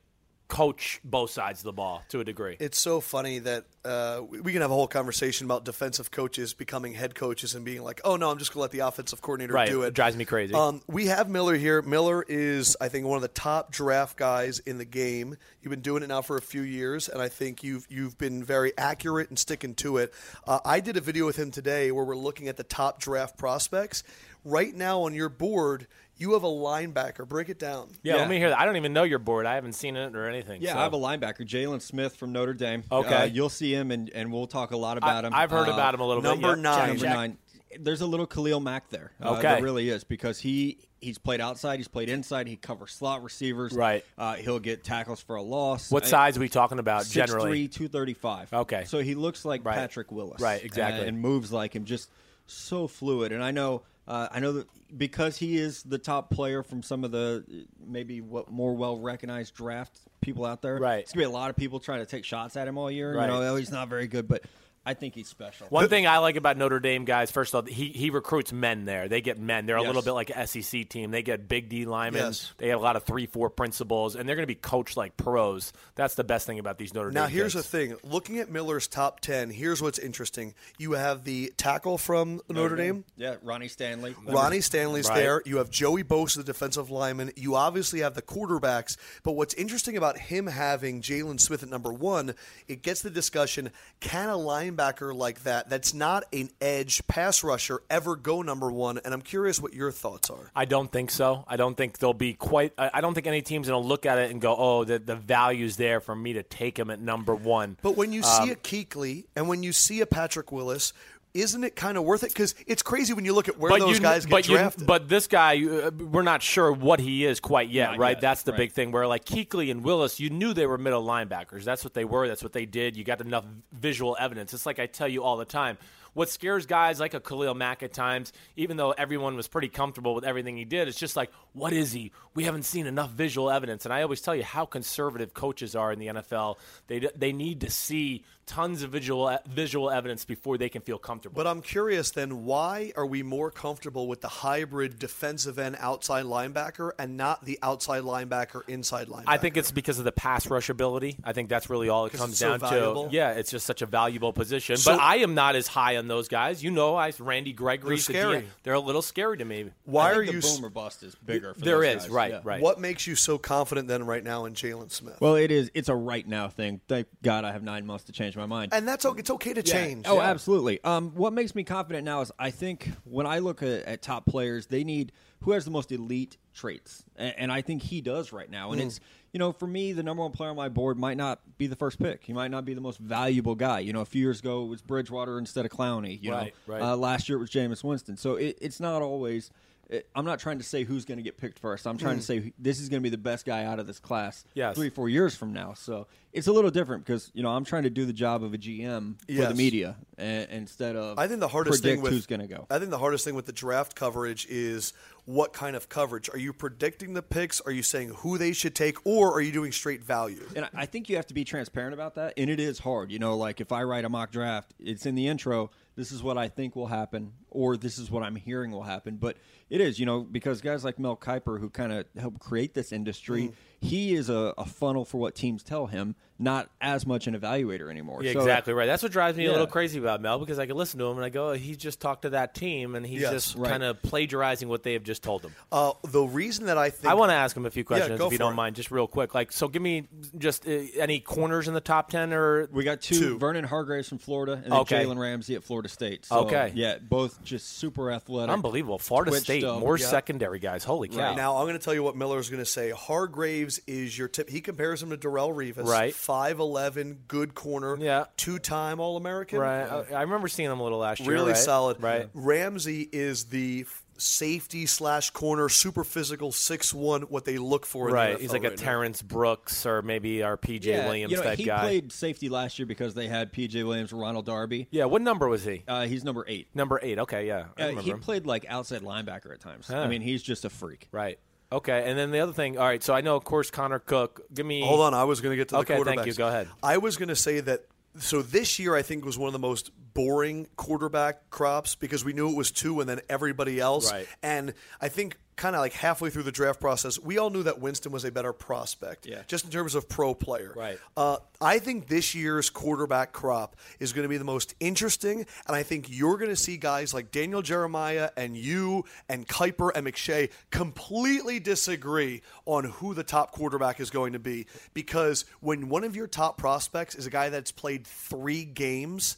coach 0.52 1.00
both 1.02 1.30
sides 1.30 1.60
of 1.60 1.64
the 1.64 1.72
ball 1.72 2.02
to 2.10 2.20
a 2.20 2.24
degree. 2.24 2.58
It's 2.60 2.78
so 2.78 3.00
funny 3.00 3.38
that 3.38 3.64
uh, 3.86 4.20
we 4.28 4.52
can 4.52 4.60
have 4.60 4.70
a 4.70 4.74
whole 4.74 4.86
conversation 4.86 5.46
about 5.46 5.64
defensive 5.64 6.10
coaches 6.10 6.52
becoming 6.52 6.92
head 6.92 7.14
coaches 7.14 7.54
and 7.54 7.64
being 7.64 7.82
like, 7.82 8.02
"Oh 8.04 8.16
no, 8.16 8.30
I'm 8.30 8.36
just 8.36 8.52
going 8.52 8.58
to 8.58 8.62
let 8.62 8.70
the 8.70 8.80
offensive 8.80 9.22
coordinator 9.22 9.54
Right. 9.54 9.70
do 9.70 9.82
It 9.82 9.88
it." 9.88 9.94
drives 9.94 10.14
me 10.14 10.26
crazy. 10.26 10.52
Um, 10.54 10.82
we 10.86 11.06
have 11.06 11.30
Miller 11.30 11.56
here. 11.56 11.80
Miller 11.80 12.22
is, 12.28 12.76
I 12.82 12.88
think, 12.88 13.06
one 13.06 13.16
of 13.16 13.22
the 13.22 13.28
top 13.28 13.72
draft 13.72 14.18
guys 14.18 14.58
in 14.58 14.76
the 14.76 14.84
game. 14.84 15.36
You've 15.62 15.70
been 15.70 15.80
doing 15.80 16.02
it 16.02 16.08
now 16.08 16.20
for 16.20 16.36
a 16.36 16.42
few 16.42 16.62
years, 16.62 17.08
and 17.08 17.22
I 17.22 17.28
think 17.28 17.64
you've 17.64 17.86
you've 17.88 18.18
been 18.18 18.44
very 18.44 18.76
accurate 18.76 19.30
and 19.30 19.38
sticking 19.38 19.74
to 19.76 19.96
it. 19.96 20.12
Uh, 20.46 20.60
I 20.66 20.80
did 20.80 20.98
a 20.98 21.00
video 21.00 21.24
with 21.24 21.36
him 21.36 21.50
today 21.50 21.90
where 21.92 22.04
we're 22.04 22.14
looking 22.14 22.48
at 22.48 22.58
the 22.58 22.64
top 22.64 23.00
draft 23.00 23.38
prospects. 23.38 24.04
Right 24.44 24.74
now 24.74 25.02
on 25.02 25.14
your 25.14 25.28
board, 25.28 25.86
you 26.22 26.32
have 26.32 26.44
a 26.44 26.46
linebacker. 26.48 27.26
Break 27.28 27.48
it 27.48 27.58
down. 27.58 27.88
yeah, 28.02 28.14
yeah. 28.14 28.20
let 28.20 28.30
me 28.30 28.38
hear 28.38 28.48
that. 28.50 28.58
I 28.58 28.64
don't 28.64 28.76
even 28.76 28.92
know 28.92 29.02
your 29.02 29.18
board. 29.18 29.44
I 29.46 29.54
haven't 29.56 29.74
seen 29.74 29.96
it 29.96 30.14
or 30.16 30.28
anything. 30.28 30.62
Yeah, 30.62 30.72
so. 30.74 30.78
I 30.78 30.82
have 30.84 30.92
a 30.94 30.98
linebacker, 30.98 31.46
Jaylon 31.46 31.82
Smith 31.82 32.16
from 32.16 32.32
Notre 32.32 32.54
Dame. 32.54 32.84
Okay. 32.90 33.14
Uh, 33.14 33.24
you'll 33.24 33.48
see 33.48 33.72
him, 33.74 33.90
and, 33.90 34.08
and 34.10 34.32
we'll 34.32 34.46
talk 34.46 34.70
a 34.70 34.76
lot 34.76 34.96
about 34.98 35.24
I, 35.24 35.28
him. 35.28 35.34
I've 35.34 35.50
heard 35.50 35.68
Uh, 35.68 35.72
about 35.72 35.94
him 35.94 36.00
a 36.00 36.06
little 36.06 36.22
number 36.22 36.48
bit. 36.56 36.62
Yep. 36.62 36.62
nine. 36.62 36.88
Number 36.88 37.04
check. 37.04 37.14
nine. 37.14 37.38
There's 37.80 38.00
a 38.02 38.06
little 38.06 38.26
Khalil 38.26 38.60
Mack 38.60 38.90
there. 38.90 39.12
Uh, 39.22 39.30
Okay. 39.32 39.42
there 39.54 39.62
really 39.62 39.88
is 39.88 40.04
because 40.04 40.38
he 40.40 40.78
he's 41.00 41.18
played 41.18 41.40
outside, 41.40 41.78
he's 41.78 41.88
played 41.88 42.08
inside, 42.08 42.46
he 42.46 42.54
covers 42.54 42.92
slot 42.92 43.24
receivers. 43.24 43.72
Right. 43.72 44.04
Uh, 44.16 44.34
he'll 44.34 44.60
get 44.60 44.84
tackles 44.84 45.20
for 45.20 45.34
a 45.34 45.42
loss. 45.42 45.90
What 45.90 46.04
I- 46.04 46.08
size 46.08 46.36
are 46.36 46.40
we 46.40 46.48
talking 46.48 46.78
about 46.78 47.02
6'3", 47.02 47.12
generally? 47.12 47.66
235. 47.68 48.52
Okay. 48.52 48.84
So 48.86 49.00
he 49.00 49.16
looks 49.16 49.44
like 49.44 49.64
Right. 49.64 49.74
Patrick 49.74 50.12
Willis. 50.12 50.40
Right, 50.40 50.62
exactly. 50.64 51.00
And, 51.00 51.08
and 51.08 51.20
moves 51.20 51.50
like 51.52 51.74
him, 51.74 51.84
just 51.86 52.08
so 52.46 52.86
fluid. 52.86 53.32
And 53.32 53.42
I 53.42 53.50
know, 53.50 53.82
uh, 54.06 54.28
I 54.30 54.40
know 54.40 54.52
that 54.52 54.68
because 54.96 55.36
he 55.36 55.56
is 55.56 55.82
the 55.82 55.98
top 55.98 56.30
player 56.30 56.62
from 56.62 56.82
some 56.82 57.04
of 57.04 57.12
the 57.12 57.44
maybe 57.84 58.20
what 58.20 58.50
more 58.50 58.74
well 58.74 58.98
recognized 58.98 59.54
draft 59.54 59.98
people 60.20 60.44
out 60.44 60.60
there. 60.60 60.76
Right. 60.78 61.00
It's 61.00 61.12
gonna 61.12 61.22
be 61.22 61.30
a 61.30 61.30
lot 61.30 61.50
of 61.50 61.56
people 61.56 61.78
trying 61.80 62.00
to 62.00 62.06
take 62.06 62.24
shots 62.24 62.56
at 62.56 62.66
him 62.66 62.78
all 62.78 62.90
year. 62.90 63.14
Right. 63.14 63.26
You 63.26 63.32
know, 63.32 63.42
oh, 63.42 63.56
he's 63.56 63.70
not 63.70 63.88
very 63.88 64.08
good, 64.08 64.26
but 64.26 64.44
I 64.84 64.94
think 64.94 65.14
he's 65.14 65.28
special. 65.28 65.68
One 65.68 65.88
thing 65.88 66.08
I 66.08 66.18
like 66.18 66.34
about 66.34 66.56
Notre 66.56 66.80
Dame 66.80 67.04
guys, 67.04 67.30
first 67.30 67.54
of 67.54 67.64
all, 67.66 67.72
he, 67.72 67.90
he 67.90 68.10
recruits 68.10 68.52
men 68.52 68.84
there. 68.84 69.08
They 69.08 69.20
get 69.20 69.38
men. 69.38 69.64
They're 69.66 69.76
a 69.76 69.80
Yes. 69.80 69.86
little 69.86 70.02
bit 70.02 70.10
like 70.12 70.30
a 70.30 70.44
SEC 70.46 70.88
team. 70.88 71.12
They 71.12 71.22
get 71.22 71.46
big 71.46 71.68
D 71.68 71.84
linemen. 71.84 72.20
Yes. 72.22 72.52
They 72.58 72.68
have 72.68 72.80
a 72.80 72.82
lot 72.82 72.96
of 72.96 73.04
three, 73.04 73.26
four 73.26 73.48
principals, 73.48 74.16
and 74.16 74.28
they're 74.28 74.34
going 74.34 74.42
to 74.42 74.46
be 74.48 74.56
coached 74.56 74.96
like 74.96 75.16
pros. 75.16 75.72
That's 75.94 76.16
the 76.16 76.24
best 76.24 76.46
thing 76.46 76.58
about 76.58 76.78
these 76.78 76.94
Notre 76.94 77.12
Now, 77.12 77.26
Dame 77.26 77.30
Now 77.30 77.36
here's 77.36 77.52
kids. 77.54 77.70
the 77.70 77.78
thing. 77.78 77.96
Looking 78.02 78.38
at 78.40 78.50
Miller's 78.50 78.88
top 78.88 79.20
10, 79.20 79.50
here's 79.50 79.80
what's 79.80 80.00
interesting. 80.00 80.54
You 80.78 80.92
have 80.92 81.22
the 81.22 81.52
tackle 81.56 81.96
from 81.96 82.40
Notre, 82.48 82.74
Dame. 82.74 83.04
Yeah, 83.16 83.36
Ronnie 83.42 83.68
Stanley. 83.68 84.16
Ronnie 84.26 84.60
Stanley's 84.60 85.08
Right. 85.08 85.14
there. 85.16 85.42
You 85.46 85.58
have 85.58 85.70
Joey 85.70 86.02
Bosa, 86.02 86.38
the 86.38 86.42
defensive 86.44 86.90
lineman. 86.90 87.30
You 87.36 87.54
obviously 87.54 88.00
have 88.00 88.14
the 88.14 88.22
quarterbacks. 88.22 88.96
But 89.22 89.32
what's 89.32 89.54
interesting 89.54 89.96
about 89.96 90.18
him 90.18 90.48
having 90.48 91.02
Jaylon 91.02 91.38
Smith 91.38 91.62
at 91.62 91.68
number 91.68 91.92
one, 91.92 92.34
it 92.66 92.82
gets 92.82 93.02
the 93.02 93.10
discussion 93.10 93.70
can 94.00 94.28
a 94.28 94.36
linebacker 94.76 95.14
like 95.14 95.44
that, 95.44 95.68
that's 95.68 95.94
not 95.94 96.24
an 96.32 96.50
edge 96.60 97.06
pass 97.06 97.42
rusher, 97.44 97.82
ever 97.90 98.16
go 98.16 98.42
number 98.42 98.70
one? 98.70 98.98
And 99.04 99.12
I'm 99.14 99.22
curious 99.22 99.60
what 99.60 99.72
your 99.74 99.92
thoughts 99.92 100.30
are. 100.30 100.50
I 100.54 100.64
don't 100.64 100.90
think 100.90 101.10
so. 101.10 101.44
I 101.48 101.56
don't 101.56 101.76
think 101.76 101.98
they'll 101.98 102.12
be 102.14 102.34
quite. 102.34 102.72
I 102.78 103.00
don't 103.00 103.14
think 103.14 103.26
any 103.26 103.42
team's 103.42 103.68
going 103.68 103.82
to 103.82 103.88
look 103.88 104.06
at 104.06 104.18
it 104.18 104.30
and 104.30 104.40
go, 104.40 104.54
"Oh, 104.56 104.84
the 104.84 104.98
the 104.98 105.16
value's 105.16 105.76
there 105.76 106.00
for 106.00 106.14
me 106.14 106.34
to 106.34 106.42
take 106.42 106.78
him 106.78 106.90
at 106.90 107.00
number 107.00 107.34
one." 107.34 107.76
But 107.82 107.96
when 107.96 108.12
you 108.12 108.22
Um, 108.22 108.46
see 108.46 108.50
a 108.50 108.56
Kuechly 108.56 109.26
and 109.36 109.48
when 109.48 109.62
you 109.62 109.72
see 109.72 110.00
a 110.00 110.06
Patrick 110.06 110.52
Willis, 110.52 110.92
isn't 111.34 111.64
it 111.64 111.74
kind 111.76 111.96
of 111.96 112.04
worth 112.04 112.22
it? 112.24 112.28
Because 112.30 112.54
it's 112.66 112.82
crazy 112.82 113.14
when 113.14 113.24
you 113.24 113.32
look 113.34 113.48
at 113.48 113.58
where 113.58 113.78
those 113.78 113.96
you, 113.96 114.02
guys 114.02 114.26
get 114.26 114.30
but 114.30 114.48
you- 114.48 114.56
drafted. 114.56 114.86
but 114.86 115.08
this 115.08 115.26
guy, 115.26 115.62
uh, 115.64 115.90
we're 115.90 116.22
not 116.22 116.42
sure 116.42 116.70
what 116.72 117.00
he 117.00 117.24
is 117.24 117.40
quite 117.40 117.70
yet, 117.70 117.92
Not 117.92 117.98
right? 117.98 118.16
yet, 118.16 118.20
That's 118.20 118.42
the 118.42 118.52
right. 118.52 118.58
big 118.58 118.72
thing. 118.72 118.92
Where 118.92 119.06
like 119.06 119.24
Kuechly 119.24 119.70
and 119.70 119.82
Willis, 119.82 120.20
you 120.20 120.28
knew 120.30 120.52
they 120.52 120.66
were 120.66 120.78
middle 120.78 121.04
linebackers. 121.04 121.64
That's 121.64 121.84
what 121.84 121.94
they 121.94 122.04
were. 122.04 122.28
That's 122.28 122.42
what 122.42 122.52
they 122.52 122.66
did. 122.66 122.96
You 122.96 123.04
got 123.04 123.20
enough 123.20 123.44
visual 123.72 124.16
evidence. 124.20 124.52
It's 124.52 124.66
like 124.66 124.78
I 124.78 124.86
tell 124.86 125.08
you 125.08 125.22
all 125.22 125.36
the 125.36 125.44
time. 125.46 125.78
What 126.14 126.28
scares 126.28 126.66
guys 126.66 127.00
like 127.00 127.14
a 127.14 127.20
Khalil 127.20 127.54
Mack 127.54 127.82
at 127.82 127.94
times, 127.94 128.34
even 128.54 128.76
though 128.76 128.90
everyone 128.90 129.34
was 129.34 129.48
pretty 129.48 129.70
comfortable 129.70 130.14
with 130.14 130.24
everything 130.24 130.58
he 130.58 130.66
did, 130.66 130.86
it's 130.86 130.98
just 130.98 131.16
like, 131.16 131.30
what 131.54 131.72
is 131.72 131.92
he? 131.92 132.12
We 132.34 132.44
haven't 132.44 132.64
seen 132.64 132.86
enough 132.86 133.08
visual 133.12 133.50
evidence. 133.50 133.86
And 133.86 133.94
I 133.94 134.02
always 134.02 134.20
tell 134.20 134.36
you 134.36 134.42
how 134.44 134.66
conservative 134.66 135.32
coaches 135.32 135.74
are 135.74 135.90
in 135.90 135.98
the 135.98 136.08
NFL. 136.08 136.56
They 136.88 137.08
they 137.16 137.32
need 137.32 137.62
to 137.62 137.70
see 137.70 138.24
tons 138.46 138.82
of 138.82 138.90
visual 138.90 139.38
visual 139.48 139.90
evidence 139.90 140.24
before 140.24 140.58
they 140.58 140.68
can 140.68 140.82
feel 140.82 140.98
comfortable. 140.98 141.36
But 141.36 141.46
I'm 141.46 141.62
curious 141.62 142.10
then, 142.10 142.44
why 142.44 142.92
are 142.96 143.06
we 143.06 143.22
more 143.22 143.50
comfortable 143.50 144.08
with 144.08 144.20
the 144.20 144.28
hybrid 144.28 144.98
defensive 144.98 145.58
end 145.58 145.76
outside 145.78 146.24
linebacker 146.24 146.90
and 146.98 147.16
not 147.16 147.44
the 147.44 147.58
outside 147.62 148.02
linebacker 148.02 148.62
inside 148.68 149.08
linebacker? 149.08 149.24
I 149.26 149.38
think 149.38 149.56
it's 149.56 149.70
because 149.70 149.98
of 149.98 150.04
the 150.04 150.12
pass 150.12 150.48
rush 150.50 150.68
ability. 150.68 151.18
I 151.24 151.32
think 151.32 151.48
that's 151.48 151.70
really 151.70 151.88
all 151.88 152.06
it 152.06 152.10
'Cause 152.10 152.20
comes 152.20 152.32
it's 152.32 152.40
so 152.40 152.48
down 152.50 152.60
valuable? 152.60 153.08
to. 153.08 153.14
Yeah, 153.14 153.32
it's 153.32 153.50
just 153.50 153.64
such 153.66 153.82
a 153.82 153.86
valuable 153.86 154.32
position. 154.32 154.76
So- 154.76 154.92
but 154.96 155.00
I 155.00 155.16
am 155.18 155.34
not 155.34 155.54
as 155.56 155.66
high 155.66 155.96
on 155.96 156.08
those 156.08 156.28
guys. 156.28 156.62
You 156.62 156.70
know, 156.70 156.96
I 156.96 157.12
Randy 157.18 157.52
Gregory. 157.52 157.96
They're 157.96 158.02
scary. 158.02 158.48
They're 158.64 158.74
a 158.74 158.80
little 158.80 159.02
scary 159.02 159.38
to 159.38 159.44
me. 159.44 159.70
why 159.84 160.08
I 160.08 160.10
are 160.12 160.14
think 160.16 160.26
the 160.26 160.32
you? 160.32 160.38
s- 160.38 160.56
boomer 160.56 160.70
bust 160.70 161.02
is 161.02 161.14
bigger? 161.14 161.54
For 161.54 161.60
There 161.60 161.80
those 161.82 161.96
is 161.96 162.02
guys. 162.04 162.10
right, 162.10 162.30
Yeah. 162.32 162.40
right. 162.42 162.60
What 162.62 162.80
makes 162.80 163.06
you 163.06 163.14
so 163.14 163.38
confident 163.38 163.86
then 163.88 164.04
right 164.04 164.24
now 164.24 164.44
in 164.46 164.54
Jaylon 164.54 164.90
Smith? 164.90 165.20
Well, 165.20 165.36
it 165.36 165.50
is. 165.50 165.70
It's 165.74 165.88
a 165.88 165.94
right 165.94 166.26
now 166.26 166.48
thing. 166.48 166.80
Thank 166.88 167.06
God 167.22 167.44
I 167.44 167.52
have 167.52 167.62
nine 167.62 167.86
months 167.86 168.04
to 168.06 168.12
change 168.12 168.31
my 168.36 168.46
mind. 168.46 168.72
and 168.74 168.86
that's 168.86 169.04
okay. 169.04 169.20
It's 169.20 169.30
okay 169.30 169.54
to 169.54 169.62
change. 169.62 170.06
Oh, 170.08 170.20
absolutely. 170.20 170.82
Um, 170.84 171.10
what 171.14 171.32
makes 171.32 171.54
me 171.54 171.64
confident 171.64 172.04
now 172.04 172.20
is 172.20 172.32
I 172.38 172.50
think 172.50 172.90
when 173.04 173.26
I 173.26 173.38
look 173.40 173.62
at, 173.62 173.82
at 173.84 174.02
top 174.02 174.26
players, 174.26 174.66
they 174.66 174.84
need 174.84 175.12
who 175.42 175.52
has 175.52 175.64
the 175.64 175.70
most 175.72 175.90
elite 175.90 176.36
traits, 176.54 177.04
and, 177.16 177.34
and 177.36 177.52
I 177.52 177.62
think 177.62 177.82
he 177.82 178.00
does 178.00 178.32
right 178.32 178.48
now. 178.50 178.70
And 178.72 178.80
Hmm. 178.80 178.86
it's 178.86 179.00
you 179.32 179.38
know 179.38 179.52
for 179.52 179.66
me, 179.66 179.92
the 179.92 180.02
number 180.02 180.22
one 180.22 180.32
player 180.32 180.50
on 180.50 180.56
my 180.56 180.68
board 180.68 180.98
might 180.98 181.16
not 181.16 181.40
be 181.58 181.66
the 181.66 181.76
first 181.76 181.98
pick. 181.98 182.22
He 182.24 182.32
might 182.32 182.50
not 182.50 182.64
be 182.64 182.74
the 182.74 182.80
most 182.80 182.98
valuable 182.98 183.54
guy. 183.54 183.80
You 183.80 183.92
know, 183.92 184.00
a 184.02 184.04
few 184.04 184.22
years 184.22 184.40
ago 184.40 184.64
it 184.64 184.68
was 184.68 184.82
Bridgewater 184.82 185.38
instead 185.38 185.64
of 185.64 185.70
Clowney. 185.72 186.22
You 186.22 186.30
Right, 186.32 186.54
know, 186.68 186.74
right. 186.74 186.82
Uh, 186.82 186.96
last 186.96 187.28
year 187.28 187.38
it 187.38 187.40
was 187.40 187.50
Jameis 187.50 187.82
Winston. 187.82 188.16
So 188.16 188.36
it, 188.36 188.58
it's 188.60 188.78
not 188.80 189.02
always. 189.02 189.50
It, 189.92 190.08
I'm 190.14 190.24
not 190.24 190.38
trying 190.38 190.58
to 190.58 190.64
say 190.64 190.84
who's 190.84 191.04
going 191.04 191.18
to 191.18 191.22
get 191.22 191.36
picked 191.36 191.58
first. 191.58 191.86
I'm 191.86 191.98
trying 191.98 192.16
to 192.16 192.22
mm. 192.22 192.26
say 192.26 192.52
this 192.58 192.80
is 192.80 192.88
going 192.88 193.00
to 193.00 193.02
be 193.02 193.10
the 193.10 193.18
best 193.18 193.44
guy 193.44 193.64
out 193.64 193.78
of 193.78 193.86
this 193.86 193.98
class 193.98 194.44
Yes. 194.54 194.74
three, 194.74 194.88
four 194.88 195.08
years 195.08 195.36
from 195.36 195.52
now. 195.52 195.74
So 195.74 196.06
it's 196.32 196.46
a 196.46 196.52
little 196.52 196.70
different 196.70 197.04
because 197.04 197.30
you 197.34 197.42
know 197.42 197.50
I'm 197.50 197.64
trying 197.64 197.82
to 197.82 197.90
do 197.90 198.06
the 198.06 198.12
job 198.12 198.42
of 198.42 198.54
a 198.54 198.58
GM 198.58 199.18
for 199.20 199.32
Yes. 199.32 199.48
the 199.50 199.54
media 199.54 199.96
and, 200.16 200.48
instead 200.50 200.96
of 200.96 201.18
I 201.18 201.28
think 201.28 201.40
the 201.40 201.48
hardest 201.48 201.82
thing 201.82 202.00
with 202.00 202.12
who's 202.12 202.26
going 202.26 202.40
to 202.40 202.46
go. 202.46 202.66
I 202.70 202.78
think 202.78 202.90
the 202.90 202.98
hardest 202.98 203.24
thing 203.24 203.34
with 203.34 203.46
the 203.46 203.52
draft 203.52 203.94
coverage 203.94 204.46
is 204.48 204.94
what 205.26 205.52
kind 205.52 205.76
of 205.76 205.88
coverage. 205.88 206.30
Are 206.30 206.38
you 206.38 206.52
predicting 206.52 207.12
the 207.12 207.22
picks? 207.22 207.60
Are 207.60 207.70
you 207.70 207.82
saying 207.82 208.08
who 208.08 208.38
they 208.38 208.52
should 208.52 208.74
take, 208.74 208.96
or 209.06 209.32
are 209.32 209.40
you 209.40 209.52
doing 209.52 209.72
straight 209.72 210.02
value? 210.02 210.48
And 210.56 210.64
I- 210.64 210.70
I 210.82 210.86
think 210.86 211.08
you 211.08 211.16
have 211.16 211.26
to 211.26 211.34
be 211.34 211.44
transparent 211.44 211.94
about 211.94 212.16
that. 212.16 212.34
And 212.36 212.50
it 212.50 212.58
is 212.58 212.80
hard. 212.80 213.12
You 213.12 213.18
know, 213.18 213.36
like 213.36 213.60
if 213.60 213.70
I 213.70 213.84
write 213.84 214.04
a 214.04 214.08
mock 214.08 214.32
draft, 214.32 214.74
it's 214.80 215.06
in 215.06 215.14
the 215.14 215.28
intro. 215.28 215.70
This 215.94 216.10
is 216.10 216.22
what 216.22 216.38
I 216.38 216.48
think 216.48 216.74
will 216.74 216.86
happen, 216.86 217.32
or 217.50 217.76
this 217.76 217.98
is 217.98 218.10
what 218.10 218.22
I'm 218.22 218.36
hearing 218.36 218.70
will 218.70 218.82
happen. 218.84 219.16
But 219.16 219.36
it 219.68 219.80
is, 219.80 219.98
you 220.00 220.06
know, 220.06 220.20
because 220.22 220.60
guys 220.62 220.84
like 220.84 220.98
Mel 220.98 221.16
Kiper, 221.16 221.60
who 221.60 221.68
kind 221.68 221.92
of 221.92 222.06
helped 222.18 222.40
create 222.40 222.72
this 222.74 222.92
industry, 222.92 223.48
Mm. 223.48 223.54
he 223.80 224.14
is 224.14 224.30
a, 224.30 224.54
a 224.56 224.64
funnel 224.64 225.04
for 225.04 225.18
what 225.18 225.34
teams 225.34 225.62
tell 225.62 225.86
him, 225.88 226.14
not 226.38 226.68
as 226.80 227.06
much 227.06 227.26
an 227.26 227.38
evaluator 227.38 227.88
anymore. 227.90 228.22
Yeah, 228.22 228.32
So- 228.32 228.40
exactly 228.40 228.72
right. 228.72 228.86
That's 228.86 229.02
what 229.02 229.12
drives 229.12 229.36
me 229.38 229.46
a 229.46 229.52
little 229.52 229.66
crazy 229.66 229.98
about 229.98 230.20
Mel 230.20 230.38
because 230.40 230.58
I 230.58 230.66
can 230.66 230.76
listen 230.76 230.98
to 230.98 231.04
him 231.06 231.16
and 231.16 231.24
I 231.24 231.28
go, 231.28 231.50
oh, 231.50 231.52
he 231.52 231.76
just 231.76 232.00
talked 232.00 232.22
to 232.22 232.30
that 232.30 232.54
team 232.54 232.94
and 232.94 233.06
he's 233.06 233.20
Yes. 233.20 233.32
just 233.32 233.56
Right. 233.56 233.70
kind 233.70 233.82
of 233.84 234.02
plagiarizing 234.02 234.68
what 234.68 234.82
they 234.82 234.94
have 234.94 235.04
just 235.04 235.22
told 235.22 235.42
him. 235.44 235.54
Uh, 235.70 235.92
the 236.08 236.22
reason 236.22 236.66
that 236.66 236.78
I 236.78 236.90
think 236.90 237.10
I 237.10 237.14
want 237.14 237.30
to 237.30 237.34
ask 237.34 237.56
him 237.56 237.64
a 237.66 237.70
few 237.70 237.84
questions 237.84 238.18
go 238.18 238.26
if 238.26 238.32
you 238.32 238.38
don't 238.38 238.54
it. 238.54 238.56
mind, 238.56 238.74
just 238.76 238.90
real 238.90 239.06
quick. 239.06 239.34
Like, 239.34 239.52
so 239.52 239.68
give 239.68 239.82
me 239.82 240.08
just 240.36 240.66
uh, 240.66 240.70
any 240.98 241.20
corners 241.20 241.68
in 241.68 241.74
the 241.74 241.80
top 241.80 242.10
ten 242.10 242.32
or 242.32 242.68
We 242.72 242.82
got 242.84 243.00
two, 243.00 243.18
Two. 243.18 243.38
Vernon 243.38 243.64
Hargreaves 243.64 244.08
from 244.08 244.18
Florida 244.18 244.54
and 244.54 244.64
then 244.64 244.80
Okay. 244.80 245.04
Jalen 245.04 245.18
Ramsey 245.18 245.54
at 245.54 245.62
Florida 245.62 245.88
State. 245.88 246.24
So, 246.26 246.40
Okay. 246.40 246.72
Yeah, 246.74 246.98
both 247.00 247.42
just 247.44 247.78
super 247.78 248.10
athletic. 248.10 248.52
unbelievable. 248.52 248.98
Florida 248.98 249.32
State, 249.36 249.60
stuff. 249.62 249.78
more 249.80 249.96
Yeah. 249.96 250.06
secondary 250.06 250.58
guys. 250.58 250.82
Holy 250.84 251.08
cow! 251.08 251.34
Now 251.34 251.56
I'm 251.58 251.64
going 251.66 251.78
to 251.78 251.84
tell 251.84 251.94
you 251.94 252.02
what 252.02 252.16
Miller's 252.16 252.50
going 252.50 252.62
to 252.62 252.68
say. 252.68 252.90
Hargreaves 252.90 253.80
is 253.86 254.16
your 254.18 254.26
tip. 254.28 254.48
He 254.50 254.60
compares 254.60 255.02
him 255.02 255.10
to 255.10 255.16
Darrelle 255.16 255.54
Revis. 255.54 255.84
Right. 255.86 256.14
Five 256.32 256.60
eleven, 256.60 257.18
good 257.28 257.54
corner. 257.54 257.94
Yeah. 258.00 258.24
Two 258.38 258.58
time 258.58 259.00
All 259.00 259.18
American. 259.18 259.58
right. 259.58 259.86
I, 259.86 260.14
I 260.14 260.22
remember 260.22 260.48
seeing 260.48 260.70
him 260.70 260.80
a 260.80 260.82
little 260.82 260.98
last 260.98 261.20
year. 261.20 261.30
Really 261.30 261.52
right? 261.52 261.56
solid. 261.58 262.02
Right. 262.02 262.30
Ramsey 262.32 263.06
is 263.12 263.44
the 263.44 263.84
safety 264.16 264.86
slash 264.86 265.28
corner, 265.28 265.68
super 265.68 266.04
physical, 266.04 266.50
six 266.50 266.94
one. 266.94 267.22
What 267.22 267.44
they 267.44 267.58
look 267.58 267.84
for. 267.84 268.08
In 268.08 268.14
Right. 268.14 268.32
The 268.36 268.40
He's 268.40 268.48
NFL 268.48 268.52
like 268.54 268.64
a 268.64 268.68
right 268.70 268.78
now. 268.78 268.84
Terrence 268.84 269.20
Brooks 269.20 269.84
or 269.84 270.00
maybe 270.00 270.42
our 270.42 270.56
PJ 270.56 270.86
yeah, 270.86 271.04
Williams 271.04 271.32
you 271.32 271.36
know, 271.36 271.42
type 271.42 271.58
he 271.58 271.64
guy. 271.64 271.80
played 271.80 272.12
safety 272.12 272.48
last 272.48 272.78
year 272.78 272.86
because 272.86 273.12
they 273.12 273.28
had 273.28 273.52
PJ 273.52 273.84
Williams 273.86 274.14
Ronald 274.14 274.46
Darby. 274.46 274.88
yeah. 274.90 275.04
What 275.04 275.20
number 275.20 275.48
was 275.48 275.64
he? 275.64 275.82
Uh, 275.86 276.06
he's 276.06 276.24
number 276.24 276.46
eight. 276.48 276.66
Number 276.74 276.98
eight. 277.02 277.18
Okay. 277.18 277.46
Yeah. 277.46 277.66
Uh, 277.78 277.88
he 277.88 278.10
him. 278.10 278.20
played 278.20 278.46
like 278.46 278.64
outside 278.70 279.02
linebacker 279.02 279.52
at 279.52 279.60
times. 279.60 279.88
Huh. 279.88 279.98
I 279.98 280.08
mean, 280.08 280.22
he's 280.22 280.42
just 280.42 280.64
a 280.64 280.70
freak. 280.70 281.08
Right. 281.12 281.38
Okay. 281.72 282.04
And 282.08 282.18
then 282.18 282.30
the 282.30 282.40
other 282.40 282.52
thing. 282.52 282.78
All 282.78 282.84
right. 282.84 283.02
So 283.02 283.14
I 283.14 283.20
know, 283.20 283.36
of 283.36 283.44
course, 283.44 283.70
Connor 283.70 283.98
Cook. 283.98 284.42
Give 284.52 284.64
me. 284.66 284.82
Hold 284.86 285.00
on, 285.00 285.14
I 285.14 285.24
was 285.24 285.40
going 285.40 285.52
to 285.52 285.56
get 285.56 285.68
to 285.68 285.74
the 285.76 285.80
Okay, 285.80 285.96
quarterbacks. 285.96 286.04
thank 286.04 286.26
you. 286.26 286.34
Go 286.34 286.48
ahead. 286.48 286.68
I 286.82 286.98
was 286.98 287.16
going 287.16 287.28
to 287.30 287.36
say 287.36 287.60
that. 287.60 287.86
So 288.18 288.42
this 288.42 288.78
year, 288.78 288.94
I 288.94 289.00
think 289.00 289.24
was 289.24 289.38
one 289.38 289.48
of 289.48 289.54
the 289.54 289.58
most 289.58 289.90
boring 290.12 290.66
quarterback 290.76 291.48
crops 291.48 291.94
because 291.94 292.24
we 292.26 292.34
knew 292.34 292.50
it 292.50 292.56
was 292.56 292.70
two, 292.70 293.00
and 293.00 293.08
then 293.08 293.20
everybody 293.28 293.80
else. 293.80 294.12
Right. 294.12 294.26
And 294.42 294.74
I 295.00 295.08
think 295.08 295.38
kind 295.56 295.76
of 295.76 295.80
like 295.80 295.92
halfway 295.92 296.30
through 296.30 296.44
the 296.44 296.52
draft 296.52 296.80
process, 296.80 297.18
we 297.18 297.38
all 297.38 297.50
knew 297.50 297.62
that 297.62 297.80
Winston 297.80 298.12
was 298.12 298.24
a 298.24 298.32
better 298.32 298.52
prospect. 298.52 299.26
Yeah. 299.26 299.42
Just 299.46 299.64
in 299.64 299.70
terms 299.70 299.94
of 299.94 300.08
pro 300.08 300.34
player. 300.34 300.72
Right. 300.76 300.98
Uh, 301.16 301.38
I 301.60 301.78
think 301.78 302.08
this 302.08 302.34
year's 302.34 302.70
quarterback 302.70 303.32
crop 303.32 303.76
is 304.00 304.12
going 304.12 304.24
to 304.24 304.28
be 304.28 304.38
the 304.38 304.44
most 304.44 304.74
interesting, 304.80 305.46
and 305.66 305.76
I 305.76 305.82
think 305.82 306.06
you're 306.08 306.38
going 306.38 306.50
to 306.50 306.56
see 306.56 306.76
guys 306.76 307.14
like 307.14 307.30
Daniel 307.30 307.62
Jeremiah 307.62 308.30
and 308.36 308.56
you 308.56 309.04
and 309.28 309.46
Kiper 309.46 309.90
and 309.94 310.06
McShay 310.06 310.50
completely 310.70 311.60
disagree 311.60 312.42
on 312.66 312.84
who 312.84 313.14
the 313.14 313.24
top 313.24 313.52
quarterback 313.52 314.00
is 314.00 314.10
going 314.10 314.32
to 314.32 314.38
be. 314.38 314.66
Because 314.94 315.44
when 315.60 315.88
one 315.88 316.04
of 316.04 316.16
your 316.16 316.26
top 316.26 316.58
prospects 316.58 317.14
is 317.14 317.26
a 317.26 317.30
guy 317.30 317.48
that's 317.50 317.72
played 317.72 318.06
three 318.06 318.64
games, 318.64 319.36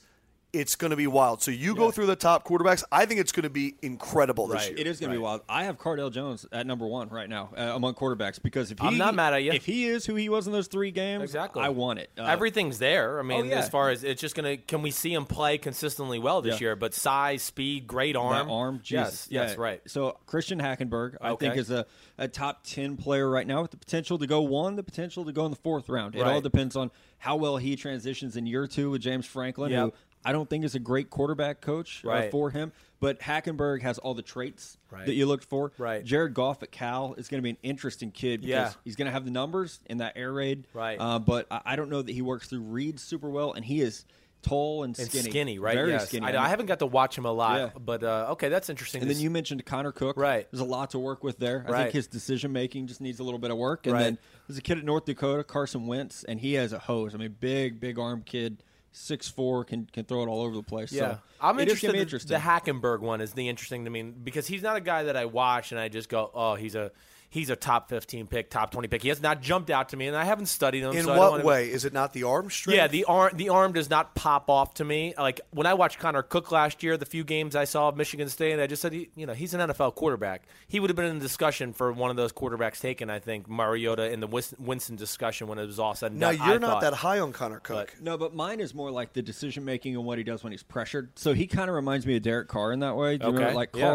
it's 0.55 0.77
going 0.77 0.91
to 0.93 0.97
be 0.97 1.07
wild. 1.07 1.43
So 1.43 1.51
you 1.51 1.75
go 1.75 1.91
through 1.91 2.07
the 2.07 2.17
top 2.17 2.47
quarterbacks. 2.47 2.85
I 2.93 3.07
think 3.07 3.21
it's 3.21 3.33
going 3.33 3.43
to 3.45 3.51
be 3.51 3.75
incredible 3.83 4.47
this 4.47 4.55
Right. 4.63 4.71
year. 4.71 4.79
It 4.79 4.87
is 4.87 5.01
going 5.01 5.11
to 5.11 5.17
be 5.19 5.23
wild. 5.23 5.43
I 5.49 5.65
have 5.65 5.79
Cardale 5.79 6.13
Jones 6.13 6.47
at 6.53 6.67
number 6.67 6.87
one 6.87 7.09
right 7.09 7.29
now 7.29 7.51
uh, 7.57 7.73
among 7.75 7.95
quarterbacks 7.95 8.41
because 8.43 8.71
if 8.71 8.79
he, 8.79 8.87
I'm 8.87 8.97
not 8.97 9.15
mad 9.15 9.35
at 9.35 9.43
you. 9.43 9.53
If 9.53 9.65
he 9.67 9.87
is 9.87 10.07
who 10.07 10.15
he 10.15 10.29
was 10.29 10.47
in 10.47 10.53
those 10.53 10.69
three 10.69 10.91
games, 10.93 11.25
Exactly. 11.25 11.63
I 11.63 11.71
want 11.71 11.99
it. 11.99 12.11
Uh, 12.19 12.23
Everything's 12.25 12.79
there. 12.79 13.19
I 13.19 13.23
mean, 13.23 13.41
Oh, 13.41 13.45
yeah. 13.45 13.59
as 13.59 13.69
far 13.69 13.91
as 13.91 14.05
it's 14.05 14.21
just 14.21 14.35
gonna, 14.35 14.57
can 14.57 14.81
we 14.83 14.91
see 14.91 15.13
him 15.13 15.25
play 15.27 15.59
consistently 15.59 16.19
well 16.19 16.41
this 16.43 16.61
Yeah. 16.61 16.67
year? 16.69 16.77
But 16.77 16.95
size, 16.95 17.43
speed, 17.43 17.87
great 17.87 18.15
arm, 18.17 18.47
that 18.47 18.53
arm, 18.53 18.81
yes, 18.85 19.11
Jesus. 19.11 19.27
yes, 19.31 19.51
Yeah. 19.57 19.63
right. 19.63 19.81
So 19.87 20.19
Christian 20.27 20.61
Hackenberg, 20.61 21.17
I 21.21 21.35
think, 21.35 21.57
is 21.57 21.71
a, 21.71 21.87
a 22.19 22.29
top 22.29 22.63
ten 22.65 22.97
player 22.97 23.29
right 23.29 23.47
now 23.47 23.63
with 23.63 23.73
the 23.73 23.77
potential 23.77 24.19
to 24.19 24.27
go 24.27 24.41
one, 24.41 24.77
the 24.77 24.83
potential 24.83 25.25
to 25.25 25.33
go 25.33 25.45
in 25.45 25.51
the 25.51 25.57
fourth 25.57 25.89
round. 25.89 26.15
It 26.15 26.23
all 26.23 26.41
depends 26.41 26.77
on 26.77 26.91
how 27.19 27.37
well 27.37 27.57
he 27.57 27.75
transitions 27.75 28.37
in 28.37 28.47
year 28.47 28.67
two 28.67 28.91
with 28.91 29.01
James 29.01 29.25
Franklin, 29.27 29.71
Yep. 29.73 29.81
who 29.85 29.93
I 30.25 30.33
don't 30.33 30.49
think 30.49 30.65
is 30.65 30.75
a 30.75 30.79
great 30.79 31.11
quarterback 31.11 31.61
coach 31.61 32.05
uh, 32.05 32.29
for 32.31 32.51
him. 32.51 32.73
But 33.01 33.21
Hackenberg 33.21 33.83
has 33.83 33.99
all 33.99 34.15
the 34.15 34.23
traits 34.23 34.79
Right. 34.91 35.05
that 35.05 35.13
you 35.15 35.27
looked 35.27 35.45
for. 35.45 35.73
Right. 35.77 36.03
Jared 36.03 36.33
Goff 36.33 36.63
at 36.63 36.71
Cal 36.71 37.15
is 37.19 37.29
going 37.29 37.39
to 37.39 37.43
be 37.43 37.51
an 37.51 37.59
interesting 37.63 38.11
kid 38.11 38.41
because 38.41 38.49
Yeah. 38.51 38.73
he's 38.85 38.97
going 38.97 39.07
to 39.07 39.13
have 39.13 39.25
the 39.27 39.31
numbers 39.31 39.81
in 39.87 39.99
that 39.99 40.15
air 40.17 40.33
raid. 40.33 40.67
Right. 40.73 40.97
Uh, 40.99 41.19
but 41.19 41.47
I, 41.51 41.61
I 41.67 41.77
don't 41.77 41.91
know 41.91 42.01
that 42.01 42.13
he 42.13 42.23
works 42.23 42.49
through 42.49 42.61
reads 42.61 43.03
super 43.03 43.29
well, 43.29 43.53
and 43.53 43.63
he 43.65 43.83
is 43.83 44.07
tall 44.41 44.85
and 44.85 44.99
And 44.99 45.09
skinny. 45.09 45.31
skinny, 45.31 45.59
right? 45.59 45.75
Very 45.75 45.91
yes. 45.91 46.07
skinny. 46.09 46.25
I, 46.27 46.45
I 46.45 46.49
haven't 46.49 46.67
got 46.67 46.79
to 46.79 46.87
watch 46.87 47.17
him 47.19 47.25
a 47.27 47.33
lot, 47.33 47.59
Yeah. 47.59 47.71
but 47.79 48.03
uh, 48.05 48.29
okay, 48.33 48.49
that's 48.49 48.71
interesting. 48.71 49.03
And 49.03 49.09
to 49.11 49.15
then 49.15 49.23
you 49.23 49.29
mentioned 49.31 49.65
Connor 49.67 49.93
Cook. 49.93 50.17
Right. 50.17 50.47
There's 50.51 50.61
a 50.61 50.65
lot 50.65 50.91
to 50.91 50.99
work 50.99 51.23
with 51.25 51.39
there. 51.39 51.65
I 51.67 51.71
Right. 51.71 51.83
think 51.85 51.95
his 51.95 52.07
decision 52.07 52.53
making 52.53 52.87
just 52.87 53.01
needs 53.03 53.21
a 53.21 53.25
little 53.25 53.41
bit 53.41 53.51
of 53.51 53.57
work. 53.59 53.87
And 53.87 53.95
Right. 53.95 54.03
then 54.05 54.19
there's 54.49 54.59
a 54.59 54.63
kid 54.63 54.79
at 54.79 54.85
North 54.85 55.05
Dakota, 55.05 55.45
Carson 55.45 55.87
Wentz, 55.87 56.25
and 56.25 56.41
he 56.41 56.55
has 56.55 56.73
a 56.73 56.79
hose. 56.79 57.15
I 57.15 57.19
mean, 57.19 57.37
big, 57.41 57.81
big 57.81 57.99
arm 57.99 58.23
kid, 58.25 58.63
six 58.97 59.29
four, 59.29 59.65
can 59.65 59.87
can 59.93 60.05
throw 60.05 60.23
it 60.23 60.27
all 60.29 60.41
over 60.41 60.55
the 60.57 60.63
place. 60.63 60.93
Yeah, 60.93 61.15
so 61.15 61.19
I'm 61.41 61.59
interested. 61.61 61.89
gonna 61.89 61.93
be 61.95 61.99
The, 61.99 62.03
interesting. 62.03 62.35
the 62.35 62.39
Hackenberg 62.43 63.01
one 63.01 63.21
is 63.21 63.33
the 63.33 63.49
interesting 63.49 63.85
to 63.85 63.91
me 63.91 64.03
because 64.03 64.47
he's 64.47 64.63
not 64.63 64.77
a 64.77 64.81
guy 64.81 65.03
that 65.03 65.17
I 65.17 65.27
watch 65.27 65.73
and 65.73 65.81
I 65.81 65.89
just 65.89 66.09
go, 66.09 66.31
oh, 66.33 66.55
he's 66.55 66.75
a 66.75 66.91
he's 67.35 67.51
a 67.51 67.57
top 67.57 67.89
15 67.89 68.29
pick, 68.29 68.49
top 68.49 68.71
20 68.71 68.87
pick. 68.87 69.03
He 69.03 69.09
has 69.09 69.21
not 69.21 69.43
jumped 69.43 69.69
out 69.69 69.89
to 69.89 69.97
me, 69.97 70.07
and 70.07 70.17
I 70.17 70.25
haven't 70.25 70.47
studied 70.47 70.83
him. 70.85 70.93
In 70.93 71.05
so 71.05 71.19
what 71.19 71.33
wanna- 71.33 71.45
way? 71.45 71.69
Is 71.71 71.85
it 71.85 71.93
not 71.93 72.13
the 72.13 72.23
arm 72.23 72.49
strength? 72.49 72.77
Yeah, 72.77 72.87
the 72.87 73.05
arm 73.05 73.33
the 73.37 73.49
arm 73.49 73.73
does 73.73 73.91
not 73.91 74.15
pop 74.15 74.49
off 74.49 74.75
to 74.75 74.85
me. 74.85 75.15
Like 75.19 75.41
when 75.51 75.67
I 75.67 75.75
watched 75.75 75.99
Connor 75.99 76.23
Cook 76.23 76.53
last 76.53 76.83
year, 76.83 76.97
the 76.97 77.05
few 77.07 77.25
games 77.25 77.57
I 77.57 77.65
saw 77.65 77.89
of 77.89 77.97
Michigan 77.97 78.29
State, 78.29 78.59
I 78.61 78.67
just 78.69 78.81
said, 78.81 78.93
he, 78.93 79.11
you 79.17 79.27
know, 79.27 79.35
he's 79.35 79.53
an 79.53 79.61
NFL 79.61 79.95
quarterback. 79.97 80.43
He 80.69 80.79
would 80.81 80.91
have 80.91 80.97
been 80.97 81.07
in 81.07 81.19
the 81.19 81.23
discussion 81.25 81.73
for 81.73 81.93
one 81.93 82.11
of 82.11 82.17
those 82.17 82.33
quarterbacks 82.33 82.81
taken. 82.81 83.11
I 83.11 83.19
think 83.19 83.49
Mariota 83.49 84.11
in 84.13 84.21
the 84.21 84.29
Winston 84.59 84.97
discussion 84.97 85.49
when 85.49 85.59
it 85.59 85.67
was 85.67 85.79
all 85.81 85.95
said 85.95 86.13
and 86.13 86.21
Now 86.21 86.31
done. 86.31 86.47
you're 86.47 86.55
I 86.55 86.59
not 86.59 86.71
thought. 86.75 86.81
that 86.83 86.95
high 86.95 87.19
on 87.19 87.33
Connor 87.33 87.59
Cook. 87.61 87.95
no, 88.01 88.17
but 88.17 88.35
mine 88.35 88.61
is 88.61 88.75
more 88.75 88.91
like 88.91 89.13
the 89.13 89.23
decision 89.23 89.65
making 89.65 89.97
and 89.97 90.05
what 90.05 90.19
he 90.19 90.25
does 90.25 90.45
when 90.45 90.53
he's 90.53 90.63
pressured. 90.63 91.11
So 91.19 91.33
he 91.33 91.47
kind 91.49 91.69
of 91.69 91.75
reminds 91.75 92.07
me 92.07 92.17
of 92.17 92.23
Derek 92.23 92.47
Carr 92.49 92.73
in 92.73 92.79
that 92.81 92.97
way. 92.97 93.19
Do 93.19 93.25
you 93.25 93.29
Okay, 93.31 93.39
remember, 93.39 93.57
like 93.57 93.71
yeah. 93.75 93.91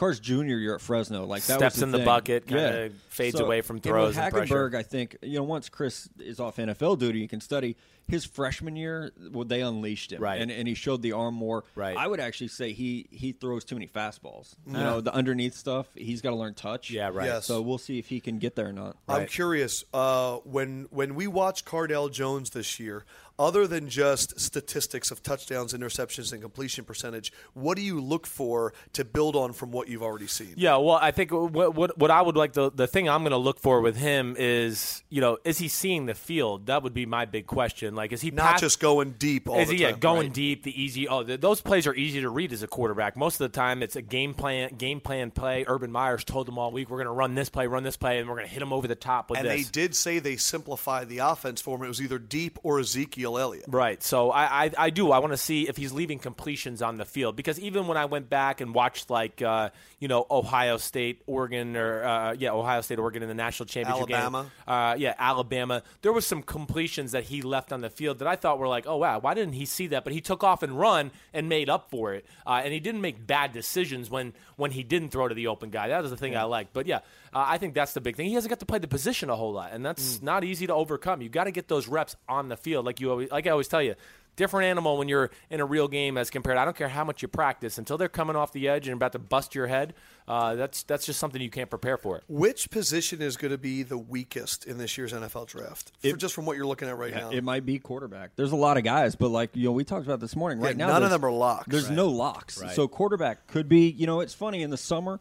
Carr's 0.00 0.18
Junior 0.18 0.56
year 0.56 0.74
at 0.74 0.80
Fresno, 0.80 1.26
like 1.26 1.42
that 1.42 1.58
Steps 1.58 1.74
was 1.74 1.80
the 1.80 1.84
in 1.84 1.90
the 1.92 1.98
thing. 1.98 2.04
bucket, 2.06 2.46
kinda 2.46 2.88
yeah. 2.90 2.98
fades 3.10 3.36
So, 3.36 3.44
away 3.44 3.60
from 3.60 3.76
and 3.76 3.82
throws 3.82 4.16
and 4.16 4.32
pressure. 4.32 4.54
Hackenberg, 4.70 4.74
I 4.74 4.82
think 4.82 5.16
you 5.20 5.34
know 5.36 5.42
once 5.44 5.68
Chris 5.68 6.08
is 6.18 6.40
off 6.40 6.56
NFL 6.56 6.98
duty, 6.98 7.18
you 7.20 7.28
can 7.28 7.42
study 7.42 7.76
his 8.10 8.24
freshman 8.24 8.76
year. 8.76 9.12
Well, 9.32 9.44
they 9.44 9.60
unleashed 9.62 10.12
him, 10.12 10.20
Right. 10.22 10.40
and, 10.40 10.50
and 10.50 10.68
he 10.68 10.74
showed 10.74 11.02
the 11.02 11.12
arm 11.12 11.34
more. 11.34 11.64
Right. 11.74 11.96
I 11.96 12.06
would 12.06 12.20
actually 12.20 12.48
say 12.48 12.72
he 12.72 13.06
he 13.10 13.32
throws 13.32 13.64
too 13.64 13.74
many 13.76 13.86
fastballs. 13.86 14.54
You 14.66 14.72
know, 14.74 15.00
the 15.00 15.14
underneath 15.14 15.54
stuff. 15.54 15.86
He's 15.94 16.20
got 16.20 16.30
to 16.30 16.36
learn 16.36 16.54
touch. 16.54 16.90
Yeah, 16.90 17.10
right. 17.12 17.26
Yes. 17.26 17.46
So 17.46 17.60
we'll 17.62 17.78
see 17.78 17.98
if 17.98 18.08
he 18.08 18.20
can 18.20 18.38
get 18.38 18.56
there 18.56 18.68
or 18.68 18.72
not. 18.72 18.96
I'm 19.08 19.26
curious. 19.26 19.84
Uh, 19.94 20.36
when 20.44 20.86
when 20.90 21.14
we 21.14 21.26
watch 21.26 21.64
Cardale 21.64 22.10
Jones 22.12 22.50
this 22.50 22.78
year, 22.80 23.04
other 23.38 23.66
than 23.66 23.88
just 23.88 24.38
statistics 24.38 25.10
of 25.10 25.22
touchdowns, 25.22 25.72
interceptions, 25.72 26.32
and 26.32 26.42
completion 26.42 26.84
percentage, 26.84 27.32
what 27.54 27.76
do 27.76 27.82
you 27.82 28.00
look 28.00 28.26
for 28.26 28.74
to 28.92 29.04
build 29.04 29.34
on 29.36 29.52
from 29.52 29.70
what 29.70 29.88
you've 29.88 30.02
already 30.02 30.26
seen? 30.26 30.52
Yeah, 30.56 30.76
well, 30.76 30.98
I 31.00 31.10
think 31.10 31.30
what 31.30 31.74
what, 31.74 31.96
what 31.98 32.10
I 32.10 32.20
would 32.20 32.36
like 32.36 32.52
the 32.52 32.70
the 32.70 32.86
thing 32.86 33.08
I'm 33.08 33.22
going 33.22 33.30
to 33.30 33.36
look 33.38 33.58
for 33.60 33.80
with 33.80 33.96
him 33.96 34.36
is 34.38 35.02
you 35.08 35.20
know 35.20 35.38
is 35.44 35.58
he 35.58 35.68
seeing 35.68 36.06
the 36.06 36.14
field? 36.14 36.66
That 36.66 36.82
would 36.82 36.94
be 36.94 37.06
my 37.06 37.24
big 37.24 37.46
question. 37.46 37.94
Like, 38.00 38.12
is 38.12 38.20
he 38.20 38.30
Not 38.30 38.52
pass- 38.52 38.60
just 38.60 38.80
going 38.80 39.12
deep 39.12 39.48
all 39.48 39.58
is 39.58 39.68
the 39.68 39.76
he 39.76 39.82
yeah 39.82 39.92
going 39.92 40.28
right? 40.28 40.32
deep 40.32 40.62
the 40.64 40.82
easy? 40.82 41.06
Oh, 41.08 41.22
th- 41.22 41.40
those 41.40 41.60
plays 41.60 41.86
are 41.86 41.94
easy 41.94 42.20
to 42.22 42.30
read 42.30 42.52
as 42.52 42.62
a 42.62 42.66
quarterback. 42.66 43.16
Most 43.16 43.40
of 43.40 43.50
the 43.50 43.56
time, 43.56 43.82
it's 43.82 43.96
a 43.96 44.02
game 44.02 44.34
plan 44.34 44.74
game 44.76 45.00
plan 45.00 45.30
play. 45.30 45.64
Urban 45.66 45.92
Myers 45.92 46.24
told 46.24 46.46
them 46.46 46.58
all 46.58 46.70
week 46.72 46.90
we're 46.90 46.98
going 46.98 47.06
to 47.06 47.12
run 47.12 47.34
this 47.34 47.48
play, 47.48 47.66
run 47.66 47.82
this 47.82 47.96
play, 47.96 48.18
and 48.18 48.28
we're 48.28 48.36
going 48.36 48.46
to 48.46 48.52
hit 48.52 48.62
him 48.62 48.72
over 48.72 48.88
the 48.88 48.94
top 48.94 49.30
with 49.30 49.38
And 49.38 49.48
this. 49.48 49.66
they 49.66 49.70
did 49.70 49.94
say 49.94 50.18
they 50.18 50.36
simplified 50.36 51.08
the 51.08 51.18
offense 51.18 51.60
for 51.60 51.76
him. 51.76 51.84
It 51.84 51.88
was 51.88 52.00
either 52.00 52.18
deep 52.18 52.58
or 52.62 52.78
Ezekiel 52.80 53.00
Ezekiel 53.00 53.38
Elliott. 53.38 53.64
Right. 53.68 54.02
So 54.02 54.30
I, 54.30 54.64
I, 54.66 54.70
I 54.78 54.90
do. 54.90 55.10
I 55.10 55.18
want 55.18 55.32
to 55.32 55.36
see 55.36 55.68
if 55.68 55.76
he's 55.76 55.92
leaving 55.92 56.18
completions 56.18 56.82
on 56.82 56.96
the 56.96 57.04
field 57.04 57.36
because 57.36 57.58
even 57.60 57.86
when 57.86 57.96
I 57.96 58.04
went 58.06 58.28
back 58.30 58.60
and 58.60 58.74
watched 58.74 59.10
like 59.10 59.42
uh, 59.42 59.70
you 59.98 60.08
know 60.08 60.26
Ohio 60.30 60.76
State, 60.76 61.22
Oregon, 61.26 61.76
or 61.76 62.04
uh, 62.04 62.32
yeah 62.38 62.52
Ohio 62.52 62.80
State, 62.80 62.98
Oregon 62.98 63.22
in 63.22 63.28
the 63.28 63.34
national 63.34 63.66
championship 63.66 64.10
Alabama. 64.10 64.42
game, 64.42 64.50
uh, 64.74 64.94
yeah 64.98 65.14
Alabama, 65.18 65.82
there 66.02 66.12
was 66.12 66.26
some 66.26 66.42
completions 66.42 67.12
that 67.12 67.24
he 67.24 67.42
left 67.42 67.72
on 67.72 67.80
the 67.80 67.89
field 67.90 68.20
that 68.20 68.28
I 68.28 68.36
thought 68.36 68.58
were 68.58 68.68
like, 68.68 68.86
oh 68.86 68.96
wow, 68.96 69.18
why 69.18 69.34
didn't 69.34 69.54
he 69.54 69.66
see 69.66 69.88
that? 69.88 70.04
But 70.04 70.12
he 70.12 70.20
took 70.20 70.42
off 70.42 70.62
and 70.62 70.78
run 70.78 71.10
and 71.32 71.48
made 71.48 71.68
up 71.68 71.90
for 71.90 72.14
it, 72.14 72.24
uh, 72.46 72.62
and 72.64 72.72
he 72.72 72.80
didn't 72.80 73.00
make 73.00 73.26
bad 73.26 73.52
decisions 73.52 74.10
when 74.10 74.32
when 74.56 74.70
he 74.70 74.82
didn't 74.82 75.10
throw 75.10 75.28
to 75.28 75.34
the 75.34 75.48
open 75.48 75.70
guy. 75.70 75.88
That 75.88 76.02
was 76.02 76.10
the 76.10 76.16
thing 76.16 76.36
I 76.36 76.44
liked. 76.44 76.72
But 76.72 76.86
yeah, 76.86 76.98
uh, 77.32 77.44
I 77.46 77.58
think 77.58 77.74
that's 77.74 77.92
the 77.92 78.00
big 78.00 78.16
thing. 78.16 78.26
He 78.26 78.34
hasn't 78.34 78.50
got 78.50 78.60
to 78.60 78.66
play 78.66 78.78
the 78.78 78.88
position 78.88 79.30
a 79.30 79.36
whole 79.36 79.52
lot, 79.52 79.72
and 79.72 79.84
that's 79.84 80.22
not 80.22 80.44
easy 80.44 80.66
to 80.66 80.74
overcome. 80.74 81.20
You 81.22 81.28
got 81.28 81.44
to 81.44 81.50
get 81.50 81.68
those 81.68 81.88
reps 81.88 82.16
on 82.28 82.48
the 82.48 82.56
field, 82.56 82.86
like 82.86 83.00
you 83.00 83.10
always, 83.10 83.30
like 83.30 83.46
I 83.46 83.50
always 83.50 83.68
tell 83.68 83.82
you. 83.82 83.94
Different 84.36 84.66
animal 84.66 84.96
when 84.96 85.08
you're 85.08 85.30
in 85.50 85.60
a 85.60 85.64
real 85.64 85.88
game 85.88 86.16
as 86.16 86.30
compared. 86.30 86.56
I 86.56 86.64
don't 86.64 86.76
care 86.76 86.88
how 86.88 87.04
much 87.04 87.20
you 87.22 87.28
practice 87.28 87.76
until 87.78 87.98
they're 87.98 88.08
coming 88.08 88.36
off 88.36 88.52
the 88.52 88.68
edge 88.68 88.88
and 88.88 88.94
about 88.94 89.12
to 89.12 89.18
bust 89.18 89.54
your 89.54 89.66
head. 89.66 89.94
Uh, 90.26 90.54
that's 90.54 90.82
that's 90.84 91.04
just 91.04 91.18
something 91.18 91.42
you 91.42 91.50
can't 91.50 91.68
prepare 91.68 91.96
for. 91.96 92.22
Which 92.28 92.70
position 92.70 93.20
is 93.20 93.36
going 93.36 93.50
to 93.50 93.58
be 93.58 93.82
the 93.82 93.98
weakest 93.98 94.64
in 94.66 94.78
this 94.78 94.96
year's 94.96 95.12
NFL 95.12 95.48
draft? 95.48 95.92
For, 96.00 96.12
just 96.16 96.34
from 96.34 96.46
what 96.46 96.56
you're 96.56 96.66
looking 96.66 96.88
at 96.88 96.96
right 96.96 97.12
now. 97.14 97.30
It 97.30 97.42
might 97.44 97.66
be 97.66 97.78
quarterback. 97.78 98.30
There's 98.36 98.52
a 98.52 98.56
lot 98.56 98.76
of 98.76 98.84
guys, 98.84 99.16
but 99.16 99.28
like 99.30 99.50
you 99.54 99.64
know, 99.64 99.72
we 99.72 99.84
talked 99.84 100.06
about 100.06 100.20
this 100.20 100.36
morning. 100.36 100.60
Right 100.60 100.76
Yeah, 100.76 100.86
now, 100.86 100.92
none 100.92 101.02
of 101.02 101.10
them 101.10 101.24
are 101.24 101.32
locks. 101.32 101.66
There's 101.68 101.88
Right. 101.88 101.96
no 101.96 102.08
locks. 102.08 102.62
So 102.74 102.86
quarterback 102.88 103.46
could 103.48 103.68
be. 103.68 103.88
You 103.90 104.06
know, 104.06 104.20
it's 104.20 104.34
funny 104.34 104.62
in 104.62 104.70
the 104.70 104.76
summer. 104.76 105.20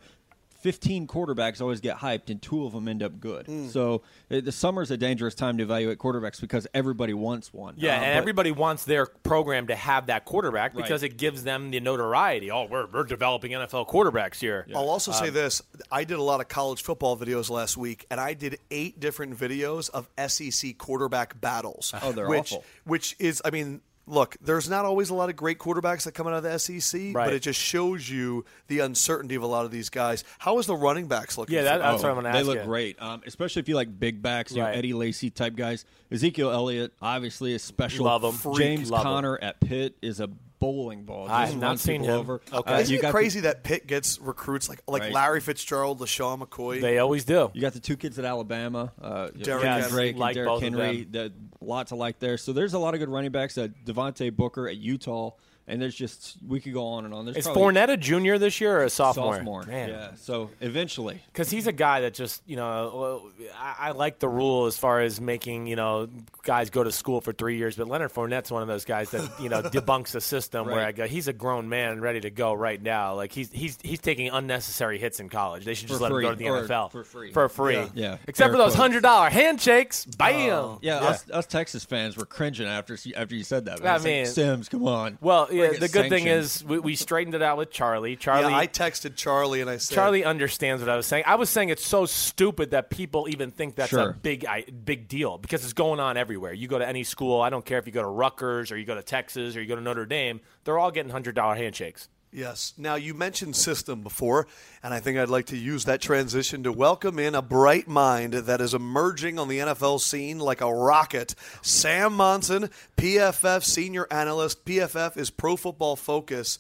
15 0.62 1.08
quarterbacks 1.08 1.62
always 1.62 1.80
get 1.80 1.98
hyped, 1.98 2.30
and 2.30 2.42
two 2.42 2.66
of 2.66 2.74
them 2.74 2.88
end 2.88 3.02
up 3.02 3.20
good. 3.20 3.46
Hmm. 3.48 3.68
So 3.70 4.02
uh, 4.30 4.42
the 4.42 4.52
summer's 4.52 4.92
a 4.92 4.98
dangerous 4.98 5.36
time 5.36 5.58
to 5.58 5.64
evaluate 5.64 5.98
quarterbacks 6.00 6.40
because 6.42 6.68
everybody 6.74 7.14
wants 7.14 7.54
one. 7.54 7.76
Yeah, 7.78 7.92
Uh, 7.92 7.94
and 7.96 8.02
but- 8.16 8.18
everybody 8.20 8.52
wants 8.52 8.86
their 8.86 9.06
program 9.06 9.68
to 9.68 9.76
have 9.76 10.08
that 10.08 10.26
quarterback 10.26 10.74
Right. 10.76 10.84
because 10.84 11.04
it 11.04 11.18
gives 11.18 11.44
them 11.44 11.72
the 11.72 11.80
notoriety. 11.80 12.52
Oh, 12.52 12.66
we're, 12.66 12.88
we're 12.88 13.04
developing 13.04 13.52
NFL 13.52 13.88
quarterbacks 13.88 14.40
here. 14.40 14.66
I'll 14.76 14.90
also 14.90 15.12
Um, 15.12 15.18
say 15.18 15.30
this: 15.30 15.62
I 15.92 16.04
did 16.04 16.18
a 16.20 16.24
lot 16.24 16.42
of 16.42 16.48
college 16.48 16.82
football 16.84 17.18
videos 17.18 17.50
last 17.50 17.78
week, 17.78 18.06
and 18.12 18.20
I 18.20 18.34
did 18.34 18.60
eight 18.72 19.00
different 19.00 19.38
videos 19.38 19.90
of 19.90 20.10
SEC 20.28 20.78
quarterback 20.78 21.40
battles. 21.40 21.94
Oh, 22.02 22.12
they're 22.12 22.28
which, 22.28 22.52
awful. 22.54 22.66
Which 22.86 23.16
is, 23.20 23.42
I 23.46 23.50
mean, 23.52 23.82
look, 24.10 24.36
there's 24.42 24.70
not 24.70 24.84
always 24.86 25.10
a 25.12 25.14
lot 25.14 25.30
of 25.30 25.36
great 25.36 25.60
quarterbacks 25.60 26.04
that 26.04 26.14
come 26.14 26.28
out 26.28 26.34
of 26.34 26.44
the 26.44 26.58
SEC, 26.58 27.14
Right. 27.14 27.26
but 27.26 27.34
it 27.34 27.42
just 27.42 27.60
shows 27.60 28.10
you 28.10 28.44
the 28.68 28.80
uncertainty 28.80 29.36
of 29.36 29.44
a 29.44 29.48
lot 29.48 29.66
of 29.66 29.72
these 29.72 29.90
guys. 29.90 30.24
How 30.40 30.58
is 30.60 30.66
the 30.66 30.76
running 30.76 31.08
backs 31.08 31.38
looking? 31.38 31.56
Yeah, 31.56 31.64
that- 31.64 31.76
you? 31.76 31.82
that's 31.84 32.04
what 32.04 32.10
I'm 32.10 32.16
going 32.16 32.24
to 32.26 32.30
ask. 32.32 32.38
They 32.40 32.44
look 32.44 32.58
you. 32.60 32.64
great, 32.66 33.02
um, 33.02 33.22
especially 33.26 33.62
if 33.62 33.70
you 33.70 33.76
like 33.76 34.00
big 34.00 34.22
backs, 34.22 34.52
you 34.52 34.62
Right. 34.62 34.72
know, 34.74 34.78
Eddie 34.80 34.94
Lacy 34.94 35.30
type 35.30 35.56
guys. 35.56 35.86
Ezekiel 36.12 36.52
Elliott, 36.52 36.92
obviously, 37.02 37.54
is 37.54 37.64
special. 37.64 38.06
Love 38.06 38.24
him. 38.24 38.32
Freak. 38.34 38.58
James 38.58 38.90
Love 38.92 39.02
him. 39.02 39.04
Conner 39.06 39.40
at 39.42 39.60
Pitt 39.60 39.96
is 40.02 40.20
a 40.20 40.30
bowling 40.60 41.04
ball. 41.04 41.28
I 41.30 41.46
have 41.48 41.58
not 41.58 41.80
seen 41.80 42.04
him. 42.04 42.12
Over. 42.12 42.42
Okay. 42.54 42.74
Uh, 42.74 42.80
Isn't 42.80 42.94
you 42.94 43.00
it 43.00 43.02
got 43.02 43.12
crazy 43.12 43.40
that 43.42 43.64
Pitt 43.64 43.88
gets 43.88 44.20
recruits 44.20 44.70
like 44.70 44.82
like 44.88 45.04
Right. 45.04 45.14
Larry 45.14 45.40
Fitzgerald, 45.42 46.00
LeSean 46.00 46.42
McCoy? 46.42 46.82
They 46.82 47.00
always 47.00 47.24
do. 47.26 47.50
You 47.54 47.62
got 47.62 47.74
the 47.74 47.80
two 47.80 47.96
kids 47.98 48.20
at 48.20 48.26
Alabama, 48.26 48.92
uh, 49.02 49.30
Derrick 49.30 49.64
Kenyan 49.64 49.82
Henry. 49.82 49.90
Drake 49.90 50.10
and 50.12 50.20
Like 50.20 50.34
Derrick 50.36 50.48
both 50.50 50.62
Henry. 50.62 51.08
The, 51.10 51.32
lot 51.62 51.88
to 51.88 51.96
like 51.96 52.20
there. 52.20 52.38
So 52.38 52.54
there's 52.54 52.74
a 52.74 52.80
lot 52.80 52.94
of 52.94 53.00
good 53.00 53.10
running 53.10 53.32
backs. 53.32 53.58
Uh, 53.58 53.68
Devontae 53.86 54.36
Booker 54.36 54.68
at 54.68 54.78
Utah, 54.78 55.32
and 55.70 55.82
there's 55.82 55.96
just 55.96 56.38
we 56.48 56.60
could 56.60 56.74
go 56.74 56.86
on 56.88 57.06
and 57.06 57.14
on. 57.14 57.26
There's 57.26 57.38
Is 57.38 57.48
Fournette 57.48 57.90
a 57.90 57.98
junior 57.98 58.38
this 58.38 58.60
year 58.60 58.78
or 58.80 58.84
a 58.84 58.90
sophomore? 58.90 59.36
sophomore. 59.36 59.64
Man. 59.64 59.90
Yeah. 59.90 60.10
So 60.16 60.50
eventually, 60.62 61.22
Because 61.32 61.50
he's 61.50 61.68
a 61.68 61.72
guy 61.72 62.02
that 62.02 62.14
just, 62.14 62.42
you 62.46 62.56
know, 62.56 63.30
I, 63.58 63.76
I 63.90 63.92
like 63.92 64.20
the 64.20 64.28
rule 64.30 64.66
as 64.66 64.78
far 64.78 65.02
as 65.02 65.22
making, 65.22 65.68
you 65.68 65.76
know, 65.76 66.08
guys 66.44 66.70
go 66.70 66.84
to 66.84 66.92
school 66.92 67.22
for 67.22 67.32
three 67.34 67.58
years. 67.58 67.76
But 67.76 67.88
Leonard 67.88 68.12
Fournette's 68.14 68.52
one 68.52 68.62
of 68.62 68.68
those 68.68 68.86
guys 68.86 69.12
that, 69.12 69.40
you 69.40 69.50
know, 69.50 69.62
debunks 69.64 70.12
the 70.12 70.22
system 70.22 70.66
where 70.68 70.86
I 70.86 70.92
go, 70.92 71.06
he's 71.08 71.28
a 71.28 71.34
grown 71.34 71.70
man 71.70 72.02
ready 72.02 72.22
to 72.22 72.30
go 72.30 72.54
right 72.54 72.82
now. 72.82 73.16
Like 73.16 73.32
he's 73.32 73.52
he's 73.52 73.78
he's 73.84 74.00
taking 74.00 74.30
unnecessary 74.30 74.98
hits 75.00 75.20
in 75.20 75.30
college. 75.30 75.66
They 75.66 75.74
should 75.76 75.88
just 75.88 76.00
For 76.00 76.04
let 76.04 76.12
free, 76.12 76.26
him 76.26 76.32
go 76.38 76.62
to 76.62 76.68
the 76.68 76.74
NFL 76.74 76.92
for 76.92 77.04
free. 77.04 77.32
For 77.32 77.50
free. 77.50 77.76
Yeah. 77.76 77.88
Yeah. 77.94 78.18
Except 78.28 78.38
Fair 78.48 78.52
for 78.52 78.58
those 78.58 78.74
hundred 78.76 79.04
dollar 79.04 79.30
handshakes. 79.30 80.08
Uh, 80.08 80.12
Bam. 80.18 80.78
yeah, 80.82 80.98
Us, 80.98 81.30
us 81.30 81.46
Texas 81.46 81.86
fans 81.86 82.18
were 82.18 82.26
cringing 82.26 82.68
after 82.68 82.98
after 83.16 83.36
you 83.36 83.44
said 83.44 83.66
that. 83.66 83.80
Man. 83.82 83.88
I 83.88 83.96
It's 83.96 84.04
like, 84.04 84.12
mean- 84.14 84.26
Simms, 84.26 84.70
come 84.70 84.88
on. 84.88 85.18
Well, 85.22 85.48
yeah. 85.60 85.70
Bring 85.70 85.80
The 85.80 85.90
good 85.90 86.10
thing 86.10 86.28
is 86.28 86.64
we, 86.64 86.80
we 86.80 86.96
straightened 86.96 87.36
it 87.36 87.42
out 87.42 87.58
with 87.58 87.72
Charlie. 87.72 88.16
Charlie. 88.16 88.52
yeah, 88.52 88.58
I 88.58 88.68
texted 88.68 89.16
Charlie 89.16 89.62
and 89.62 89.70
I 89.70 89.78
said, 89.78 89.96
Charlie 89.96 90.24
understands 90.24 90.82
what 90.82 90.90
I 90.90 90.96
was 90.96 91.06
saying. 91.06 91.24
I 91.28 91.36
was 91.36 91.50
saying 91.50 91.70
it's 91.70 91.86
so 91.86 92.06
stupid 92.06 92.72
that 92.72 92.90
people 92.90 93.28
even 93.30 93.52
think 93.52 93.76
that's 93.76 93.94
a 93.94 94.16
big 94.22 94.46
I, 94.46 94.64
big 94.64 95.08
deal 95.08 95.38
because 95.38 95.64
it's 95.64 95.74
going 95.74 96.00
on 96.00 96.18
everywhere. 96.18 96.54
You 96.54 96.68
go 96.68 96.80
to 96.80 96.88
any 96.88 97.04
school, 97.04 97.42
I 97.42 97.50
don't 97.50 97.66
care 97.66 97.80
if 97.80 97.86
you 97.86 97.94
go 97.94 98.02
to 98.02 98.08
Rutgers 98.08 98.72
or 98.72 98.78
you 98.78 98.86
go 98.86 98.96
to 98.96 99.04
Texas 99.04 99.56
or 99.56 99.62
you 99.62 99.68
go 99.68 99.76
to 99.76 99.82
Notre 99.82 100.06
Dame, 100.06 100.42
they're 100.64 100.80
all 100.80 100.92
getting 100.92 101.12
hundred 101.12 101.36
dollar 101.36 101.56
handshakes. 101.56 102.10
Yes. 102.32 102.74
Now, 102.78 102.94
you 102.94 103.16
mentioned 103.16 103.56
system 103.56 104.02
before, 104.02 104.46
and 104.84 104.94
I 104.94 105.00
think 105.00 105.18
I'd 105.18 105.30
like 105.30 105.48
to 105.48 105.58
use 105.58 105.86
that 105.86 106.00
transition 106.00 106.62
to 106.62 106.72
welcome 106.72 107.18
in 107.18 107.34
a 107.34 107.42
bright 107.42 107.88
mind 107.88 108.34
that 108.34 108.62
is 108.62 108.76
emerging 108.76 109.40
on 109.40 109.48
the 109.48 109.58
NFL 109.58 110.00
scene 110.00 110.38
like 110.38 110.62
a 110.62 110.72
rocket. 110.72 111.34
Sam 111.64 112.14
Monson, 112.14 112.70
PFF 112.98 113.64
senior 113.64 114.06
analyst. 114.12 114.64
PFF 114.64 115.18
is 115.18 115.32
Pro 115.32 115.56
Football 115.56 115.96
Focus. 115.96 116.60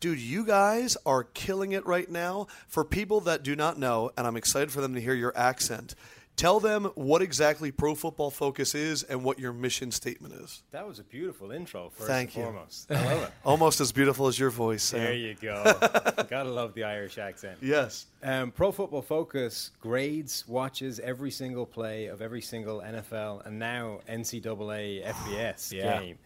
Dude, 0.00 0.20
you 0.20 0.44
guys 0.44 0.98
are 1.06 1.24
killing 1.24 1.72
it 1.72 1.86
right 1.86 2.10
now. 2.10 2.46
For 2.68 2.84
people 2.84 3.22
that 3.22 3.42
do 3.42 3.56
not 3.56 3.78
know, 3.78 4.10
and 4.18 4.26
I'm 4.26 4.36
excited 4.36 4.70
for 4.70 4.82
them 4.82 4.94
to 4.94 5.00
hear 5.00 5.14
your 5.14 5.32
accent, 5.34 5.94
tell 6.36 6.60
them 6.60 6.84
what 6.94 7.22
exactly 7.22 7.70
Pro 7.72 7.94
Football 7.94 8.30
Focus 8.30 8.74
is 8.74 9.02
and 9.02 9.24
what 9.24 9.38
your 9.38 9.52
mission 9.52 9.90
statement 9.90 10.34
is. 10.34 10.62
That 10.70 10.86
was 10.86 10.98
a 10.98 11.02
beautiful 11.04 11.50
intro, 11.50 11.90
first 11.90 12.08
Thank 12.08 12.30
and 12.34 12.36
you. 12.36 12.42
foremost. 12.44 12.92
I 12.92 13.04
love 13.04 13.22
it. 13.24 13.30
Almost 13.44 13.80
as 13.80 13.92
beautiful 13.92 14.26
as 14.26 14.38
your 14.38 14.50
voice, 14.50 14.82
Sam. 14.82 15.00
There 15.00 15.14
you 15.14 15.34
go. 15.34 15.62
Gotta 16.28 16.50
love 16.50 16.74
the 16.74 16.84
Irish 16.84 17.18
accent. 17.18 17.58
Yes. 17.62 18.06
Um, 18.22 18.50
Pro 18.50 18.70
Football 18.72 19.02
Focus 19.02 19.70
grades, 19.80 20.46
watches 20.46 21.00
every 21.00 21.30
single 21.30 21.66
play 21.66 22.06
of 22.06 22.20
every 22.22 22.42
single 22.42 22.80
NFL 22.80 23.46
and 23.46 23.58
now 23.58 24.00
NCAA 24.08 25.04
FBS 25.06 25.72
Yeah. 25.72 26.00
game. 26.00 26.18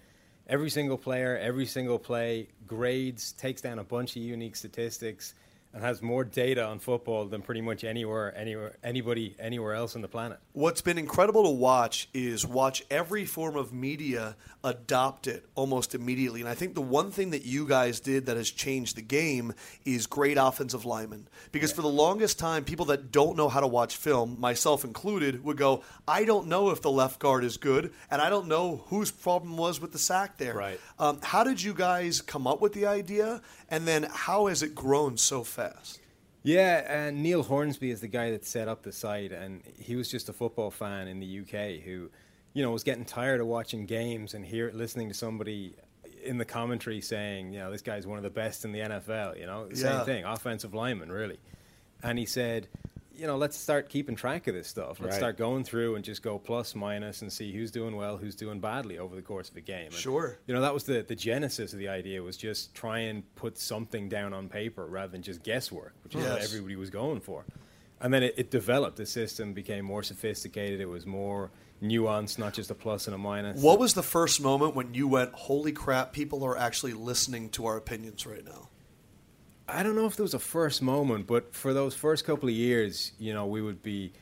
Every 0.48 0.70
single 0.70 0.98
player, 0.98 1.38
every 1.38 1.66
single 1.66 1.98
play, 1.98 2.48
grades, 2.66 3.32
takes 3.32 3.60
down 3.60 3.78
a 3.78 3.84
bunch 3.84 4.16
of 4.16 4.22
unique 4.22 4.56
statistics, 4.56 5.34
and 5.72 5.82
has 5.82 6.02
more 6.02 6.24
data 6.24 6.64
on 6.64 6.78
football 6.78 7.26
than 7.26 7.42
pretty 7.42 7.60
much 7.60 7.84
anywhere, 7.84 8.36
anywhere, 8.36 8.76
anybody, 8.82 9.36
anywhere 9.38 9.74
else 9.74 9.94
on 9.94 10.02
the 10.02 10.08
planet. 10.08 10.38
What's 10.52 10.80
been 10.80 10.98
incredible 10.98 11.44
to 11.44 11.50
watch 11.50 12.08
is 12.12 12.46
watch 12.46 12.82
every 12.90 13.24
form 13.24 13.56
of 13.56 13.72
media 13.72 14.36
adopt 14.64 15.26
it 15.26 15.46
almost 15.54 15.94
immediately. 15.94 16.40
And 16.40 16.48
I 16.48 16.54
think 16.54 16.74
the 16.74 16.82
one 16.82 17.10
thing 17.10 17.30
that 17.30 17.44
you 17.44 17.66
guys 17.66 18.00
did 18.00 18.26
that 18.26 18.36
has 18.36 18.50
changed 18.50 18.96
the 18.96 19.02
game 19.02 19.54
is 19.84 20.06
great 20.06 20.36
offensive 20.36 20.84
linemen. 20.84 21.28
Because 21.52 21.72
for 21.72 21.82
the 21.82 21.88
longest 21.88 22.38
time, 22.38 22.64
people 22.64 22.86
that 22.86 23.12
don't 23.12 23.36
know 23.36 23.48
how 23.48 23.60
to 23.60 23.66
watch 23.66 23.96
film, 23.96 24.38
myself 24.40 24.84
included, 24.84 25.44
would 25.44 25.56
go, 25.56 25.82
I 26.06 26.24
don't 26.24 26.48
know 26.48 26.70
if 26.70 26.82
the 26.82 26.90
left 26.90 27.20
guard 27.20 27.44
is 27.44 27.56
good, 27.56 27.92
and 28.10 28.20
I 28.20 28.28
don't 28.28 28.48
know 28.48 28.84
whose 28.88 29.10
problem 29.10 29.56
was 29.56 29.80
with 29.80 29.92
the 29.92 29.98
sack 29.98 30.36
there. 30.36 30.54
Right. 30.54 30.80
Um, 30.98 31.20
how 31.22 31.44
did 31.44 31.62
you 31.62 31.74
guys 31.74 32.20
come 32.20 32.46
up 32.46 32.60
with 32.60 32.72
the 32.72 32.86
idea? 32.86 33.40
And 33.70 33.86
then 33.86 34.08
how 34.10 34.46
has 34.46 34.62
it 34.62 34.74
grown 34.74 35.16
so 35.16 35.44
fast? 35.44 36.00
Yeah, 36.42 36.84
and 36.90 37.22
Neil 37.22 37.42
Hornsby 37.42 37.90
is 37.90 38.00
the 38.00 38.08
guy 38.08 38.30
that 38.30 38.44
set 38.44 38.66
up 38.66 38.82
the 38.82 38.92
site, 38.92 39.30
and 39.30 39.62
he 39.78 39.94
was 39.94 40.10
just 40.10 40.28
a 40.28 40.32
football 40.32 40.70
fan 40.70 41.06
in 41.06 41.20
the 41.20 41.40
UK 41.40 41.82
who, 41.84 42.08
you 42.54 42.62
know, 42.62 42.70
was 42.70 42.82
getting 42.82 43.04
tired 43.04 43.40
of 43.40 43.46
watching 43.46 43.84
games 43.86 44.32
and 44.34 44.44
hear 44.44 44.70
listening 44.74 45.08
to 45.08 45.14
somebody 45.14 45.74
in 46.24 46.38
the 46.38 46.44
commentary 46.44 47.00
saying, 47.00 47.52
you 47.52 47.58
know, 47.58 47.70
this 47.70 47.82
guy's 47.82 48.06
one 48.06 48.16
of 48.16 48.24
the 48.24 48.30
best 48.30 48.64
in 48.64 48.72
the 48.72 48.80
NFL. 48.80 49.38
You 49.38 49.46
know, 49.46 49.68
Yeah. 49.70 49.74
same 49.98 50.04
thing, 50.06 50.24
offensive 50.24 50.72
lineman, 50.74 51.12
really. 51.12 51.38
And 52.02 52.18
he 52.18 52.24
said, 52.26 52.68
you 53.20 53.26
know, 53.26 53.36
let's 53.36 53.56
start 53.56 53.90
keeping 53.90 54.16
track 54.16 54.46
of 54.46 54.54
this 54.54 54.66
stuff. 54.66 54.98
Let's 54.98 55.12
Right. 55.12 55.18
start 55.18 55.36
going 55.36 55.62
through 55.62 55.94
and 55.96 56.02
just 56.04 56.22
go 56.22 56.38
plus 56.38 56.74
minus 56.74 57.20
and 57.20 57.30
see 57.30 57.52
who's 57.52 57.70
doing 57.70 57.94
well, 57.94 58.16
who's 58.16 58.34
doing 58.34 58.60
badly 58.60 58.96
over 58.96 59.14
the 59.14 59.20
course 59.20 59.50
of 59.50 59.56
a 59.56 59.60
game. 59.60 59.86
And, 59.86 59.94
Sure. 59.94 60.38
You 60.46 60.54
know, 60.54 60.62
that 60.62 60.72
was 60.72 60.84
the, 60.84 61.02
the 61.06 61.14
genesis 61.14 61.74
of 61.74 61.78
the 61.78 61.88
idea 61.88 62.22
was 62.22 62.38
just 62.38 62.74
try 62.74 63.00
and 63.00 63.22
put 63.34 63.58
something 63.58 64.08
down 64.08 64.32
on 64.32 64.48
paper 64.48 64.86
rather 64.86 65.12
than 65.12 65.20
just 65.20 65.42
guesswork, 65.42 65.92
which 66.02 66.14
is 66.14 66.22
what 66.24 66.40
everybody 66.40 66.76
was 66.76 66.88
going 66.88 67.20
for. 67.20 67.44
And 68.00 68.14
then 68.14 68.22
it, 68.22 68.34
it 68.38 68.50
developed. 68.50 68.96
The 68.96 69.04
system 69.04 69.52
became 69.52 69.84
more 69.84 70.02
sophisticated. 70.02 70.80
It 70.80 70.88
was 70.88 71.04
more 71.04 71.50
nuanced, 71.82 72.38
not 72.38 72.54
just 72.54 72.70
a 72.70 72.74
plus 72.74 73.06
and 73.06 73.14
a 73.14 73.18
minus. 73.18 73.60
What 73.62 73.78
was 73.78 73.92
the 73.92 74.02
first 74.02 74.40
moment 74.40 74.74
when 74.74 74.94
you 74.94 75.06
went, 75.06 75.34
holy 75.34 75.72
crap, 75.72 76.14
people 76.14 76.42
are 76.44 76.56
actually 76.56 76.94
listening 76.94 77.50
to 77.50 77.66
our 77.66 77.76
opinions 77.76 78.24
right 78.24 78.44
now? 78.44 78.69
I 79.72 79.82
don't 79.82 79.94
know 79.96 80.06
if 80.06 80.16
there 80.16 80.24
was 80.24 80.34
a 80.34 80.38
first 80.38 80.82
moment, 80.82 81.26
but 81.26 81.54
for 81.54 81.72
those 81.74 81.94
first 81.94 82.24
couple 82.24 82.48
of 82.48 82.54
years, 82.54 83.12
you 83.18 83.32
know, 83.34 83.46
we 83.46 83.62
would 83.62 83.82
be. 83.82 84.12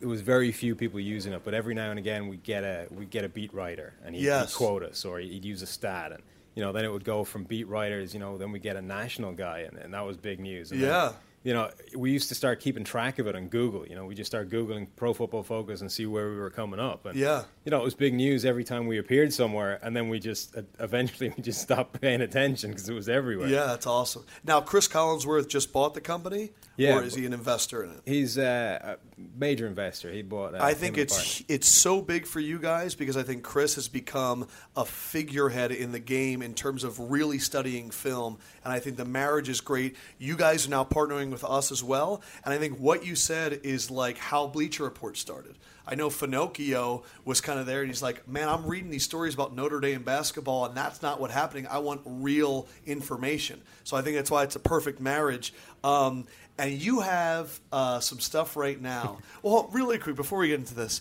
it 0.00 0.06
was 0.06 0.20
very 0.20 0.52
few 0.52 0.74
people 0.74 1.00
using 1.00 1.32
it, 1.32 1.42
but 1.44 1.54
every 1.54 1.74
now 1.74 1.90
and 1.90 1.98
again 1.98 2.28
we 2.28 2.36
get 2.36 2.62
a 2.64 2.86
we 2.90 3.04
get 3.04 3.24
a 3.24 3.28
beat 3.28 3.52
writer 3.52 3.94
and 4.04 4.14
he'd, 4.14 4.22
Yes. 4.24 4.52
he'd 4.52 4.56
quote 4.56 4.82
us 4.82 5.04
or 5.04 5.18
he'd 5.18 5.44
use 5.44 5.60
a 5.62 5.66
stat 5.66 6.12
and 6.12 6.22
you 6.54 6.62
know 6.62 6.72
then 6.72 6.84
it 6.84 6.92
would 6.92 7.04
go 7.04 7.24
from 7.24 7.44
beat 7.44 7.66
writers, 7.68 8.14
you 8.14 8.20
know, 8.20 8.38
then 8.38 8.52
we 8.52 8.58
get 8.60 8.76
a 8.76 8.82
national 8.82 9.32
guy 9.32 9.60
and, 9.60 9.76
and 9.78 9.94
that 9.94 10.04
was 10.06 10.16
big 10.16 10.38
news. 10.40 10.70
And 10.72 10.80
then 10.82 10.88
Yeah. 10.90 11.12
You 11.44 11.54
know, 11.54 11.70
we 11.96 12.10
used 12.10 12.28
to 12.30 12.34
start 12.34 12.60
keeping 12.60 12.82
track 12.84 13.18
of 13.20 13.26
it 13.28 13.36
on 13.36 13.46
Google. 13.48 13.86
You 13.86 13.94
know, 13.94 14.04
we 14.04 14.14
just 14.14 14.30
start 14.30 14.50
Googling 14.50 14.88
Pro 14.96 15.14
Football 15.14 15.44
Focus 15.44 15.80
and 15.80 15.90
see 15.90 16.04
where 16.04 16.28
we 16.30 16.36
were 16.36 16.50
coming 16.50 16.80
up. 16.80 17.06
And, 17.06 17.16
Yeah. 17.16 17.44
You 17.64 17.70
know, 17.70 17.78
it 17.80 17.84
was 17.84 17.94
big 17.94 18.12
news 18.12 18.44
every 18.44 18.64
time 18.64 18.86
we 18.86 18.98
appeared 18.98 19.32
somewhere. 19.32 19.78
And 19.82 19.94
then 19.96 20.08
we 20.08 20.18
just, 20.18 20.56
uh, 20.56 20.62
eventually, 20.80 21.30
we 21.36 21.42
just 21.42 21.62
stopped 21.62 22.00
paying 22.00 22.20
attention 22.22 22.70
because 22.70 22.88
it 22.88 22.94
was 22.94 23.08
everywhere. 23.08 23.48
Yeah, 23.48 23.66
that's 23.66 23.86
awesome. 23.86 24.24
Now, 24.44 24.60
Cris 24.60 24.88
Collinsworth 24.88 25.48
just 25.48 25.72
bought 25.72 25.94
the 25.94 26.00
company, 26.00 26.50
Yeah. 26.76 26.96
or 26.98 27.02
is 27.04 27.14
he 27.14 27.24
an 27.24 27.32
investor 27.32 27.84
in 27.84 27.90
it? 27.90 28.00
He's 28.04 28.36
uh, 28.36 28.96
a 28.96 29.07
major 29.36 29.66
investor. 29.66 30.10
He 30.10 30.22
bought. 30.22 30.54
Uh, 30.54 30.58
I 30.60 30.74
think 30.74 30.98
it's 30.98 31.42
it's 31.48 31.68
so 31.68 32.00
big 32.00 32.26
for 32.26 32.40
you 32.40 32.58
guys 32.58 32.94
because 32.94 33.16
I 33.16 33.22
think 33.22 33.42
Cris 33.42 33.74
has 33.76 33.88
become 33.88 34.48
a 34.76 34.84
figurehead 34.84 35.72
in 35.72 35.92
the 35.92 35.98
game 35.98 36.42
in 36.42 36.54
terms 36.54 36.84
of 36.84 36.98
really 36.98 37.38
studying 37.38 37.90
film, 37.90 38.38
and 38.64 38.72
I 38.72 38.78
think 38.78 38.96
the 38.96 39.04
marriage 39.04 39.48
is 39.48 39.60
great. 39.60 39.96
You 40.18 40.36
guys 40.36 40.66
are 40.66 40.70
now 40.70 40.84
partnering 40.84 41.30
with 41.30 41.44
us 41.44 41.72
as 41.72 41.82
well, 41.82 42.22
and 42.44 42.52
I 42.52 42.58
think 42.58 42.78
what 42.78 43.04
you 43.04 43.14
said 43.14 43.60
is 43.62 43.90
like 43.90 44.18
how 44.18 44.46
Bleacher 44.46 44.84
Report 44.84 45.16
started. 45.16 45.56
I 45.90 45.94
know 45.94 46.10
Finocchio 46.10 47.02
was 47.24 47.40
kind 47.40 47.58
of 47.58 47.64
there, 47.64 47.80
and 47.80 47.88
he's 47.88 48.02
like, 48.02 48.28
"Man, 48.28 48.48
I'm 48.48 48.66
reading 48.66 48.90
these 48.90 49.04
stories 49.04 49.32
about 49.32 49.54
Notre 49.54 49.80
Dame 49.80 50.02
basketball, 50.02 50.66
and 50.66 50.76
that's 50.76 51.00
not 51.00 51.18
what 51.18 51.30
happening. 51.30 51.66
I 51.66 51.78
want 51.78 52.02
real 52.04 52.68
information." 52.84 53.62
So 53.84 53.96
I 53.96 54.02
think 54.02 54.16
that's 54.16 54.30
why 54.30 54.42
it's 54.42 54.56
a 54.56 54.60
perfect 54.60 55.00
marriage. 55.00 55.54
Um, 55.82 56.26
and 56.58 56.72
you 56.72 57.00
have 57.00 57.58
uh, 57.72 58.00
some 58.00 58.18
stuff 58.20 58.56
right 58.56 58.80
now. 58.80 59.18
well, 59.42 59.68
really 59.72 59.98
quick 59.98 60.16
before 60.16 60.40
we 60.40 60.48
get 60.48 60.58
into 60.58 60.74
this, 60.74 61.00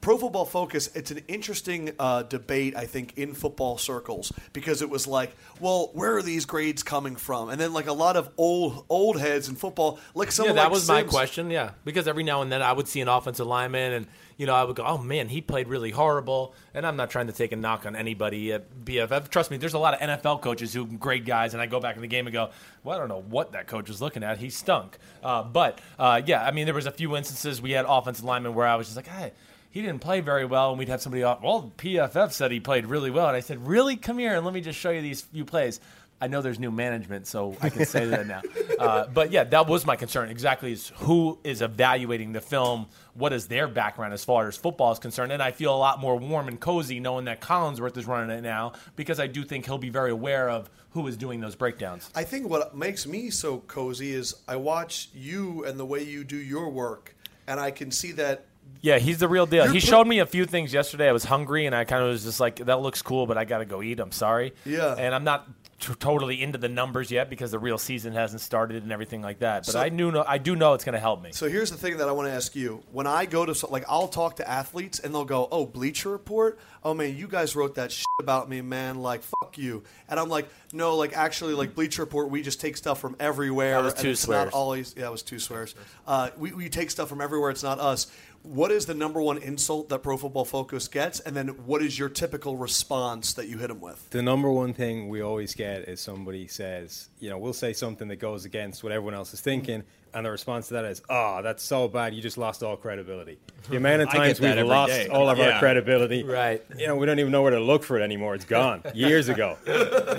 Pro 0.00 0.16
Football 0.16 0.46
Focus, 0.46 0.88
it's 0.94 1.10
an 1.10 1.20
interesting 1.28 1.92
uh, 1.98 2.22
debate, 2.22 2.74
I 2.74 2.86
think, 2.86 3.18
in 3.18 3.34
football 3.34 3.76
circles 3.76 4.32
because 4.54 4.80
it 4.80 4.88
was 4.88 5.06
like, 5.06 5.36
well, 5.60 5.90
where 5.92 6.16
are 6.16 6.22
these 6.22 6.46
grades 6.46 6.82
coming 6.82 7.16
from? 7.16 7.50
And 7.50 7.60
then 7.60 7.74
like 7.74 7.86
a 7.86 7.92
lot 7.92 8.16
of 8.16 8.30
old 8.38 8.86
old 8.88 9.20
heads 9.20 9.48
in 9.48 9.56
football, 9.56 9.98
like 10.14 10.32
some 10.32 10.44
of 10.44 10.50
Yeah, 10.50 10.54
that 10.54 10.64
like 10.64 10.72
was 10.72 10.88
my 10.88 11.02
question. 11.02 11.50
Yeah, 11.50 11.72
because 11.84 12.08
every 12.08 12.22
now 12.22 12.40
and 12.40 12.50
then 12.50 12.62
I 12.62 12.72
would 12.72 12.88
see 12.88 13.02
an 13.02 13.08
offensive 13.08 13.46
lineman, 13.46 13.92
and 13.92 14.06
you 14.38 14.46
know 14.46 14.54
I 14.54 14.64
would 14.64 14.76
go, 14.76 14.84
"Oh 14.84 14.96
man, 14.96 15.28
he 15.28 15.42
played 15.42 15.68
really 15.68 15.90
horrible." 15.90 16.54
And 16.72 16.86
I'm 16.86 16.96
not 16.96 17.10
trying 17.10 17.26
to 17.26 17.32
take 17.34 17.52
a 17.52 17.56
knock 17.56 17.84
on 17.84 17.94
anybody 17.94 18.54
at 18.54 18.84
PFF. 18.86 19.28
Trust 19.28 19.50
me, 19.50 19.58
there's 19.58 19.74
a 19.74 19.78
lot 19.78 19.92
of 19.92 20.00
NFL 20.00 20.40
coaches 20.40 20.72
who 20.72 20.86
grade 20.86 21.26
guys, 21.26 21.52
and 21.52 21.60
I 21.60 21.66
go 21.66 21.78
back 21.78 21.96
in 21.96 22.00
the 22.00 22.08
game 22.08 22.26
and 22.26 22.32
go, 22.32 22.50
"Well, 22.84 22.96
I 22.96 22.98
don't 22.98 23.08
know 23.08 23.20
what 23.28 23.52
that 23.52 23.66
coach 23.66 23.88
was 23.88 24.00
looking 24.00 24.22
at. 24.22 24.38
He 24.38 24.48
stunk." 24.48 24.96
Uh, 25.22 25.42
but 25.42 25.78
uh, 25.98 26.22
yeah, 26.24 26.42
I 26.42 26.52
mean, 26.52 26.64
there 26.64 26.74
was 26.74 26.86
a 26.86 26.90
few 26.90 27.16
instances 27.16 27.60
we 27.60 27.72
had 27.72 27.84
offensive 27.86 28.24
linemen 28.24 28.54
where 28.54 28.66
I 28.66 28.76
was 28.76 28.86
just 28.86 28.96
like, 28.96 29.06
"Hey." 29.08 29.32
He 29.70 29.82
didn't 29.82 30.00
play 30.00 30.20
very 30.20 30.44
well, 30.44 30.70
and 30.70 30.78
we'd 30.78 30.88
have 30.88 31.00
somebody 31.00 31.22
off. 31.22 31.42
Well, 31.42 31.72
PFF 31.78 32.32
said 32.32 32.50
he 32.50 32.60
played 32.60 32.86
really 32.86 33.10
well, 33.10 33.28
and 33.28 33.36
I 33.36 33.40
said, 33.40 33.66
"Really? 33.66 33.96
Come 33.96 34.18
here 34.18 34.34
and 34.34 34.44
let 34.44 34.52
me 34.52 34.60
just 34.60 34.78
show 34.78 34.90
you 34.90 35.00
these 35.00 35.22
few 35.22 35.44
plays." 35.44 35.80
I 36.22 36.26
know 36.26 36.42
there's 36.42 36.58
new 36.58 36.70
management, 36.70 37.26
so 37.26 37.56
I 37.62 37.70
can 37.70 37.86
say 37.86 38.06
that 38.06 38.26
now. 38.26 38.42
Uh, 38.80 39.06
but 39.08 39.30
yeah, 39.30 39.44
that 39.44 39.66
was 39.66 39.84
my 39.84 39.94
concern. 39.94 40.30
Exactly, 40.30 40.72
is 40.72 40.90
who 40.96 41.38
is 41.44 41.60
evaluating 41.60 42.32
the 42.32 42.40
film? 42.40 42.86
What 43.12 43.34
is 43.34 43.46
their 43.46 43.68
background 43.68 44.14
as 44.14 44.24
far 44.24 44.48
as 44.48 44.56
football 44.56 44.90
is 44.90 44.98
concerned? 44.98 45.32
And 45.32 45.42
I 45.42 45.50
feel 45.50 45.74
a 45.74 45.76
lot 45.76 46.00
more 46.00 46.16
warm 46.16 46.48
and 46.48 46.58
cozy 46.58 46.98
knowing 46.98 47.26
that 47.26 47.42
Collinsworth 47.42 47.98
is 47.98 48.06
running 48.06 48.34
it 48.34 48.40
now 48.40 48.72
because 48.96 49.20
I 49.20 49.26
do 49.26 49.44
think 49.44 49.66
he'll 49.66 49.76
be 49.76 49.90
very 49.90 50.10
aware 50.10 50.48
of 50.48 50.70
who 50.92 51.06
is 51.08 51.18
doing 51.18 51.40
those 51.40 51.56
breakdowns. 51.56 52.08
I 52.14 52.24
think 52.24 52.48
what 52.48 52.74
makes 52.74 53.06
me 53.06 53.28
so 53.28 53.58
cozy 53.58 54.14
is 54.14 54.34
I 54.48 54.56
watch 54.56 55.10
you 55.12 55.62
and 55.66 55.78
the 55.78 55.84
way 55.84 56.02
you 56.02 56.24
do 56.24 56.38
your 56.38 56.70
work, 56.70 57.14
and 57.46 57.60
I 57.60 57.70
can 57.70 57.90
see 57.90 58.12
that 58.12 58.46
Yeah, 58.82 58.98
he's 58.98 59.18
the 59.18 59.28
real 59.28 59.46
deal. 59.46 59.64
You're 59.64 59.74
He 59.74 59.80
put- 59.80 59.88
showed 59.88 60.06
me 60.06 60.20
a 60.20 60.26
few 60.26 60.46
things 60.46 60.72
yesterday. 60.72 61.08
I 61.08 61.12
was 61.12 61.24
hungry, 61.24 61.66
and 61.66 61.74
I 61.74 61.84
kind 61.84 62.02
of 62.02 62.08
was 62.10 62.24
just 62.24 62.40
like, 62.40 62.56
"That 62.56 62.80
looks 62.80 63.02
cool, 63.02 63.26
but 63.26 63.36
I 63.36 63.44
got 63.44 63.58
to 63.58 63.64
go 63.66 63.82
eat." 63.82 64.00
I'm 64.00 64.12
sorry. 64.12 64.54
Yeah. 64.64 64.94
And 64.96 65.14
I'm 65.14 65.24
not 65.24 65.48
t- 65.80 65.92
totally 65.98 66.42
into 66.42 66.58
the 66.58 66.68
numbers 66.68 67.10
yet 67.10 67.28
because 67.30 67.50
the 67.50 67.58
real 67.58 67.76
season 67.78 68.12
hasn't 68.14 68.40
started 68.40 68.82
and 68.82 68.90
everything 68.92 69.20
like 69.22 69.40
that. 69.40 69.66
But 69.66 69.72
So- 69.72 69.80
I 69.80 69.88
knew, 69.90 70.18
I 70.26 70.38
do 70.38 70.56
know 70.56 70.72
it's 70.74 70.84
going 70.84 70.94
to 70.94 70.98
help 71.00 71.22
me. 71.22 71.32
So 71.32 71.48
here's 71.48 71.70
the 71.70 71.76
thing 71.76 71.98
that 71.98 72.08
I 72.08 72.12
want 72.12 72.28
to 72.28 72.32
ask 72.32 72.54
you. 72.56 72.82
When 72.92 73.06
I 73.06 73.26
go 73.26 73.44
to 73.46 73.54
so- 73.54 73.68
like, 73.70 73.84
I'll 73.88 74.08
talk 74.08 74.36
to 74.36 74.48
athletes 74.48 74.98
and 74.98 75.14
they'll 75.14 75.24
go, 75.26 75.46
"Oh, 75.52 75.66
Bleacher 75.66 76.08
Report. 76.10 76.58
Oh 76.82 76.94
man, 76.94 77.14
you 77.14 77.28
guys 77.28 77.54
wrote 77.54 77.74
that 77.74 77.92
shit 77.92 78.06
about 78.18 78.48
me, 78.48 78.62
man. 78.62 79.00
Like, 79.02 79.22
fuck 79.22 79.58
you." 79.58 79.82
And 80.08 80.18
I'm 80.18 80.30
like, 80.30 80.48
"No, 80.72 80.96
like 80.96 81.14
actually, 81.14 81.52
like 81.52 81.74
Bleacher 81.74 82.00
Report, 82.02 82.30
we 82.30 82.40
just 82.40 82.60
take 82.62 82.78
stuff 82.78 82.98
from 82.98 83.14
everywhere. 83.20 83.72
That 83.76 83.84
was 83.84 83.92
and 83.94 84.02
two 84.02 84.10
it's 84.10 84.22
swears. 84.22 84.46
Not 84.46 84.54
always. 84.54 84.94
Yeah, 84.96 85.06
it 85.08 85.12
was 85.12 85.22
two 85.22 85.38
swears. 85.38 85.74
Uh, 86.06 86.30
we 86.38 86.52
we 86.52 86.68
take 86.70 86.90
stuff 86.90 87.10
from 87.10 87.20
everywhere. 87.20 87.50
It's 87.50 87.62
not 87.62 87.78
us." 87.78 88.06
What 88.42 88.70
is 88.70 88.86
the 88.86 88.94
number 88.94 89.20
one 89.20 89.36
insult 89.38 89.90
that 89.90 90.02
Pro 90.02 90.16
Football 90.16 90.46
Focus 90.46 90.88
gets, 90.88 91.20
and 91.20 91.36
then 91.36 91.48
what 91.66 91.82
is 91.82 91.98
your 91.98 92.08
typical 92.08 92.56
response 92.56 93.34
that 93.34 93.48
you 93.48 93.58
hit 93.58 93.68
them 93.68 93.80
with? 93.80 94.08
The 94.10 94.22
number 94.22 94.50
one 94.50 94.72
thing 94.72 95.10
we 95.10 95.20
always 95.20 95.54
get 95.54 95.82
is 95.88 96.00
somebody 96.00 96.48
says, 96.48 97.10
you 97.20 97.28
know, 97.28 97.36
we'll 97.36 97.52
say 97.52 97.74
something 97.74 98.08
that 98.08 98.16
goes 98.16 98.46
against 98.46 98.82
what 98.82 98.92
everyone 98.92 99.12
else 99.12 99.34
is 99.34 99.42
thinking, 99.42 99.82
and 100.14 100.24
the 100.24 100.30
response 100.30 100.68
to 100.68 100.74
that 100.74 100.86
is, 100.86 101.02
"Oh, 101.10 101.40
that's 101.42 101.62
so 101.62 101.86
bad. 101.86 102.14
You 102.14 102.22
just 102.22 102.38
lost 102.38 102.62
all 102.62 102.76
credibility." 102.78 103.38
The 103.68 103.76
amount 103.82 104.02
of 104.02 104.08
I 104.08 104.12
times 104.16 104.40
we've 104.40 104.56
lost 104.66 104.90
day. 104.92 105.08
all 105.08 105.28
of 105.28 105.36
Yeah. 105.36 105.50
our 105.50 105.58
credibility, 105.58 106.22
Right. 106.22 106.64
You 106.78 106.86
know, 106.86 106.96
we 106.96 107.04
don't 107.04 107.18
even 107.18 107.30
know 107.32 107.42
where 107.42 107.50
to 107.52 107.60
look 107.60 107.82
for 107.84 107.98
it 108.00 108.02
anymore. 108.02 108.34
It's 108.34 108.46
gone 108.46 108.82
years 108.94 109.28
ago. 109.28 109.58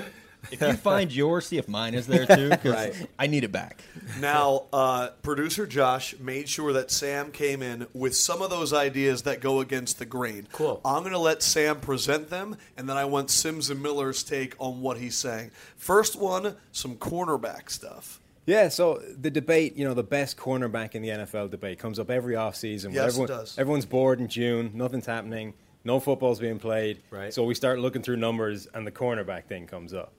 If 0.51 0.61
you 0.61 0.73
find 0.73 1.11
yours, 1.13 1.45
see 1.47 1.57
if 1.57 1.67
mine 1.67 1.93
is 1.93 2.07
there 2.07 2.25
too, 2.25 2.49
because 2.49 2.73
Right. 2.73 3.07
I 3.19 3.27
need 3.27 3.43
it 3.43 3.51
back. 3.51 3.83
Now, 4.19 4.63
uh, 4.73 5.09
producer 5.21 5.67
Josh 5.67 6.15
made 6.19 6.49
sure 6.49 6.73
that 6.73 6.89
Sam 6.89 7.31
came 7.31 7.61
in 7.61 7.87
with 7.93 8.15
some 8.15 8.41
of 8.41 8.49
those 8.49 8.73
ideas 8.73 9.21
that 9.23 9.39
go 9.39 9.59
against 9.59 9.99
the 9.99 10.05
grain. 10.05 10.47
Cool. 10.51 10.81
I'm 10.83 11.01
going 11.03 11.13
to 11.13 11.19
let 11.19 11.43
Sam 11.43 11.79
present 11.79 12.29
them, 12.29 12.57
and 12.75 12.89
then 12.89 12.97
I 12.97 13.05
want 13.05 13.29
Simms 13.29 13.69
and 13.69 13.81
Miller's 13.83 14.23
take 14.23 14.55
on 14.57 14.81
what 14.81 14.97
he's 14.97 15.15
saying. 15.15 15.51
First 15.77 16.15
one, 16.19 16.55
some 16.71 16.95
cornerback 16.95 17.69
stuff. 17.69 18.19
Yeah, 18.47 18.69
so 18.69 19.01
the 19.19 19.29
debate, 19.29 19.77
you 19.77 19.85
know, 19.87 19.93
the 19.93 20.03
best 20.03 20.35
cornerback 20.37 20.95
in 20.95 21.03
the 21.03 21.09
NFL 21.09 21.51
debate 21.51 21.77
comes 21.77 21.99
up 21.99 22.09
every 22.09 22.33
offseason. 22.33 22.85
where 22.85 22.95
Yes, 23.05 23.17
it 23.17 23.27
does. 23.27 23.57
Everyone's 23.59 23.85
bored 23.85 24.19
in 24.19 24.27
June, 24.27 24.71
nothing's 24.73 25.05
happening, 25.05 25.53
no 25.83 25.99
football's 25.99 26.39
being 26.39 26.57
played. 26.57 26.99
Right. 27.11 27.31
So 27.31 27.43
we 27.43 27.53
start 27.53 27.77
looking 27.79 28.01
through 28.01 28.17
numbers, 28.17 28.67
and 28.73 28.85
the 28.85 28.91
cornerback 28.91 29.45
thing 29.45 29.67
comes 29.67 29.93
up. 29.93 30.11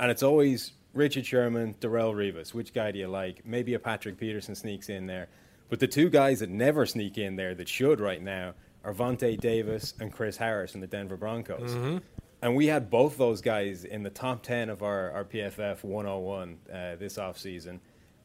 And 0.00 0.10
it's 0.10 0.22
always 0.22 0.72
Richard 0.94 1.26
Sherman, 1.26 1.74
Darrelle 1.80 2.14
Revis. 2.14 2.54
Which 2.54 2.72
guy 2.72 2.90
do 2.90 2.98
you 2.98 3.06
like? 3.06 3.44
Maybe 3.44 3.74
a 3.74 3.78
Patrick 3.78 4.18
Peterson 4.18 4.54
sneaks 4.54 4.88
in 4.88 5.06
there. 5.06 5.28
But 5.68 5.78
the 5.78 5.86
two 5.86 6.08
guys 6.08 6.40
that 6.40 6.48
never 6.48 6.86
sneak 6.86 7.18
in 7.18 7.36
there 7.36 7.54
that 7.54 7.68
should 7.68 8.00
right 8.00 8.20
now 8.20 8.54
are 8.82 8.94
Vontae 8.94 9.38
Davis 9.38 9.94
and 10.00 10.10
Chris 10.10 10.38
Harris 10.38 10.74
in 10.74 10.80
the 10.80 10.86
Denver 10.86 11.18
Broncos. 11.18 11.72
Mm-hmm. 11.72 11.98
And 12.42 12.56
we 12.56 12.66
had 12.66 12.90
both 12.90 13.18
those 13.18 13.42
guys 13.42 13.84
in 13.84 14.02
the 14.02 14.10
top 14.10 14.42
10 14.42 14.70
of 14.70 14.82
our, 14.82 15.10
our 15.10 15.24
PFF 15.24 15.84
101 15.84 16.58
uh, 16.72 16.96
this 16.96 17.18
offseason. 17.18 17.78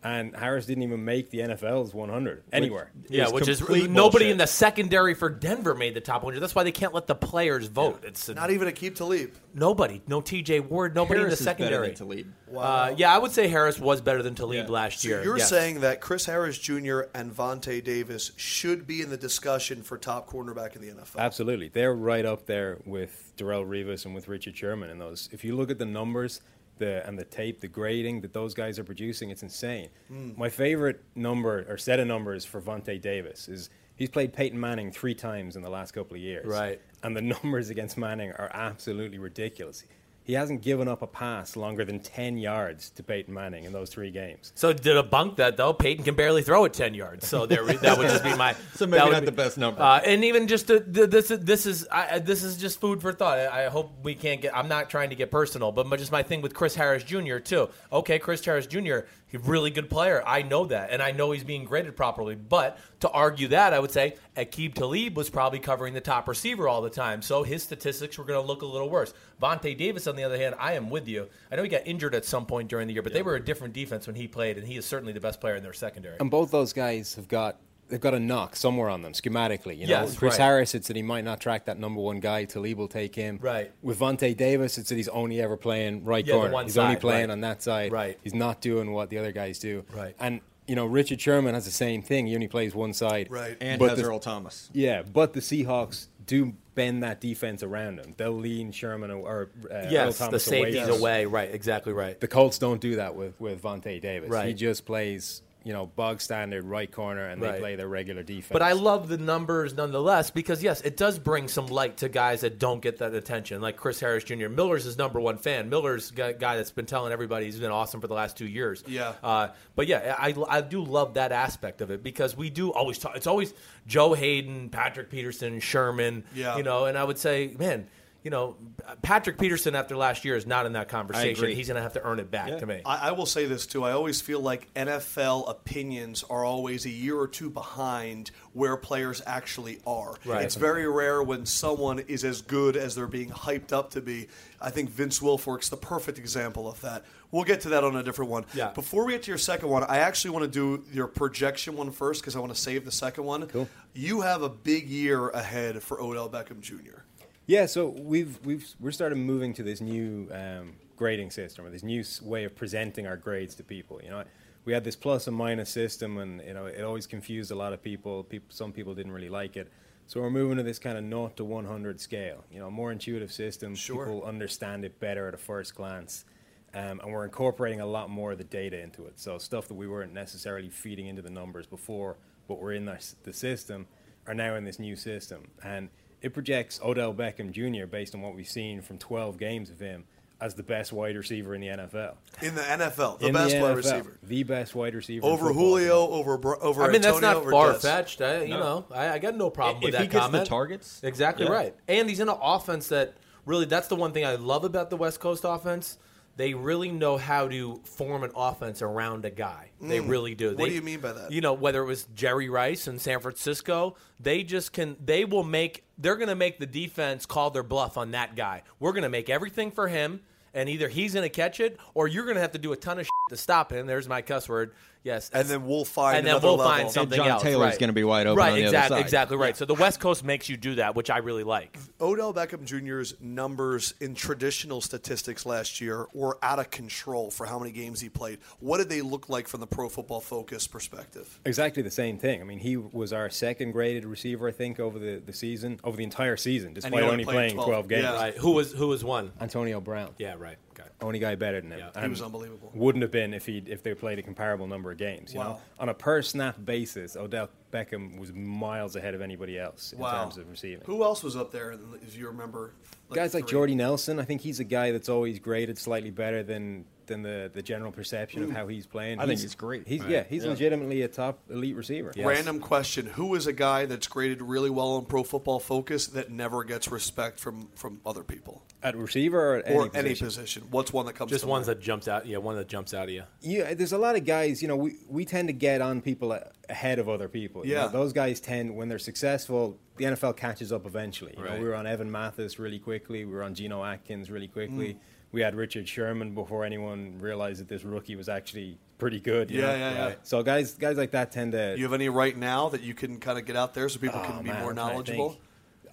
And 0.06 0.36
Harris 0.36 0.68
didn't 0.68 0.84
even 0.84 1.04
make 1.04 1.32
the 1.32 1.40
NFL's 1.40 1.92
100 1.92 2.44
anywhere. 2.54 2.92
Yeah, 3.10 3.30
which 3.30 3.48
is 3.48 3.58
complete 3.58 3.90
nobody 3.90 4.26
bullshit. 4.26 4.32
in 4.34 4.38
the 4.38 4.46
secondary 4.46 5.16
for 5.16 5.30
Denver 5.30 5.74
made 5.74 5.96
the 5.96 6.00
top 6.00 6.22
100. 6.22 6.40
That's 6.42 6.54
why 6.54 6.62
they 6.64 6.72
can't 6.72 6.94
let 6.94 7.08
the 7.08 7.16
players 7.16 7.66
vote. 7.66 8.04
It's 8.06 8.30
a, 8.30 8.36
Not 8.36 8.52
even 8.52 8.68
a 8.68 8.72
keep 8.72 8.98
to 8.98 9.06
leave. 9.06 9.42
nobody, 9.56 10.04
no 10.08 10.22
T.J. 10.22 10.60
Ward, 10.60 10.94
nobody 10.94 11.22
Harris 11.22 11.40
in 11.40 11.46
the 11.46 11.52
is 11.52 11.58
better 11.58 11.64
secondary. 11.66 11.88
than 11.88 11.96
Talib. 11.96 12.34
Uh, 12.56 12.94
yeah, 12.96 13.16
I 13.16 13.18
would 13.18 13.32
say 13.32 13.48
Harris 13.48 13.80
was 13.80 14.00
better 14.00 14.22
than 14.22 14.36
Talib 14.36 14.68
Yeah. 14.68 14.72
last 14.72 15.00
So 15.00 15.08
year. 15.08 15.24
you're 15.24 15.40
yes. 15.40 15.50
saying 15.50 15.82
that 15.82 16.02
Chris 16.02 16.28
Harris 16.28 16.60
Jr. 16.60 17.02
and 17.16 17.36
Vontae 17.36 17.84
Davis 17.84 18.32
should 18.36 18.86
be 18.86 19.02
in 19.02 19.10
the 19.10 19.18
discussion 19.18 19.82
for 19.82 19.98
top 19.98 20.30
cornerback 20.30 20.76
in 20.76 20.84
the 20.84 20.90
NFL. 20.90 21.18
Absolutely. 21.18 21.70
They're 21.70 21.96
right 21.96 22.26
up 22.28 22.46
there 22.46 22.78
with 22.86 23.34
Darrelle 23.38 23.68
Revis 23.68 24.06
and 24.06 24.14
with 24.14 24.28
Richard 24.28 24.56
Sherman 24.56 24.92
and 24.92 25.02
those. 25.02 25.30
If 25.32 25.44
you 25.44 25.56
look 25.56 25.72
at 25.72 25.80
the 25.80 25.86
numbers 25.86 26.42
the, 26.78 27.06
and 27.08 27.18
the 27.18 27.24
tape, 27.24 27.62
the 27.62 27.68
grading 27.68 28.22
that 28.22 28.34
those 28.34 28.54
guys 28.54 28.80
are 28.80 28.84
producing, 28.84 29.30
it's 29.30 29.44
insane. 29.44 29.90
Mm. 30.12 30.38
My 30.38 30.50
favorite 30.50 31.04
number 31.16 31.66
or 31.70 31.78
set 31.78 32.00
of 32.00 32.08
numbers 32.08 32.46
for 32.46 32.62
Vontae 32.62 33.02
Davis 33.02 33.48
is 33.48 33.70
he's 33.96 34.10
played 34.10 34.34
Peyton 34.34 34.60
Manning 34.60 34.92
three 34.92 35.16
times 35.16 35.56
in 35.56 35.62
the 35.62 35.70
last 35.70 35.92
couple 35.92 36.16
of 36.16 36.22
years. 36.22 36.48
Right. 36.48 36.82
And 37.04 37.16
the 37.16 37.22
numbers 37.44 37.70
against 37.70 37.98
Manning 37.98 38.32
are 38.32 38.50
absolutely 38.54 39.18
ridiculous. 39.18 39.84
He 40.26 40.34
hasn't 40.34 40.64
given 40.64 40.88
up 40.88 41.04
a 41.04 41.08
pass 41.08 41.56
longer 41.56 41.86
than 41.86 42.00
10 42.00 42.40
yards 42.40 42.90
to 42.90 43.04
Peyton 43.04 43.32
Manning 43.32 43.64
in 43.66 43.72
those 43.72 43.92
three 43.92 44.10
games. 44.10 44.52
So 44.56 44.74
to 44.74 45.04
debunk 45.04 45.36
that 45.36 45.56
though, 45.56 45.72
Peyton 45.72 46.04
can 46.04 46.16
barely 46.16 46.42
throw 46.42 46.66
it 46.66 46.74
ten 46.74 46.96
yards. 46.96 47.28
So 47.28 47.46
there, 47.46 47.64
that 47.64 47.98
would 47.98 48.10
just 48.10 48.24
be 48.24 48.36
my. 48.36 48.56
So 48.74 48.88
maybe 48.88 49.10
not 49.12 49.20
be- 49.22 49.28
the 49.28 49.32
best 49.32 49.58
number. 49.60 49.82
Uh, 49.82 50.00
and 50.00 50.26
even 50.26 50.48
just 50.48 50.68
to, 50.68 50.80
this, 50.80 51.28
this 51.30 51.66
is 51.68 51.88
I, 51.92 52.16
I- 52.16 52.20
this 52.20 52.44
is 52.44 52.58
just 52.58 52.82
food 52.82 53.02
for 53.02 53.14
thought. 53.14 53.38
I 53.38 53.66
I 53.66 53.70
hope 53.70 53.92
we 54.04 54.16
can't 54.16 54.42
get. 54.42 54.56
I'm 54.58 54.68
not 54.68 54.90
trying 54.90 55.12
to 55.12 55.16
get 55.16 55.30
personal, 55.30 55.72
but 55.72 55.88
just 55.98 56.12
my 56.12 56.24
thing 56.24 56.42
with 56.42 56.54
Chris 56.56 56.74
Harris 56.76 57.04
Jr. 57.04 57.38
too. 57.38 57.70
Okay, 57.94 58.18
Chris 58.20 58.44
Harris 58.44 58.66
Jr. 58.68 59.02
He's 59.28 59.36
a 59.36 59.40
really 59.40 59.70
good 59.70 59.90
player. 59.90 60.24
I 60.26 60.42
know 60.42 60.66
that, 60.66 60.90
and 60.92 61.02
I 61.02 61.12
know 61.12 61.32
he's 61.32 61.44
being 61.44 61.66
graded 61.66 61.96
properly. 61.96 62.36
But 62.36 62.78
to 63.02 63.10
argue 63.10 63.50
that, 63.50 63.74
I 63.74 63.80
would 63.80 63.92
say 63.92 64.16
Aqib 64.38 64.74
Talib 64.74 65.18
was 65.18 65.30
probably 65.30 65.60
covering 65.60 65.94
the 65.94 66.02
top 66.02 66.28
receiver 66.28 66.68
all 66.68 66.82
the 66.82 66.90
time, 66.90 67.22
so 67.22 67.44
his 67.44 67.62
statistics 67.64 68.18
were 68.18 68.24
going 68.24 68.42
to 68.42 68.46
look 68.48 68.62
a 68.62 68.66
little 68.66 68.90
worse. 68.90 69.14
Vontae 69.42 69.78
Davis, 69.78 70.08
on 70.08 70.16
the 70.16 70.24
other 70.24 70.38
hand, 70.38 70.56
I 70.58 70.74
am 70.74 70.90
with 70.90 71.08
you. 71.08 71.28
I 71.52 71.56
know 71.56 71.64
he 71.64 71.70
got 71.70 71.86
injured 71.86 72.16
at 72.16 72.26
some 72.26 72.46
point 72.46 72.70
during 72.70 72.88
the 72.88 72.94
year, 72.94 73.04
but 73.04 73.14
they 73.14 73.22
were 73.22 73.36
a 73.36 73.44
different 73.44 73.74
defense 73.74 74.08
when 74.08 74.16
he 74.16 74.28
played, 74.28 74.58
and 74.58 74.66
he 74.68 74.78
is 74.78 74.86
certainly 74.86 75.14
the 75.14 75.20
best 75.20 75.42
player 75.42 75.56
in 75.56 75.64
their 75.64 75.74
secondary. 75.74 76.18
And 76.20 76.32
both 76.32 76.52
those 76.52 76.74
guys 76.74 77.16
have 77.16 77.28
got 77.28 77.58
they've 77.88 78.02
got 78.02 78.14
a 78.16 78.20
knock 78.20 78.56
somewhere 78.56 78.90
on 78.90 79.02
them 79.04 79.14
schematically. 79.14 79.78
You 79.78 79.88
know, 79.88 80.02
Yes, 80.02 80.18
Chris 80.18 80.32
right. 80.34 80.42
Harris, 80.42 80.74
it's 80.74 80.88
that 80.88 80.96
he 80.96 81.04
might 81.04 81.24
not 81.24 81.40
track 81.40 81.66
that 81.66 81.78
number 81.78 82.02
one 82.02 82.20
guy. 82.20 82.46
Talib 82.46 82.78
will 82.80 82.88
take 82.88 83.14
him. 83.14 83.38
Right. 83.42 83.72
With 83.84 84.00
Vontae 84.00 84.36
Davis, 84.36 84.78
it's 84.80 84.90
that 84.90 84.96
he's 84.96 85.08
only 85.10 85.40
ever 85.40 85.56
playing 85.56 86.04
right 86.04 86.26
Yeah, 86.26 86.34
corner. 86.34 86.64
he's 86.64 86.78
only 86.80 86.96
playing 86.96 87.28
right. 87.28 87.34
on 87.34 87.42
that 87.42 87.62
side. 87.62 87.92
Right. 87.92 88.18
He's 88.24 88.34
not 88.34 88.60
doing 88.62 88.92
what 88.92 89.10
the 89.12 89.20
other 89.20 89.32
guys 89.32 89.60
do. 89.60 89.84
Right. 89.94 90.16
And 90.20 90.42
you 90.68 90.76
know, 90.76 90.86
Richard 90.86 91.22
Sherman 91.22 91.54
has 91.54 91.66
the 91.66 91.72
same 91.72 92.02
thing. 92.02 92.28
He 92.28 92.36
only 92.36 92.48
plays 92.48 92.74
one 92.74 92.94
side. 92.94 93.28
Right. 93.30 93.58
And 93.62 93.80
But 93.80 93.90
has 93.92 94.00
the- 94.00 94.06
Earl 94.06 94.20
Thomas. 94.20 94.70
Yeah, 94.74 95.04
but 95.04 95.34
the 95.34 95.40
Seahawks 95.40 96.08
do 96.26 96.54
bend 96.74 97.04
that 97.04 97.22
defense 97.22 97.62
around 97.64 98.00
him. 98.00 98.16
They'll 98.18 98.32
lean 98.32 98.72
Sherman 98.72 99.12
or 99.12 99.18
or, 99.20 99.50
uh, 99.72 99.74
Earl 99.76 99.92
yes, 99.92 100.18
the 100.18 100.26
Thomas 100.26 100.44
safeties 100.44 100.88
away. 100.88 100.98
away. 100.98 101.26
Right, 101.26 101.54
exactly 101.54 101.94
right. 101.94 102.20
The 102.20 102.28
Colts 102.28 102.58
don't 102.58 102.82
do 102.82 102.96
that 102.98 103.16
with 103.16 103.40
with 103.40 103.62
Vontae 103.62 104.02
Davis. 104.02 104.30
Right. 104.30 104.48
He 104.48 104.54
just 104.54 104.86
plays 104.86 105.42
you 105.66 105.74
know 105.74 105.88
bog 105.88 106.22
standard 106.22 106.64
right 106.64 106.90
corner, 106.90 107.26
and 107.28 107.42
they 107.42 107.48
Right. 107.48 107.60
play 107.60 107.76
their 107.76 107.88
regular 107.90 108.24
defense. 108.24 108.54
But 108.54 108.62
I 108.62 108.72
love 108.74 109.08
the 109.10 109.18
numbers 109.18 109.74
nonetheless 109.74 110.30
because 110.30 110.64
yes, 110.64 110.80
it 110.82 110.96
does 110.96 111.20
bring 111.20 111.48
some 111.50 111.66
light 111.66 111.98
to 111.98 112.08
guys 112.08 112.42
that 112.42 112.60
don't 112.60 112.82
get 112.82 113.00
that 113.00 113.14
attention, 113.14 113.62
like 113.62 113.76
Chris 113.76 114.00
Harris 114.00 114.24
Jr. 114.24 114.48
Miller's 114.48 114.84
his 114.86 114.98
number 114.98 115.20
one 115.20 115.38
fan. 115.40 115.70
Miller's 115.70 116.12
a 116.12 116.34
guy 116.34 116.56
that's 116.56 116.72
been 116.72 116.86
telling 116.86 117.12
everybody 117.12 117.46
he's 117.46 117.60
been 117.60 117.72
awesome 117.72 118.00
for 118.00 118.08
the 118.08 118.14
last 118.14 118.38
two 118.38 118.48
years. 118.48 118.84
Yeah. 118.88 119.14
Uh, 119.24 119.48
but 119.76 119.88
yeah, 119.88 120.16
I, 120.18 120.36
I 120.48 120.62
do 120.62 120.84
love 120.84 121.16
that 121.16 121.32
aspect 121.32 121.82
of 121.82 121.90
it 121.92 122.04
because 122.04 122.38
we 122.38 122.50
do 122.50 122.72
always 122.72 123.00
talk. 123.00 123.16
It's 123.16 123.28
always 123.28 123.54
Joe 123.88 124.14
Haden, 124.14 124.70
Patrick 124.70 125.10
Peterson, 125.10 125.60
Sherman. 125.60 126.24
Yeah. 126.36 126.58
You 126.58 126.64
know, 126.64 126.86
and 126.86 126.98
I 126.98 127.04
would 127.04 127.18
say, 127.18 127.56
man. 127.58 127.88
You 128.26 128.32
know, 128.32 128.58
Patrick 129.04 129.38
Peterson 129.38 129.76
after 129.76 129.96
last 129.96 130.26
year 130.26 130.36
is 130.36 130.48
not 130.48 130.66
in 130.66 130.74
that 130.74 130.90
conversation. 130.90 131.48
He's 131.50 131.68
going 131.68 131.76
to 131.76 131.84
have 131.84 131.94
to 131.94 132.02
earn 132.02 132.20
it 132.20 132.32
back 132.32 132.58
to 132.58 132.66
me. 132.66 132.82
I, 132.84 133.10
I 133.10 133.12
will 133.12 133.28
say 133.28 133.46
this 133.46 133.68
too. 133.68 133.84
I 133.84 133.92
always 133.92 134.20
feel 134.20 134.40
like 134.40 134.74
NFL 134.74 135.48
opinions 135.48 136.24
are 136.28 136.44
always 136.44 136.88
a 136.88 136.90
year 136.90 137.16
or 137.16 137.28
two 137.28 137.52
behind 137.52 138.32
where 138.54 138.78
players 138.78 139.22
actually 139.28 139.80
are. 139.86 140.16
Right. 140.26 140.44
It's 140.44 140.56
very 140.56 140.88
rare 140.88 141.22
when 141.22 141.46
someone 141.46 142.00
is 142.00 142.24
as 142.26 142.42
good 142.42 142.76
as 142.76 142.96
they're 142.96 143.06
being 143.06 143.30
hyped 143.30 143.72
up 143.72 143.92
to 143.92 144.02
be. 144.02 144.28
I 144.60 144.72
think 144.72 144.90
Vince 144.90 145.20
Wilfork's 145.20 145.70
the 145.70 145.78
perfect 145.78 146.18
example 146.18 146.68
of 146.68 146.82
that. 146.82 147.06
We'll 147.30 147.44
get 147.44 147.62
to 147.62 147.70
that 147.70 147.84
on 147.84 147.96
a 147.96 148.02
different 148.02 148.32
one. 148.32 148.46
Yeah. 148.56 148.72
Before 148.72 149.06
we 149.06 149.14
get 149.14 149.22
to 149.24 149.30
your 149.30 149.38
second 149.38 149.70
one, 149.70 149.84
I 149.84 149.98
actually 149.98 150.32
want 150.32 150.52
to 150.52 150.78
do 150.80 150.84
your 150.92 151.06
projection 151.06 151.78
one 151.78 151.92
first 151.92 152.22
because 152.22 152.36
I 152.36 152.40
want 152.40 152.56
to 152.56 152.60
save 152.60 152.86
the 152.86 152.92
second 152.92 153.26
one. 153.26 153.46
Cool. 153.46 153.70
You 153.94 154.22
have 154.22 154.42
a 154.42 154.50
big 154.50 154.90
year 154.90 155.30
ahead 155.30 155.84
for 155.84 156.02
Odell 156.02 156.28
Beckham 156.28 156.60
Jr. 156.60 157.02
Yeah, 157.48 157.68
so 157.68 157.90
we've 157.90 158.40
we've 158.44 158.68
we're 158.80 158.92
started 158.92 159.18
moving 159.18 159.54
to 159.54 159.64
this 159.64 159.80
new 159.80 160.28
um, 160.32 160.74
grading 160.96 161.30
system 161.30 161.66
or 161.66 161.70
this 161.70 161.84
new 161.84 162.04
way 162.24 162.44
of 162.44 162.56
presenting 162.56 163.06
our 163.06 163.18
grades 163.18 163.54
to 163.56 163.64
people. 163.64 164.00
You 164.04 164.10
know, 164.10 164.24
we 164.66 164.74
had 164.74 164.84
this 164.84 164.96
plus 164.96 165.28
and 165.28 165.38
minus 165.38 165.70
system, 165.70 166.18
and 166.18 166.42
you 166.42 166.54
know 166.54 166.66
it 166.66 166.82
always 166.82 167.06
confused 167.06 167.52
a 167.52 167.56
lot 167.56 167.72
of 167.72 167.84
people. 167.84 168.24
People, 168.24 168.48
some 168.50 168.72
people 168.72 168.96
didn't 168.96 169.12
really 169.12 169.30
like 169.30 169.58
it. 169.58 169.72
So 170.08 170.22
we're 170.22 170.32
moving 170.32 170.58
to 170.58 170.64
this 170.64 170.80
kind 170.80 170.98
of 170.98 171.04
0 171.04 171.34
to 171.36 171.46
100 171.46 172.02
scale. 172.02 172.44
You 172.52 172.60
know, 172.60 172.72
more 172.72 172.92
intuitive 172.92 173.32
system. 173.32 173.76
Sure. 173.76 174.06
People 174.06 174.24
understand 174.24 174.84
it 174.84 175.00
better 175.00 175.28
at 175.28 175.34
a 175.34 175.38
first 175.38 175.76
glance. 175.76 176.26
Um, 176.74 177.00
and 177.00 177.12
we're 177.12 177.24
incorporating 177.24 177.80
a 177.80 177.86
lot 177.86 178.10
more 178.10 178.34
of 178.34 178.38
the 178.38 178.44
data 178.44 178.80
into 178.80 179.06
it. 179.06 179.20
So 179.20 179.38
stuff 179.38 179.68
that 179.70 179.76
we 179.76 179.88
weren't 179.88 180.14
necessarily 180.14 180.70
feeding 180.70 181.08
into 181.08 181.22
the 181.22 181.30
numbers 181.30 181.66
before, 181.66 182.18
but 182.48 182.60
were 182.60 182.74
in 182.74 182.86
the, 182.86 183.04
the 183.24 183.32
system, 183.32 183.88
are 184.28 184.34
now 184.34 184.56
in 184.56 184.66
this 184.66 184.78
new 184.78 184.96
system. 184.96 185.48
And 185.64 185.90
it 186.22 186.34
projects 186.34 186.80
Odell 186.84 187.14
Beckham 187.14 187.52
Jr. 187.52 187.86
based 187.86 188.16
on 188.16 188.22
what 188.22 188.36
we've 188.36 188.48
seen 188.48 188.82
from 188.82 188.98
12 188.98 189.38
games 189.38 189.70
of 189.70 189.80
him 189.80 190.06
as 190.42 190.54
the 190.54 190.64
best 190.64 190.92
wide 190.92 191.16
receiver 191.16 191.56
in 191.56 191.62
the 191.62 191.68
NFL. 191.68 192.16
In 192.42 192.56
the 192.56 192.62
NFL, 192.62 193.20
the 193.20 193.28
in 193.28 193.34
best 193.34 193.56
the 193.56 193.62
wide 193.62 193.78
receiver. 193.78 194.18
the 194.22 194.44
best 194.44 194.76
wide 194.76 194.94
receiver 194.94 195.26
Over 195.26 195.48
football. 195.48 195.54
Julio, 195.54 196.08
over 196.10 196.62
over 196.62 196.84
I 196.84 196.92
mean, 196.92 197.02
that's 197.02 197.22
not 197.22 197.46
far 197.46 197.74
fetched. 197.76 198.22
I, 198.22 198.44
you 198.44 198.50
know, 198.50 198.86
I, 198.92 199.12
I 199.12 199.20
got 199.20 199.36
no 199.36 199.50
problem 199.50 199.82
with 199.82 199.94
If 199.94 200.00
that 200.00 200.02
he 200.02 200.08
gets 200.08 200.14
the 200.26 200.32
comment. 200.32 200.48
targets, 200.48 201.00
exactly 201.04 201.46
yeah. 201.46 201.52
right. 201.52 201.76
And 201.88 202.10
he's 202.10 202.20
in 202.20 202.30
an 202.30 202.38
offense 202.42 202.90
that 202.90 203.14
really, 203.46 203.66
that's 203.66 203.88
the 203.88 203.96
one 203.96 204.12
thing 204.12 204.26
I 204.26 204.36
love 204.36 204.66
about 204.66 204.90
the 204.90 204.98
West 204.98 205.20
Coast 205.20 205.46
offense. 205.48 205.98
They 206.38 206.54
really 206.54 206.92
know 206.92 207.18
how 207.18 207.48
to 207.48 207.82
form 207.86 208.24
an 208.24 208.32
offense 208.36 208.82
around 208.82 209.24
a 209.24 209.30
guy. 209.30 209.72
They 209.82 210.00
hmm. 210.00 210.10
really 210.10 210.36
do. 210.36 210.56
What 210.56 210.68
do 210.68 210.76
you 210.76 210.82
mean 210.82 211.00
by 211.00 211.14
that? 211.14 211.32
You 211.32 211.42
know, 211.42 211.54
whether 211.54 211.82
it 211.82 211.86
was 211.86 212.08
Jerry 212.14 212.50
Rice 212.50 212.88
in 212.88 213.00
San 213.00 213.20
Francisco, 213.20 213.96
they 214.20 214.44
just 214.44 214.74
can. 214.74 214.98
They 215.04 215.26
will 215.26 215.44
make. 215.44 215.84
They're 215.98 216.18
going 216.18 216.30
to 216.30 216.36
make 216.36 216.60
the 216.60 216.66
defense 216.66 217.26
call 217.26 217.52
their 217.52 217.64
bluff 217.64 217.98
on 217.98 218.12
that 218.12 218.36
guy. 218.36 218.64
We're 218.80 218.92
going 218.92 219.04
to 219.04 219.10
make 219.10 219.30
everything 219.30 219.72
for 219.72 219.88
him, 219.88 220.22
and 220.54 220.68
either 220.68 220.90
he's 220.90 221.14
going 221.14 221.24
to 221.24 221.30
catch 221.30 221.60
it, 221.60 221.78
or 221.94 222.08
you're 222.08 222.26
going 222.26 222.36
to 222.36 222.42
have 222.42 222.52
to 222.52 222.60
do 222.60 222.74
a 222.74 222.78
ton 222.78 223.00
of 223.00 223.08
to 223.30 223.38
stop 223.38 223.72
him. 223.72 223.88
There's 223.88 224.08
my 224.08 224.22
cuss 224.22 224.48
word. 224.48 224.74
Yes, 225.04 225.30
And 225.32 225.48
then 225.48 225.68
we'll 225.68 225.86
find 225.86 226.18
and 226.18 226.26
then 226.26 226.32
another 226.34 226.48
we'll 226.48 226.58
level. 226.58 226.72
find 226.74 226.92
something 226.92 227.16
John 227.18 227.28
else. 227.28 227.44
Taylor's 227.44 227.74
right. 227.74 227.80
gonna 227.80 227.94
be 227.94 228.04
wide 228.04 228.26
open 228.26 228.40
Right, 228.40 228.54
on 228.54 228.56
the 228.56 228.64
other 228.64 228.70
exactly, 228.70 228.98
side. 228.98 229.06
exactly 229.06 229.38
right. 229.38 229.56
So 229.56 229.66
the 229.66 229.76
West 229.76 230.00
Coast 230.00 230.24
makes 230.24 230.50
you 230.50 230.58
do 230.58 230.74
that, 230.76 230.96
which 230.96 231.12
I 231.12 231.20
really 231.20 231.44
like. 231.44 231.78
Odell 232.02 232.34
Beckham 232.34 232.66
Jr.'s 232.66 233.14
numbers 233.22 233.94
in 234.02 234.16
traditional 234.16 234.82
statistics 234.82 235.46
last 235.46 235.80
year 235.80 236.08
were 236.16 236.40
out 236.42 236.58
of 236.58 236.72
control 236.72 237.30
for 237.30 237.46
how 237.46 237.60
many 237.60 237.72
games 237.72 238.02
he 238.02 238.10
played. 238.10 238.40
What 238.60 238.80
did 238.80 238.90
they 238.90 239.02
look 239.02 239.30
like 239.30 239.48
from 239.48 239.60
the 239.60 239.68
Pro 239.68 239.90
Football 239.90 240.22
Focus 240.22 240.66
perspective? 240.66 241.40
Exactly 241.46 241.84
the 241.84 241.92
same 241.92 242.18
thing. 242.18 242.42
I 242.42 242.44
mean, 242.44 242.58
he 242.58 242.76
was 242.76 243.14
our 243.14 243.30
second 243.30 243.74
graded 243.74 244.06
receiver, 244.06 244.48
I 244.48 244.52
think, 244.54 244.80
over 244.80 244.98
the, 244.98 245.22
the 245.24 245.34
season, 245.34 245.80
over 245.84 245.96
the 245.96 246.04
entire 246.04 246.36
season, 246.36 246.74
despite 246.74 246.94
only 246.94 247.06
only 247.12 247.24
played 247.26 247.36
playing 247.36 247.54
12. 247.54 247.68
12, 247.70 247.88
games. 247.90 248.04
Yeah. 248.06 248.16
Right. 248.16 248.38
Who 248.38 248.52
was 248.54 248.72
who 248.74 248.88
was 248.88 249.04
one? 249.04 249.34
Antonio 249.40 249.80
Brown. 249.80 250.16
Yeah, 250.18 250.34
right. 250.40 250.58
Okay. 250.80 250.88
only 251.02 251.20
guy 251.20 251.36
better 251.36 251.62
than 251.62 251.72
him. 251.72 251.80
Yeah. 251.96 252.02
He 252.02 252.10
was 252.10 252.22
unbelievable. 252.22 252.72
Wouldn't 252.74 253.02
have 253.02 253.12
been 253.12 253.34
if 253.34 253.46
he 253.46 253.60
if 253.68 253.82
they 253.84 253.94
played 253.94 254.20
a 254.20 254.24
comparable 254.24 254.68
number 254.68 254.92
of 254.92 254.98
games. 254.98 255.34
You 255.34 255.40
Wow. 255.40 255.46
know, 255.54 255.62
on 255.80 255.90
a 255.90 255.94
per 255.94 256.22
snap 256.22 256.58
basis, 256.64 257.16
Odell 257.16 257.50
Beckham 257.72 258.20
was 258.20 258.34
miles 258.34 258.96
ahead 258.96 259.14
of 259.14 259.22
anybody 259.22 259.58
else 259.60 259.94
in 259.94 260.00
Wow. 260.00 260.24
terms 260.24 260.38
of 260.38 260.50
receiving. 260.50 260.86
Who 260.86 261.04
else 261.04 261.24
was 261.24 261.36
up 261.36 261.52
there, 261.52 261.78
if 262.06 262.18
you 262.18 262.28
remember? 262.28 262.74
Guys 263.14 263.34
like 263.34 263.44
three? 263.44 263.52
Jordy 263.52 263.76
Nelson, 263.76 264.20
I 264.20 264.24
think 264.24 264.42
he's 264.42 264.60
a 264.60 264.64
guy 264.64 264.92
that's 264.92 265.10
always 265.10 265.40
graded 265.40 265.78
slightly 265.78 266.12
better 266.12 266.42
than 266.44 266.86
than 267.08 267.22
the, 267.22 267.50
the 267.54 267.62
general 267.62 267.92
perception 267.92 268.44
of 268.44 268.52
how 268.52 268.68
he's 268.68 268.86
playing. 268.86 269.20
I 269.20 269.26
think 269.26 269.40
he's 269.40 269.56
great. 269.56 269.88
He's 269.88 270.02
Right. 270.02 270.10
yeah, 270.12 270.24
he's 270.30 270.44
Yeah. 270.44 270.50
legitimately 270.52 271.02
a 271.02 271.08
top 271.08 271.40
elite 271.50 271.76
receiver. 271.76 272.12
Random 272.18 272.60
question: 272.60 273.06
Who 273.08 273.36
is 273.36 273.48
a 273.48 273.54
guy 273.54 273.86
that's 273.86 274.08
graded 274.08 274.42
really 274.42 274.70
well 274.70 274.94
on 274.94 275.06
Pro 275.06 275.24
Football 275.24 275.60
Focus 275.60 276.08
that 276.08 276.32
never 276.32 276.64
gets 276.64 276.90
respect 276.90 277.40
from 277.40 277.70
from 277.76 278.02
other 278.06 278.24
people 278.24 278.64
At 278.84 278.96
receiver 278.98 279.56
or 279.56 279.58
at 279.58 279.72
or 279.72 279.82
any 279.82 279.90
position? 279.90 280.06
any 280.06 280.16
position? 280.16 280.64
What's 280.72 280.92
one 280.94 281.06
that 281.06 281.14
comes? 281.14 281.32
Just 281.32 281.44
to 281.44 281.50
ones 281.50 281.68
mind? 281.68 281.80
that 281.80 281.84
jumps 281.84 282.08
out. 282.08 282.26
Yeah, 282.26 282.38
one 282.38 282.56
that 282.56 282.68
jumps 282.68 282.94
out 282.94 283.04
of 283.06 283.10
you. 283.14 283.24
Yeah, 283.42 283.74
there's 283.74 283.94
a 283.94 283.98
lot 283.98 284.16
of 284.16 284.26
guys. 284.26 284.62
You 284.62 284.68
know, 284.68 284.76
we, 284.78 284.96
we 285.08 285.26
tend 285.26 285.48
to 285.50 285.54
get 285.54 285.82
on 285.82 286.02
people 286.02 286.38
ahead 286.70 287.00
of 287.00 287.08
other 287.10 287.28
people. 287.30 287.66
you 287.66 287.74
Yeah. 287.74 287.84
know. 287.86 287.90
those 287.90 288.14
guys 288.14 288.40
tend 288.40 288.76
when 288.76 288.88
they're 288.90 289.00
successful, 289.00 289.80
the 289.98 290.06
NFL 290.06 290.36
catches 290.38 290.72
up 290.72 290.86
eventually. 290.86 291.34
You 291.38 291.44
know, 291.44 291.58
we 291.58 291.66
were 291.66 291.76
on 291.76 291.88
Evan 291.88 292.12
Mathis 292.12 292.60
really 292.60 292.80
quickly. 292.80 293.26
We 293.26 293.34
were 293.34 293.44
on 293.44 293.54
Geno 293.54 293.84
Atkins 293.84 294.30
really 294.30 294.48
quickly. 294.48 294.94
Mm. 294.94 294.98
We 295.32 295.42
had 295.42 295.56
Richard 295.56 295.88
Sherman 295.88 296.34
before 296.34 296.64
anyone 296.64 297.18
realized 297.20 297.60
that 297.60 297.68
this 297.68 297.84
rookie 297.84 298.16
was 298.16 298.30
actually 298.30 298.78
pretty 298.98 299.20
good. 299.20 299.52
you 299.52 299.60
Yeah, 299.62 299.68
know? 299.68 299.76
yeah, 299.78 300.08
yeah. 300.10 300.16
So 300.24 300.44
guys, 300.44 300.74
guys 300.76 300.96
like 300.98 301.12
that 301.12 301.32
tend 301.32 301.52
to. 301.54 301.76
You 301.78 301.84
have 301.84 301.94
any 301.94 302.08
right 302.10 302.38
now 302.38 302.70
that 302.70 302.82
you 302.82 302.94
can 302.94 303.20
kind 303.20 303.38
of 303.38 303.46
get 303.46 303.56
out 303.58 303.74
there 303.74 303.90
so 303.90 304.00
people 304.00 304.22
Oh, 304.24 304.28
can 304.28 304.44
be 304.44 304.50
man, 304.50 304.62
more 304.62 304.74
knowledgeable? 304.74 305.38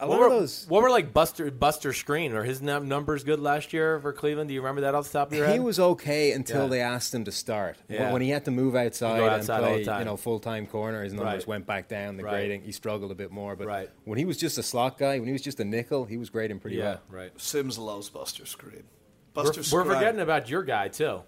Think. 0.02 0.08
A 0.08 0.08
What 0.08 0.20
lot 0.20 0.28
were, 0.30 0.34
of 0.34 0.40
those. 0.40 0.66
what 0.68 0.82
were 0.82 0.90
like 0.90 1.12
Buster 1.12 1.50
Buster 1.50 1.90
Skrine? 1.90 2.32
Or 2.32 2.42
his 2.44 2.60
num- 2.60 2.88
numbers 2.88 3.22
good 3.24 3.38
last 3.40 3.72
year 3.72 4.00
for 4.00 4.12
Cleveland? 4.12 4.48
Do 4.48 4.54
you 4.54 4.60
remember 4.60 4.80
that 4.82 4.94
off 4.94 5.06
the 5.06 5.18
top 5.18 5.28
of 5.30 5.34
your 5.38 5.46
head? 5.46 5.54
He 5.54 5.60
was 5.60 5.78
okay 5.78 6.32
until 6.32 6.62
Yeah. 6.64 6.68
they 6.68 6.80
asked 6.80 7.14
him 7.14 7.24
to 7.24 7.32
start. 7.32 7.76
When- 7.86 7.98
Yeah. 8.00 8.12
When 8.12 8.20
he 8.22 8.30
had 8.30 8.44
to 8.46 8.50
move 8.50 8.74
outside, 8.74 9.18
go 9.18 9.24
and 9.26 9.34
outside 9.36 9.62
all 9.64 9.76
the 9.78 9.84
play, 9.84 9.98
you 10.00 10.04
know, 10.04 10.16
full 10.16 10.40
time 10.40 10.66
corner, 10.66 11.04
his 11.04 11.12
numbers 11.12 11.32
Right. 11.42 11.46
went 11.46 11.66
back 11.66 11.88
down. 11.88 12.16
The 12.16 12.24
Right. 12.24 12.32
grading, 12.32 12.62
he 12.62 12.72
struggled 12.72 13.10
a 13.12 13.14
bit 13.14 13.30
more. 13.30 13.54
But 13.56 13.66
Right. 13.68 13.90
when 14.04 14.18
he 14.18 14.24
was 14.24 14.36
just 14.36 14.58
a 14.58 14.62
slot 14.62 14.98
guy, 14.98 15.18
when 15.18 15.26
he 15.26 15.32
was 15.32 15.42
just 15.42 15.60
a 15.60 15.64
nickel, 15.64 16.04
he 16.04 16.16
was 16.16 16.30
grading 16.30 16.58
pretty 16.60 16.76
yeah, 16.78 16.84
well. 16.84 17.00
right. 17.08 17.40
Simms 17.40 17.78
loves 17.78 18.10
Buster 18.10 18.42
Skrine. 18.44 18.82
We're, 19.34 19.44
Buster 19.44 19.60
we're 19.76 19.84
Skrine. 19.84 19.94
forgetting 19.94 20.20
about 20.20 20.48
your 20.50 20.62
guy 20.64 20.88
too. 20.88 21.22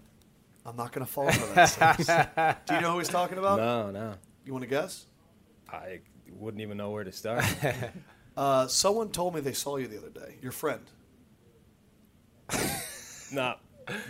I'm 0.67 0.77
not 0.77 0.93
going 0.93 1.07
to 1.07 1.13
fall 1.13 1.31
for 1.31 1.55
that. 1.55 2.63
Do 2.67 2.75
you 2.75 2.81
know 2.81 2.93
who 2.93 2.99
he's 2.99 3.09
talking 3.09 3.39
about? 3.39 3.59
No, 3.59 3.91
no, 3.91 4.15
You 4.45 4.53
want 4.53 4.63
to 4.63 4.69
guess? 4.69 5.07
I 5.71 6.01
wouldn't 6.33 6.61
even 6.63 6.77
know 6.77 6.91
where 6.91 7.05
to 7.05 7.13
start. 7.13 7.45
Uh, 8.37 8.67
someone 8.67 9.11
told 9.11 9.35
me 9.35 9.41
they 9.41 9.53
saw 9.53 9.77
you 9.77 9.87
the 9.87 9.99
other 9.99 10.11
day. 10.11 10.37
Your 10.43 10.53
friend. 10.53 10.81
no. 13.33 13.55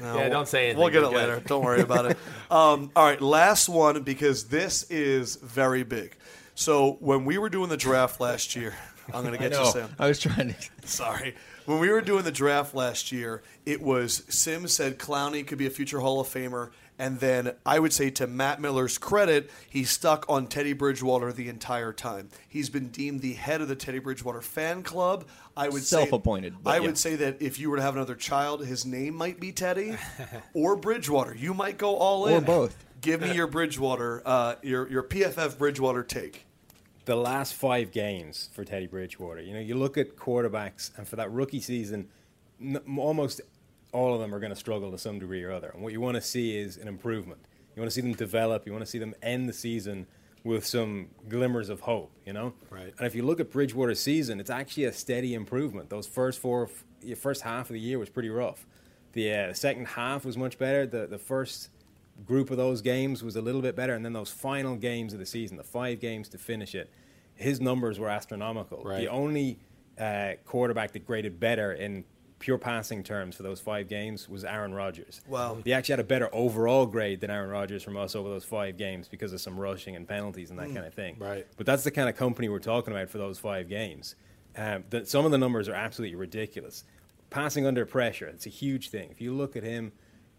No, 0.01 0.17
Yeah, 0.17 0.29
don't 0.29 0.47
say 0.47 0.67
anything. 0.67 0.81
We'll 0.81 0.91
get 0.91 1.03
it 1.03 1.11
good. 1.11 1.17
later. 1.17 1.43
Don't 1.45 1.65
worry 1.65 1.81
about 1.81 2.07
it. 2.07 2.19
Um, 2.51 2.93
all 2.95 3.05
right, 3.05 3.21
last 3.21 3.69
one 3.69 4.03
because 4.03 4.45
this 4.45 4.85
is 4.89 5.37
very 5.37 5.83
big. 5.83 6.15
So 6.55 6.99
when 7.01 7.25
we 7.25 7.37
were 7.39 7.49
doing 7.49 7.69
the 7.69 7.77
draft 7.77 8.21
last 8.21 8.55
year, 8.55 8.75
I'm 9.15 9.25
going 9.25 9.33
to 9.33 9.39
get 9.39 9.59
you, 9.59 9.67
Sam. 9.73 9.89
I 9.99 10.07
was 10.07 10.21
trying 10.21 10.55
to. 10.55 10.89
Sorry. 10.89 11.35
When 11.65 11.81
we 11.81 11.89
were 11.91 12.03
doing 12.03 12.23
the 12.23 12.31
draft 12.31 12.75
last 12.75 13.11
year, 13.11 13.43
it 13.67 13.83
was 13.83 14.23
Simms 14.29 14.73
said 14.73 14.99
Clowney 14.99 15.45
could 15.45 15.59
be 15.59 15.67
a 15.67 15.71
future 15.71 15.99
Hall 15.99 16.21
of 16.21 16.29
Famer. 16.29 16.71
And 16.99 17.19
then 17.19 17.55
I 17.67 17.81
would 17.81 17.93
say 17.93 18.11
to 18.11 18.27
Matt 18.29 18.61
Miller's 18.61 18.99
credit, 18.99 19.51
he 19.69 19.83
stuck 19.83 20.25
on 20.29 20.47
Teddy 20.47 20.73
Bridgewater 20.75 21.33
the 21.33 21.49
entire 21.49 21.93
time. 21.93 22.29
He's 22.49 22.69
been 22.71 22.89
deemed 22.89 23.21
the 23.21 23.33
head 23.33 23.61
of 23.61 23.67
the 23.67 23.75
Teddy 23.75 23.99
Bridgewater 23.99 24.41
fan 24.41 24.83
club. 24.85 25.25
I 25.57 25.69
would 25.69 25.83
say- 25.83 25.97
Self-appointed, 25.97 26.57
but 26.63 26.71
I 26.71 26.77
yeah. 26.77 26.83
would 26.87 26.99
say 26.99 27.17
that 27.17 27.43
if 27.43 27.59
you 27.59 27.69
were 27.71 27.77
to 27.77 27.83
have 27.83 27.97
another 27.97 28.15
child, 28.15 28.65
his 28.65 28.87
name 28.87 29.15
might 29.15 29.41
be 29.41 29.51
Teddy 29.51 29.97
or 30.55 30.77
Bridgewater. 30.77 31.35
You 31.35 31.53
might 31.53 31.79
go 31.79 31.97
all 31.97 32.27
in. 32.29 32.35
Or 32.35 32.41
both. 32.41 32.77
Give 33.01 33.21
me 33.21 33.35
your 33.35 33.49
Bridgewater, 33.49 34.23
uh, 34.25 34.55
your 34.63 34.89
your 34.89 35.03
PFF 35.03 35.59
Bridgewater 35.59 36.03
take. 36.05 36.47
the 37.05 37.17
last 37.17 37.53
five 37.55 37.91
games 37.91 38.49
for 38.55 38.65
Teddy 38.65 38.87
Bridgewater. 38.87 39.43
You 39.43 39.53
know, 39.53 39.61
you 39.61 39.75
look 39.75 39.99
at 39.99 40.17
quarterbacks, 40.17 40.91
and 40.97 41.07
for 41.07 41.17
that 41.17 41.31
rookie 41.31 41.61
season, 41.61 42.09
n- 42.63 42.81
almost 42.99 43.43
all 43.95 44.13
of 44.13 44.21
them 44.21 44.35
are 44.35 44.41
going 44.41 44.53
to 44.53 44.59
struggle 44.59 44.91
to 44.91 44.99
some 44.99 45.19
degree 45.21 45.43
or 45.45 45.53
other. 45.53 45.71
And 45.73 45.83
what 45.83 45.93
you 45.93 46.01
want 46.01 46.17
to 46.17 46.21
see 46.21 46.59
is 46.59 46.77
an 46.77 46.89
improvement. 46.89 47.41
You 47.75 47.81
want 47.81 47.91
to 47.91 47.95
see 47.95 48.01
them 48.01 48.13
develop. 48.13 48.67
You 48.67 48.73
want 48.73 48.85
to 48.85 48.91
see 48.91 48.99
them 48.99 49.15
end 49.23 49.49
the 49.49 49.53
season 49.53 50.07
with 50.43 50.67
some 50.67 51.09
glimmers 51.29 51.69
of 51.69 51.81
hope. 51.81 52.11
You 52.27 52.33
know, 52.33 52.55
Right. 52.71 52.93
And 52.99 53.07
if 53.07 53.15
you 53.15 53.23
look 53.23 53.41
at 53.41 53.51
Bridgewater's 53.51 54.01
season, 54.01 54.41
it's 54.41 54.51
actually 54.51 54.85
a 54.85 54.93
steady 54.93 55.33
improvement. 55.33 55.91
Those 55.91 56.07
first 56.09 56.41
four, 56.41 56.69
the 57.01 57.15
first 57.15 57.43
half 57.43 57.71
of 57.71 57.75
the 57.75 57.81
year 57.81 57.99
was 57.99 58.11
pretty 58.11 58.31
rough. 58.31 58.67
The 59.13 59.33
uh, 59.33 59.53
second 59.55 59.87
half 59.87 60.25
was 60.25 60.37
much 60.37 60.59
better. 60.59 60.87
The 60.87 61.07
the 61.07 61.19
first 61.19 61.71
group 62.27 62.51
of 62.51 62.57
those 62.57 62.83
games 62.83 63.23
was 63.23 63.37
a 63.37 63.43
little 63.43 63.63
bit 63.63 63.77
better, 63.77 63.95
and 63.95 64.05
then 64.05 64.13
those 64.13 64.31
final 64.31 64.75
games 64.75 65.13
of 65.13 65.21
the 65.21 65.27
season, 65.27 65.57
the 65.57 65.65
five 65.65 66.01
games 66.01 66.29
to 66.31 66.39
finish 66.39 66.75
it, 66.75 66.91
his 67.37 67.61
numbers 67.61 67.99
were 68.01 68.09
astronomical. 68.09 68.83
Right. 68.85 68.99
The 68.99 69.09
only 69.09 69.61
uh, 69.99 70.33
quarterback 70.45 70.93
that 70.93 71.07
graded 71.07 71.39
better 71.39 71.73
in 71.73 72.05
pure 72.45 72.59
passing 72.59 73.03
terms 73.03 73.35
for 73.35 73.43
those 73.43 73.59
five 73.59 73.89
games 73.89 74.29
was 74.29 74.45
Aaron 74.45 74.75
Rodgers. 74.75 75.23
Wow. 75.27 75.57
He 75.65 75.73
actually 75.73 75.95
had 75.95 76.01
a 76.01 76.05
better 76.05 76.29
overall 76.31 76.85
grade 76.85 77.23
than 77.23 77.31
Aaron 77.31 77.49
Rodgers 77.49 77.83
from 77.83 77.97
us 77.97 78.15
over 78.15 78.29
those 78.29 78.45
five 78.45 78.77
games 78.77 79.09
because 79.09 79.33
of 79.33 79.41
some 79.41 79.59
rushing 79.59 79.97
and 79.97 80.07
penalties 80.07 80.51
and 80.51 80.59
that 80.59 80.67
kind 80.67 80.85
of 80.85 80.93
thing. 80.93 81.17
Right. 81.19 81.47
But 81.57 81.65
that's 81.65 81.85
the 81.85 81.91
kind 81.91 82.07
of 82.07 82.17
company 82.17 82.51
we're 82.51 82.59
talking 82.59 82.93
about 82.93 83.09
for 83.09 83.17
those 83.17 83.39
five 83.39 83.71
games. 83.71 84.15
Um, 84.59 84.85
the, 84.91 85.07
some 85.07 85.25
of 85.25 85.31
the 85.31 85.39
numbers 85.39 85.71
are 85.71 85.75
absolutely 85.75 86.17
ridiculous. 86.17 86.85
Passing 87.31 87.65
under 87.65 87.87
pressure, 87.87 88.27
it's 88.27 88.45
a 88.45 88.51
huge 88.51 88.91
thing. 88.91 89.09
If 89.11 89.23
you 89.23 89.33
look 89.33 89.57
at 89.57 89.63
him, 89.63 89.93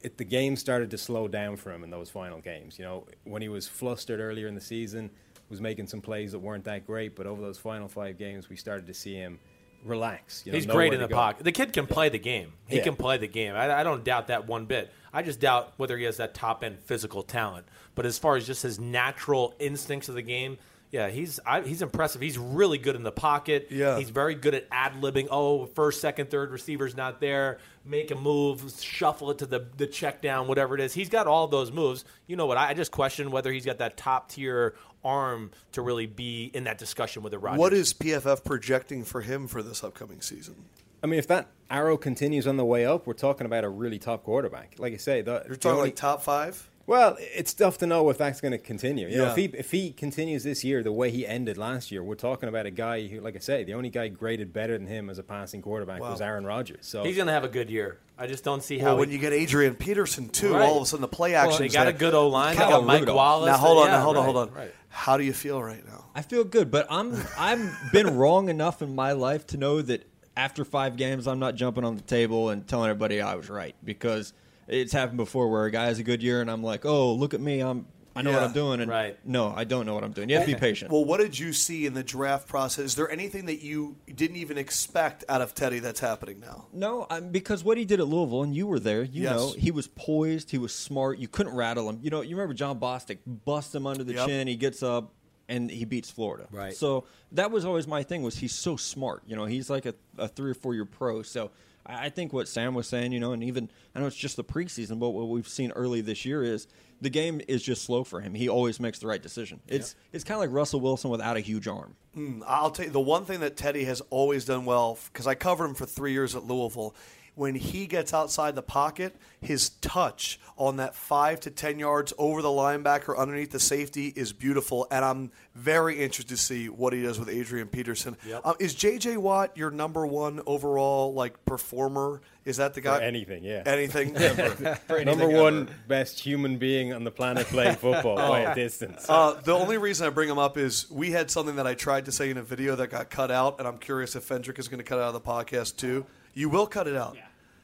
it, 0.03 0.19
the 0.19 0.25
game 0.25 0.55
started 0.57 0.91
to 0.91 0.99
slow 0.99 1.27
down 1.27 1.55
for 1.55 1.71
him 1.71 1.83
in 1.83 1.89
those 1.89 2.11
final 2.11 2.39
games. 2.39 2.77
You 2.77 2.85
know, 2.85 3.07
when 3.23 3.41
he 3.41 3.49
was 3.49 3.67
flustered 3.67 4.19
earlier 4.19 4.45
in 4.45 4.53
the 4.53 4.61
season, 4.61 5.09
was 5.49 5.59
making 5.59 5.87
some 5.87 6.01
plays 6.01 6.33
that 6.33 6.39
weren't 6.39 6.65
that 6.65 6.85
great, 6.85 7.15
but 7.15 7.25
over 7.25 7.41
those 7.41 7.57
final 7.57 7.87
five 7.87 8.19
games, 8.19 8.47
we 8.47 8.55
started 8.55 8.85
to 8.85 8.93
see 8.93 9.15
him 9.15 9.39
relax. 9.85 10.43
You 10.45 10.51
know, 10.51 10.57
He's 10.57 10.65
great 10.65 10.93
in 10.93 10.99
the 10.99 11.07
pocket. 11.07 11.43
The 11.43 11.51
kid 11.51 11.71
can 11.73 11.87
play 11.87 12.09
the 12.09 12.19
game. 12.19 12.53
He 12.67 12.77
Yeah. 12.77 12.83
can 12.83 12.95
play 12.95 13.17
the 13.17 13.27
game. 13.27 13.55
I, 13.55 13.79
I 13.79 13.83
don't 13.83 14.03
doubt 14.03 14.27
that 14.27 14.47
one 14.47 14.65
bit. 14.65 14.91
I 15.13 15.21
just 15.21 15.39
doubt 15.39 15.73
whether 15.77 15.97
he 15.97 16.03
has 16.05 16.17
that 16.17 16.33
top 16.33 16.63
end 16.63 16.79
physical 16.79 17.23
talent. 17.23 17.65
But 17.93 18.05
as 18.05 18.17
far 18.17 18.35
as 18.35 18.45
just 18.45 18.63
his 18.63 18.79
natural 18.79 19.53
instincts 19.59 20.09
of 20.09 20.15
the 20.15 20.21
game, 20.21 20.57
yeah, 20.91 21.09
he's 21.09 21.39
I, 21.45 21.61
he's 21.61 21.81
impressive. 21.81 22.21
He's 22.21 22.37
really 22.37 22.77
good 22.77 22.95
in 22.95 23.03
the 23.03 23.11
pocket. 23.11 23.67
Yeah. 23.69 23.97
he's 23.97 24.09
very 24.09 24.35
good 24.35 24.53
at 24.55 24.67
ad 24.71 24.93
libbing. 25.01 25.27
Oh, 25.29 25.65
first, 25.65 25.99
second, 26.01 26.29
third 26.29 26.51
receiver's 26.51 26.95
not 26.95 27.19
there. 27.19 27.59
Make 27.83 28.11
a 28.11 28.15
move, 28.15 28.73
shuffle 28.81 29.31
it 29.31 29.39
to 29.39 29.45
the 29.45 29.67
the 29.77 29.87
check 29.87 30.21
down, 30.21 30.47
whatever 30.47 30.75
it 30.75 30.81
is. 30.81 30.93
He's 30.93 31.09
got 31.09 31.27
all 31.27 31.47
those 31.47 31.71
moves. 31.71 32.05
You 32.27 32.35
know 32.35 32.45
what? 32.45 32.57
I, 32.57 32.69
I 32.69 32.73
just 32.73 32.91
question 32.91 33.31
whether 33.31 33.51
he's 33.51 33.65
got 33.65 33.79
that 33.79 33.97
top 33.97 34.29
tier 34.29 34.75
arm 35.03 35.51
to 35.73 35.81
really 35.81 36.07
be 36.07 36.45
in 36.53 36.63
that 36.63 36.77
discussion 36.77 37.21
with 37.23 37.31
the 37.31 37.39
Rodgers. 37.39 37.59
What 37.59 37.73
is 37.73 37.93
PFF 37.93 38.43
projecting 38.43 39.03
for 39.03 39.21
him 39.21 39.47
for 39.47 39.61
this 39.61 39.83
upcoming 39.83 40.21
season? 40.21 40.55
I 41.03 41.07
mean, 41.07 41.19
if 41.19 41.27
that 41.27 41.49
arrow 41.69 41.97
continues 41.97 42.47
on 42.47 42.57
the 42.57 42.65
way 42.65 42.85
up, 42.85 43.05
we're 43.05 43.13
talking 43.13 43.45
about 43.45 43.63
a 43.63 43.69
really 43.69 43.99
top 43.99 44.23
quarterback. 44.23 44.75
Like 44.79 44.93
I 44.93 44.97
say, 44.97 45.21
the, 45.21 45.43
You're 45.45 45.49
the 45.55 45.57
talking 45.57 45.77
only- 45.77 45.87
like 45.89 45.95
top 45.95 46.23
five. 46.23 46.67
Well, 46.87 47.17
it's 47.19 47.51
tough 47.55 47.79
to 47.79 47.87
know 47.87 48.07
if 48.11 48.19
that's 48.19 48.41
going 48.41 48.51
to 48.51 48.59
continue. 48.59 49.07
You 49.07 49.17
know, 49.17 49.29
if 49.29 49.35
he 49.35 49.45
if 49.45 49.71
he 49.71 49.91
continues 49.91 50.43
this 50.43 50.63
year 50.63 50.83
the 50.83 50.91
way 50.91 51.09
he 51.09 51.25
ended 51.25 51.57
last 51.57 51.91
year, 51.91 52.03
we're 52.03 52.13
talking 52.13 52.47
about 52.47 52.67
a 52.67 52.71
guy 52.71 53.07
who, 53.07 53.21
like 53.21 53.35
I 53.35 53.39
say, 53.39 53.63
the 53.63 53.73
only 53.73 53.89
guy 53.89 54.07
graded 54.09 54.53
better 54.53 54.77
than 54.77 54.85
him 54.85 55.09
as 55.09 55.17
a 55.17 55.23
passing 55.23 55.63
quarterback 55.63 55.99
Wow. 55.99 56.11
was 56.11 56.21
Aaron 56.21 56.45
Rodgers. 56.45 56.85
So 56.85 57.03
He's 57.03 57.15
going 57.15 57.25
to 57.25 57.33
have 57.33 57.43
a 57.43 57.47
good 57.49 57.71
year. 57.71 57.97
I 58.19 58.27
just 58.27 58.43
don't 58.43 58.61
see 58.61 58.77
how. 58.77 58.85
Well, 58.89 58.95
he- 58.97 58.99
when 58.99 59.09
you 59.11 59.17
get 59.17 59.33
Adrian 59.33 59.73
Peterson 59.75 60.29
too, 60.29 60.53
Right. 60.53 60.61
all 60.61 60.77
of 60.77 60.83
a 60.83 60.85
sudden 60.85 61.01
the 61.01 61.07
play 61.07 61.33
action. 61.33 61.49
Well, 61.49 61.59
they 61.59 61.69
got 61.69 61.87
a 61.87 61.93
good 61.93 62.13
O 62.13 62.27
line. 62.27 62.55
They 62.55 62.61
got 62.61 62.85
Mike 62.85 62.99
Rudolph. 62.99 63.15
Wallace. 63.15 63.47
Now 63.47 63.57
hold 63.57 63.77
on, 63.79 63.85
Yeah, 63.87 63.91
now 63.97 64.03
hold 64.03 64.17
on, 64.17 64.23
right, 64.25 64.33
hold 64.35 64.49
on. 64.49 64.53
Right. 64.55 64.71
How 64.89 65.17
do 65.17 65.23
you 65.23 65.33
feel 65.33 65.61
right 65.63 65.83
now? 65.85 66.05
I 66.13 66.21
feel 66.21 66.43
good, 66.43 66.69
but 66.69 66.85
I'm 66.91 67.17
I'm 67.37 67.71
been 67.91 68.15
wrong 68.15 68.47
enough 68.49 68.81
in 68.83 68.93
my 68.93 69.11
life 69.13 69.47
to 69.47 69.57
know 69.57 69.81
that 69.81 70.07
after 70.37 70.63
five 70.63 70.97
games, 70.97 71.27
I'm 71.27 71.39
not 71.39 71.55
jumping 71.55 71.83
on 71.83 71.95
the 71.95 72.01
table 72.03 72.49
and 72.51 72.65
telling 72.67 72.89
everybody 72.91 73.21
I 73.21 73.33
was 73.35 73.49
right 73.49 73.73
because 73.83 74.33
it's 74.67 74.93
happened 74.93 75.17
before 75.17 75.49
where 75.49 75.65
a 75.65 75.71
guy 75.71 75.85
has 75.85 75.99
a 75.99 76.03
good 76.03 76.21
year 76.23 76.41
and 76.41 76.49
I'm 76.49 76.63
like, 76.63 76.85
oh, 76.85 77.13
look 77.13 77.33
at 77.33 77.39
me, 77.41 77.61
I'm 77.61 77.85
I 78.17 78.21
know 78.21 78.31
what 78.31 78.43
I'm 78.43 78.53
doing, 78.53 78.79
and 78.79 78.89
Right. 78.89 79.19
no, 79.25 79.53
I 79.53 79.65
don't 79.65 79.85
know 79.85 79.93
what 79.93 80.05
I'm 80.05 80.13
doing. 80.13 80.29
You 80.29 80.37
have 80.37 80.45
to 80.47 80.53
be 80.53 80.57
patient. 80.57 80.89
Well, 80.89 81.03
what 81.03 81.19
did 81.19 81.37
you 81.37 81.51
see 81.51 81.85
in 81.85 81.93
the 81.95 82.03
draft 82.03 82.47
process? 82.47 82.85
Is 82.85 82.95
there 82.95 83.11
anything 83.11 83.47
that 83.47 83.61
you 83.61 83.97
didn't 84.07 84.37
even 84.37 84.57
expect 84.57 85.25
out 85.27 85.41
of 85.41 85.53
Teddy 85.53 85.79
that's 85.79 85.99
happening 85.99 86.39
now? 86.39 86.67
No, 86.71 87.07
um, 87.09 87.27
because 87.31 87.61
what 87.61 87.77
he 87.77 87.83
did 87.83 87.99
at 87.99 88.07
Louisville, 88.07 88.43
and 88.43 88.55
you 88.55 88.67
were 88.67 88.79
there, 88.79 89.03
you 89.03 89.23
Yes. 89.23 89.31
know, 89.35 89.51
he 89.57 89.69
was 89.69 89.87
poised, 89.89 90.51
he 90.51 90.57
was 90.57 90.73
smart. 90.73 91.19
You 91.19 91.27
couldn't 91.27 91.53
rattle 91.55 91.89
him. 91.89 91.99
You 92.01 92.09
know, 92.09 92.21
you 92.21 92.37
remember 92.37 92.53
Jon 92.53 92.79
Bostic 92.79 93.17
bust 93.43 93.75
him 93.75 93.85
under 93.85 94.05
the 94.05 94.13
Yep. 94.13 94.27
chin, 94.27 94.47
he 94.47 94.55
gets 94.55 94.81
up, 94.81 95.11
and 95.49 95.69
he 95.69 95.83
beats 95.83 96.09
Florida. 96.09 96.47
Right. 96.51 96.73
So 96.73 97.03
that 97.33 97.51
was 97.51 97.65
always 97.65 97.85
my 97.85 98.03
thing 98.03 98.23
was 98.23 98.37
he's 98.37 98.53
so 98.55 98.77
smart. 98.77 99.23
You 99.27 99.35
know, 99.35 99.43
he's 99.43 99.69
like 99.69 99.85
a, 99.85 99.93
a 100.17 100.29
three 100.29 100.51
or 100.51 100.55
four 100.55 100.73
year 100.73 100.85
pro. 100.85 101.21
So 101.21 101.51
I 101.85 102.09
think 102.09 102.33
what 102.33 102.47
Sam 102.47 102.73
was 102.73 102.87
saying, 102.87 103.11
you 103.11 103.19
know, 103.19 103.31
and 103.31 103.43
even 103.43 103.69
I 103.93 103.99
know 103.99 104.07
it's 104.07 104.15
just 104.15 104.37
the 104.37 104.43
preseason, 104.43 104.99
but 104.99 105.09
what 105.09 105.29
we've 105.29 105.47
seen 105.47 105.71
early 105.71 106.01
this 106.01 106.25
year 106.25 106.43
is 106.43 106.67
the 107.01 107.09
game 107.09 107.41
is 107.47 107.61
just 107.61 107.83
slow 107.83 108.03
for 108.03 108.21
him. 108.21 108.33
He 108.33 108.49
always 108.49 108.79
makes 108.79 108.99
the 108.99 109.07
right 109.07 109.21
decision. 109.21 109.59
It's 109.67 109.95
it's 110.11 110.23
kind 110.23 110.35
of 110.35 110.41
like 110.41 110.55
Russell 110.55 110.79
Wilson 110.79 111.11
without 111.11 111.37
a 111.37 111.41
huge 111.41 111.67
arm. 111.67 111.95
Mm, 112.15 112.41
I'll 112.47 112.71
tell 112.71 112.85
you 112.85 112.91
the 112.91 112.99
one 112.99 113.25
thing 113.25 113.41
that 113.41 113.57
Teddy 113.57 113.83
has 113.85 114.01
always 114.09 114.45
done 114.45 114.65
well 114.65 114.97
because 115.11 115.27
I 115.27 115.35
covered 115.35 115.65
him 115.65 115.75
for 115.75 115.85
three 115.85 116.13
years 116.13 116.35
at 116.35 116.45
Louisville. 116.45 116.95
When 117.35 117.55
he 117.55 117.85
gets 117.85 118.13
outside 118.13 118.55
the 118.55 118.61
pocket, 118.63 119.15
his 119.41 119.69
touch 119.69 120.39
on 120.57 120.77
that 120.77 120.95
five 120.95 121.39
to 121.41 121.51
ten 121.51 121.79
yards 121.79 122.13
over 122.17 122.41
the 122.41 122.49
linebacker 122.49 123.17
underneath 123.17 123.51
the 123.51 123.59
safety 123.59 124.07
is 124.15 124.33
beautiful, 124.33 124.87
and 124.89 125.03
I'm 125.03 125.31
very 125.53 126.01
interested 126.01 126.29
to 126.29 126.37
see 126.37 126.69
what 126.69 126.93
he 126.93 127.03
does 127.03 127.19
with 127.19 127.29
Adrian 127.29 127.67
Peterson. 127.67 128.15
Um, 128.43 128.55
is 128.59 128.73
J.J. 128.73 129.17
Watt 129.17 129.55
your 129.57 129.69
number 129.71 130.05
one 130.07 130.41
overall 130.45 131.13
like 131.13 131.43
performer? 131.45 132.21
Is 132.45 132.57
that 132.57 132.73
the 132.73 132.81
guy? 132.81 132.97
for 132.97 133.03
anything, 133.03 133.43
yeah. 133.43 133.63
Anything? 133.65 134.13
Number 135.05 135.27
one 135.27 135.67
best 135.87 136.19
human 136.19 136.57
being 136.57 136.93
on 136.93 137.03
the 137.03 137.11
planet 137.11 137.47
playing 137.47 137.75
football 137.75 138.17
by 138.17 138.41
a 138.41 138.55
distance. 138.55 139.09
Uh, 139.09 139.39
the 139.43 139.53
only 139.53 139.77
reason 139.77 140.05
I 140.05 140.09
bring 140.11 140.29
him 140.29 140.37
up 140.37 140.57
is 140.57 140.89
we 140.91 141.11
had 141.11 141.31
something 141.31 141.55
that 141.55 141.65
I 141.65 141.73
tried 141.73 142.05
to 142.05 142.11
say 142.11 142.29
in 142.29 142.37
a 142.37 142.43
video 142.43 142.75
that 142.75 142.87
got 142.87 143.09
cut 143.09 143.31
out, 143.31 143.57
and 143.59 143.67
I'm 143.67 143.79
curious 143.79 144.15
if 144.15 144.27
Fendrick 144.27 144.59
is 144.59 144.67
going 144.67 144.77
to 144.77 144.83
cut 144.83 144.99
out 144.99 145.13
of 145.13 145.13
the 145.13 145.21
podcast 145.21 145.77
too. 145.77 146.05
You 146.33 146.49
will 146.49 146.67
cut 146.67 146.87
it 146.87 146.95
out. 146.95 147.17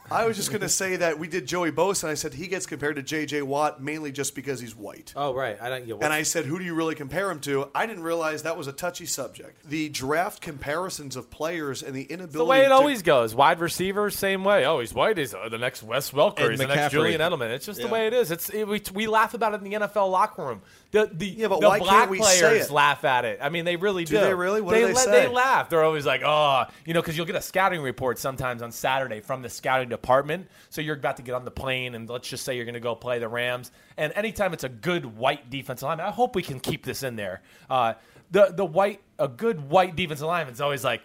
I 0.10 0.26
was 0.26 0.36
just 0.36 0.50
going 0.50 0.62
to 0.62 0.68
say 0.70 0.98
that 0.98 1.20
we 1.20 1.28
did 1.30 1.46
Joey 1.46 1.72
Bosa, 1.72 2.04
and 2.04 2.12
I 2.12 2.16
said 2.16 2.34
he 2.34 2.48
gets 2.48 2.66
compared 2.66 2.98
to 2.98 3.02
J.J. 3.04 3.44
Watt 3.44 3.82
mainly 3.82 4.12
just 4.12 4.36
because 4.36 4.60
he's 4.60 4.76
white. 4.76 5.14
Oh, 5.16 5.34
right. 5.34 5.58
I 5.62 5.70
don't 5.70 5.86
get 5.86 5.96
what. 5.98 6.04
And 6.04 6.12
I 6.12 6.24
said, 6.24 6.46
who 6.46 6.60
do 6.60 6.66
you 6.66 6.74
really 6.74 6.96
compare 6.96 7.32
him 7.32 7.40
to? 7.42 7.70
I 7.74 7.86
didn't 7.86 8.04
realize 8.04 8.44
that 8.44 8.58
was 8.58 8.68
a 8.68 8.74
touchy 8.74 9.06
subject. 9.06 9.64
The 9.70 9.88
draft 9.90 10.42
comparisons 10.42 11.16
of 11.16 11.30
players 11.30 11.82
and 11.82 11.96
the 11.96 12.04
inability. 12.04 12.38
the 12.38 12.44
way 12.46 12.66
it 12.66 12.70
to- 12.70 12.74
always 12.74 13.02
goes. 13.04 13.34
Wide 13.34 13.60
receivers, 13.62 14.16
same 14.18 14.44
way. 14.44 14.66
Oh, 14.66 14.80
he's 14.82 14.94
white. 14.94 15.18
He's 15.18 15.34
uh, 15.34 15.48
the 15.50 15.58
next 15.58 15.82
Wes 15.84 16.12
Welker. 16.12 16.42
Ed 16.42 16.50
He's 16.52 16.60
the 16.60 16.68
next 16.68 16.92
Julian 16.92 17.22
Edelman. 17.22 17.50
It's 17.52 17.66
just 17.66 17.80
Yeah. 17.80 17.88
the 17.88 17.94
way 17.94 18.08
it 18.08 18.14
is. 18.14 18.32
It's 18.32 18.50
it, 18.50 18.68
we, 18.68 18.82
we 18.94 19.08
laugh 19.08 19.34
about 19.34 19.54
it 19.54 19.62
in 19.62 19.70
the 19.70 19.78
NFL 19.88 20.12
locker 20.12 20.44
room. 20.46 20.62
The 20.92 21.10
the, 21.14 21.26
Yeah, 21.28 21.48
but 21.48 21.62
the 21.62 21.70
why 21.70 21.80
can't 21.80 21.88
black 21.90 22.10
we 22.10 22.22
say 22.22 22.40
players 22.42 22.66
it? 22.66 22.72
laugh 22.74 23.06
at 23.06 23.24
it. 23.24 23.40
I 23.42 23.48
mean, 23.48 23.64
they 23.64 23.78
really 23.78 24.04
do. 24.04 24.16
Do 24.18 24.22
they 24.26 24.34
really? 24.34 24.60
What 24.60 24.76
do 24.76 24.88
they 24.88 24.94
la- 24.94 25.00
say? 25.00 25.28
laugh. 25.30 25.70
They're 25.70 25.84
always 25.86 26.06
like, 26.06 26.22
oh, 26.26 26.66
you 26.86 26.94
know, 26.94 27.02
because 27.02 27.16
you'll 27.16 27.26
get 27.28 27.38
a 27.38 27.42
scouting 27.42 27.82
report 27.82 28.20
sometimes 28.20 28.62
on 28.62 28.74
Saturday 28.74 29.22
from 29.22 29.42
the 29.42 29.50
scouting 29.50 29.88
department. 29.92 30.50
So 30.70 30.82
you're 30.82 30.96
about 30.96 31.18
to 31.18 31.24
get 31.24 31.36
on 31.36 31.46
the 31.46 31.52
plane, 31.52 31.94
and 31.94 32.10
let's 32.10 32.28
just 32.28 32.44
say 32.44 32.56
you're 32.56 32.66
going 32.66 32.74
to 32.74 32.80
go 32.80 32.96
play 32.96 33.20
the 33.20 33.28
Rams. 33.28 33.72
And 33.98 34.12
anytime 34.16 34.54
it's 34.54 34.64
a 34.64 34.70
good 34.70 35.06
white 35.18 35.52
defensive 35.52 35.88
lineman, 35.88 36.08
I 36.08 36.12
hope 36.12 36.36
we 36.36 36.42
can 36.42 36.60
keep 36.60 36.84
this 36.84 37.04
in 37.04 37.16
there. 37.16 37.42
Uh, 37.70 37.94
the 38.32 38.54
the 38.56 38.66
white 38.66 39.02
a 39.20 39.28
good 39.28 39.70
white 39.70 39.96
defensive 39.96 40.26
lineman 40.26 40.54
is 40.54 40.62
always 40.62 40.84
like 40.84 41.04